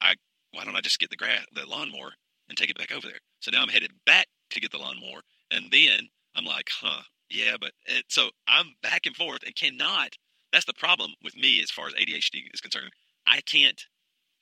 I 0.00 0.14
why 0.52 0.64
don't 0.64 0.76
I 0.76 0.80
just 0.80 0.98
get 1.00 1.10
the 1.10 1.16
grass, 1.16 1.44
the 1.52 1.66
lawnmower 1.66 2.12
and 2.48 2.56
take 2.56 2.70
it 2.70 2.78
back 2.78 2.92
over 2.92 3.06
there? 3.06 3.18
So 3.40 3.50
now 3.50 3.62
I'm 3.62 3.68
headed 3.68 3.90
back 4.06 4.26
to 4.50 4.60
get 4.60 4.70
the 4.70 4.78
lawnmower, 4.78 5.20
and 5.50 5.66
then 5.72 6.08
I'm 6.36 6.44
like, 6.44 6.68
huh, 6.70 7.02
yeah, 7.30 7.56
but 7.60 7.72
it, 7.86 8.04
so 8.08 8.30
I'm 8.46 8.74
back 8.82 9.06
and 9.06 9.16
forth 9.16 9.40
and 9.44 9.56
cannot. 9.56 10.10
That's 10.52 10.66
the 10.66 10.74
problem 10.74 11.12
with 11.22 11.34
me 11.36 11.60
as 11.60 11.70
far 11.70 11.88
as 11.88 11.94
ADHD 11.94 12.42
is 12.52 12.60
concerned. 12.60 12.90
I 13.26 13.40
can't 13.40 13.82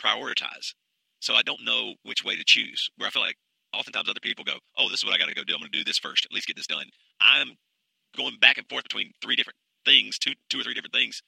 prioritize, 0.03 0.75
so 1.21 1.35
I 1.35 1.43
don't 1.43 1.65
know 1.65 1.95
which 2.03 2.25
way 2.25 2.37
to 2.37 2.45
choose. 2.45 2.91
Where 2.97 3.07
I 3.07 3.11
feel 3.11 3.23
like 3.23 3.37
oftentimes 3.73 4.09
other 4.09 4.21
people 4.21 4.45
go, 4.45 4.59
oh, 4.77 4.91
this 4.91 4.99
is 4.99 5.05
what 5.05 5.15
I 5.15 5.19
got 5.19 5.29
to 5.29 5.35
go 5.35 5.45
do. 5.45 5.55
I'm 5.55 5.61
going 5.61 5.71
to 5.71 5.79
do 5.79 5.85
this 5.85 5.99
first. 5.99 6.27
At 6.27 6.33
least 6.33 6.47
get 6.47 6.57
this 6.57 6.67
done. 6.67 6.87
I'm 7.21 7.53
going 8.17 8.37
back 8.41 8.59
and 8.59 8.69
forth 8.69 8.83
between 8.83 9.13
three 9.23 9.37
different 9.37 9.57
things, 9.85 10.19
two, 10.19 10.33
two 10.49 10.61
or 10.61 10.63
three 10.63 10.75
different 10.75 10.95
things, 10.95 11.23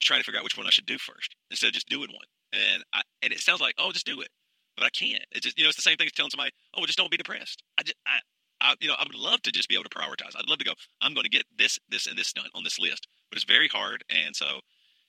trying 0.00 0.20
to 0.20 0.24
figure 0.24 0.38
out 0.38 0.44
which 0.44 0.56
one 0.56 0.66
I 0.66 0.70
should 0.70 0.86
do 0.86 0.98
first 0.98 1.34
instead 1.50 1.68
of 1.68 1.72
just 1.74 1.88
doing 1.88 2.08
one. 2.10 2.26
And 2.52 2.82
I, 2.92 3.02
and 3.22 3.32
it 3.32 3.40
sounds 3.40 3.60
like, 3.60 3.74
oh, 3.78 3.92
just 3.92 4.06
do 4.06 4.20
it, 4.20 4.28
but 4.76 4.84
I 4.84 4.90
can't. 4.90 5.24
It's 5.32 5.40
just 5.40 5.58
you 5.58 5.64
know, 5.64 5.68
it's 5.68 5.76
the 5.76 5.82
same 5.82 5.96
thing 5.96 6.06
as 6.06 6.12
telling 6.12 6.30
somebody, 6.30 6.50
oh, 6.74 6.84
just 6.86 6.98
don't 6.98 7.10
be 7.10 7.16
depressed. 7.16 7.62
I 7.78 7.82
just, 7.82 7.96
I, 8.06 8.18
I, 8.60 8.74
you 8.80 8.88
know, 8.88 8.94
I 8.98 9.04
would 9.04 9.14
love 9.14 9.42
to 9.42 9.52
just 9.52 9.68
be 9.68 9.74
able 9.74 9.84
to 9.84 9.90
prioritize. 9.90 10.36
I'd 10.36 10.48
love 10.48 10.58
to 10.58 10.64
go. 10.64 10.72
I'm 11.00 11.14
going 11.14 11.24
to 11.24 11.30
get 11.30 11.44
this, 11.56 11.78
this, 11.88 12.06
and 12.06 12.16
this 12.16 12.32
done 12.32 12.46
on 12.54 12.64
this 12.64 12.78
list, 12.78 13.08
but 13.30 13.36
it's 13.36 13.44
very 13.44 13.68
hard, 13.68 14.04
and 14.10 14.36
so 14.36 14.60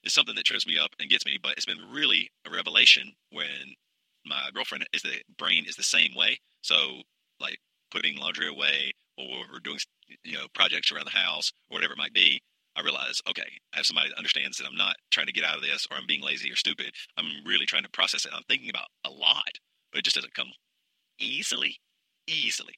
it's 0.03 0.13
something 0.13 0.35
that 0.35 0.45
trips 0.45 0.67
me 0.67 0.77
up 0.79 0.91
and 0.99 1.09
gets 1.09 1.25
me. 1.25 1.37
But 1.41 1.53
it's 1.53 1.65
been 1.65 1.91
really 1.91 2.31
a 2.47 2.51
revelation 2.51 3.13
when 3.31 3.75
my 4.25 4.49
girlfriend 4.53 4.85
is 4.93 5.01
the 5.01 5.21
brain 5.37 5.65
is 5.67 5.75
the 5.75 5.83
same 5.83 6.13
way. 6.15 6.39
So 6.61 7.01
like 7.39 7.59
putting 7.91 8.17
laundry 8.17 8.47
away 8.47 8.93
or 9.17 9.59
doing 9.63 9.79
you 10.23 10.33
know 10.33 10.45
projects 10.53 10.91
around 10.91 11.05
the 11.05 11.17
house 11.17 11.51
or 11.69 11.75
whatever 11.75 11.93
it 11.93 11.99
might 11.99 12.13
be 12.13 12.41
I 12.75 12.81
realize, 12.81 13.21
okay, 13.29 13.59
I 13.73 13.77
have 13.77 13.85
somebody 13.85 14.09
that 14.09 14.17
understands 14.17 14.57
that 14.57 14.67
I'm 14.67 14.75
not 14.77 14.95
trying 15.11 15.27
to 15.27 15.33
get 15.33 15.43
out 15.43 15.57
of 15.57 15.61
this 15.61 15.85
or 15.89 15.97
I'm 15.97 16.07
being 16.07 16.23
lazy 16.23 16.51
or 16.51 16.55
stupid. 16.55 16.91
I'm 17.17 17.27
really 17.45 17.65
trying 17.65 17.83
to 17.83 17.89
process 17.89 18.25
it. 18.25 18.31
I'm 18.33 18.43
thinking 18.47 18.69
about 18.69 18.87
a 19.05 19.09
lot, 19.09 19.59
but 19.91 19.99
it 19.99 20.05
just 20.05 20.15
doesn't 20.15 20.33
come 20.33 20.49
easily, 21.19 21.77
easily. 22.27 22.73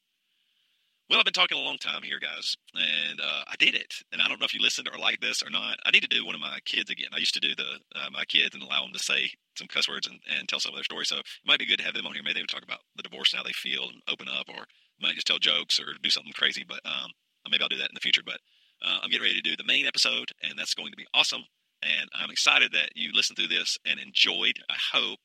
Well, 1.07 1.19
I've 1.19 1.25
been 1.25 1.33
talking 1.33 1.59
a 1.59 1.61
long 1.61 1.77
time 1.77 2.01
here, 2.01 2.17
guys, 2.19 2.57
and 2.73 3.21
uh, 3.21 3.43
I 3.45 3.53
did 3.59 3.75
it. 3.75 3.93
And 4.11 4.23
I 4.23 4.27
don't 4.27 4.39
know 4.39 4.45
if 4.45 4.55
you 4.55 4.61
listened 4.61 4.89
or 4.91 4.97
like 4.97 5.21
this 5.21 5.43
or 5.43 5.51
not. 5.51 5.77
I 5.85 5.91
need 5.91 6.01
to 6.01 6.09
do 6.09 6.25
one 6.25 6.33
of 6.33 6.41
my 6.41 6.57
kids 6.65 6.89
again. 6.89 7.09
I 7.13 7.19
used 7.19 7.35
to 7.35 7.39
do 7.39 7.53
the 7.53 7.77
uh, 7.95 8.09
my 8.11 8.25
kids 8.25 8.55
and 8.55 8.63
allow 8.63 8.81
them 8.81 8.93
to 8.93 8.99
say 8.99 9.29
some 9.55 9.67
cuss 9.67 9.87
words 9.87 10.07
and, 10.07 10.19
and 10.35 10.49
tell 10.49 10.59
some 10.59 10.71
of 10.71 10.77
their 10.77 10.83
stories. 10.83 11.09
So 11.09 11.17
it 11.17 11.25
might 11.45 11.59
be 11.59 11.67
good 11.67 11.77
to 11.77 11.85
have 11.85 11.93
them 11.93 12.07
on 12.07 12.13
here. 12.15 12.23
Maybe 12.23 12.33
they 12.33 12.41
would 12.41 12.49
talk 12.49 12.63
about 12.63 12.79
the 12.95 13.03
divorce 13.03 13.33
and 13.33 13.37
how 13.37 13.43
they 13.43 13.53
feel 13.53 13.83
and 13.83 14.01
open 14.09 14.27
up, 14.27 14.49
or 14.49 14.65
might 14.99 15.13
just 15.13 15.27
tell 15.27 15.37
jokes 15.37 15.79
or 15.79 15.93
do 16.01 16.09
something 16.09 16.33
crazy. 16.33 16.65
But 16.67 16.81
um, 16.85 17.11
maybe 17.51 17.61
I'll 17.61 17.69
do 17.69 17.77
that 17.77 17.93
in 17.93 17.95
the 17.95 18.01
future. 18.01 18.23
But 18.25 18.41
uh, 18.83 18.99
I'm 19.01 19.09
getting 19.09 19.23
ready 19.23 19.35
to 19.35 19.49
do 19.49 19.55
the 19.55 19.63
main 19.63 19.85
episode, 19.85 20.31
and 20.43 20.57
that's 20.57 20.73
going 20.73 20.91
to 20.91 20.97
be 20.97 21.07
awesome. 21.13 21.43
And 21.81 22.09
I'm 22.13 22.31
excited 22.31 22.71
that 22.73 22.89
you 22.95 23.11
listened 23.13 23.37
through 23.37 23.47
this 23.47 23.77
and 23.85 23.99
enjoyed, 23.99 24.59
I 24.69 24.75
hope, 24.93 25.19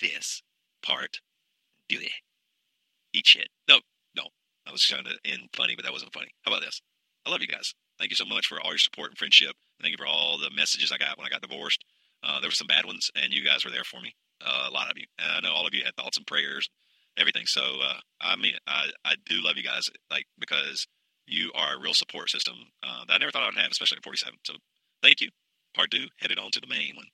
this 0.00 0.42
part. 0.82 1.20
Do 1.88 1.96
it. 1.98 2.12
Eat 3.12 3.26
shit. 3.26 3.48
No, 3.68 3.80
no. 4.16 4.24
I 4.66 4.72
was 4.72 4.82
trying 4.82 5.04
to 5.04 5.16
end 5.24 5.48
funny, 5.54 5.74
but 5.76 5.84
that 5.84 5.92
wasn't 5.92 6.12
funny. 6.12 6.28
How 6.44 6.52
about 6.52 6.62
this? 6.62 6.80
I 7.24 7.30
love 7.30 7.40
you 7.40 7.46
guys. 7.46 7.72
Thank 7.98 8.10
you 8.10 8.16
so 8.16 8.26
much 8.26 8.46
for 8.46 8.60
all 8.60 8.70
your 8.70 8.78
support 8.78 9.10
and 9.10 9.18
friendship. 9.18 9.52
Thank 9.80 9.92
you 9.92 9.98
for 9.98 10.06
all 10.06 10.38
the 10.38 10.50
messages 10.54 10.92
I 10.92 10.98
got 10.98 11.16
when 11.16 11.26
I 11.26 11.30
got 11.30 11.42
divorced. 11.42 11.84
Uh, 12.22 12.40
there 12.40 12.48
were 12.48 12.54
some 12.54 12.66
bad 12.66 12.84
ones, 12.84 13.10
and 13.14 13.32
you 13.32 13.44
guys 13.44 13.64
were 13.64 13.70
there 13.70 13.84
for 13.84 14.00
me. 14.00 14.14
Uh, 14.44 14.66
a 14.68 14.72
lot 14.72 14.90
of 14.90 14.98
you. 14.98 15.06
And 15.18 15.32
I 15.32 15.40
know 15.40 15.54
all 15.54 15.66
of 15.66 15.74
you 15.74 15.84
had 15.84 15.94
thoughts 15.96 16.16
and 16.16 16.26
prayers, 16.26 16.68
everything. 17.16 17.46
So 17.46 17.62
uh, 17.62 18.00
I 18.20 18.36
mean, 18.36 18.54
I 18.66 18.88
I 19.04 19.14
do 19.26 19.42
love 19.42 19.56
you 19.56 19.62
guys, 19.62 19.88
like 20.10 20.26
because 20.38 20.86
you 21.26 21.50
are 21.54 21.76
a 21.76 21.80
real 21.80 21.94
support 21.94 22.30
system 22.30 22.54
uh, 22.82 23.04
that 23.06 23.14
I 23.14 23.18
never 23.18 23.30
thought 23.30 23.42
I 23.42 23.46
would 23.46 23.56
have, 23.58 23.70
especially 23.70 23.98
at 23.98 24.04
47. 24.04 24.34
So 24.44 24.54
thank 25.02 25.20
you. 25.20 25.30
Part 25.74 25.90
two, 25.90 26.06
headed 26.20 26.38
on 26.38 26.50
to 26.52 26.60
the 26.60 26.66
main 26.66 26.96
one. 26.96 27.06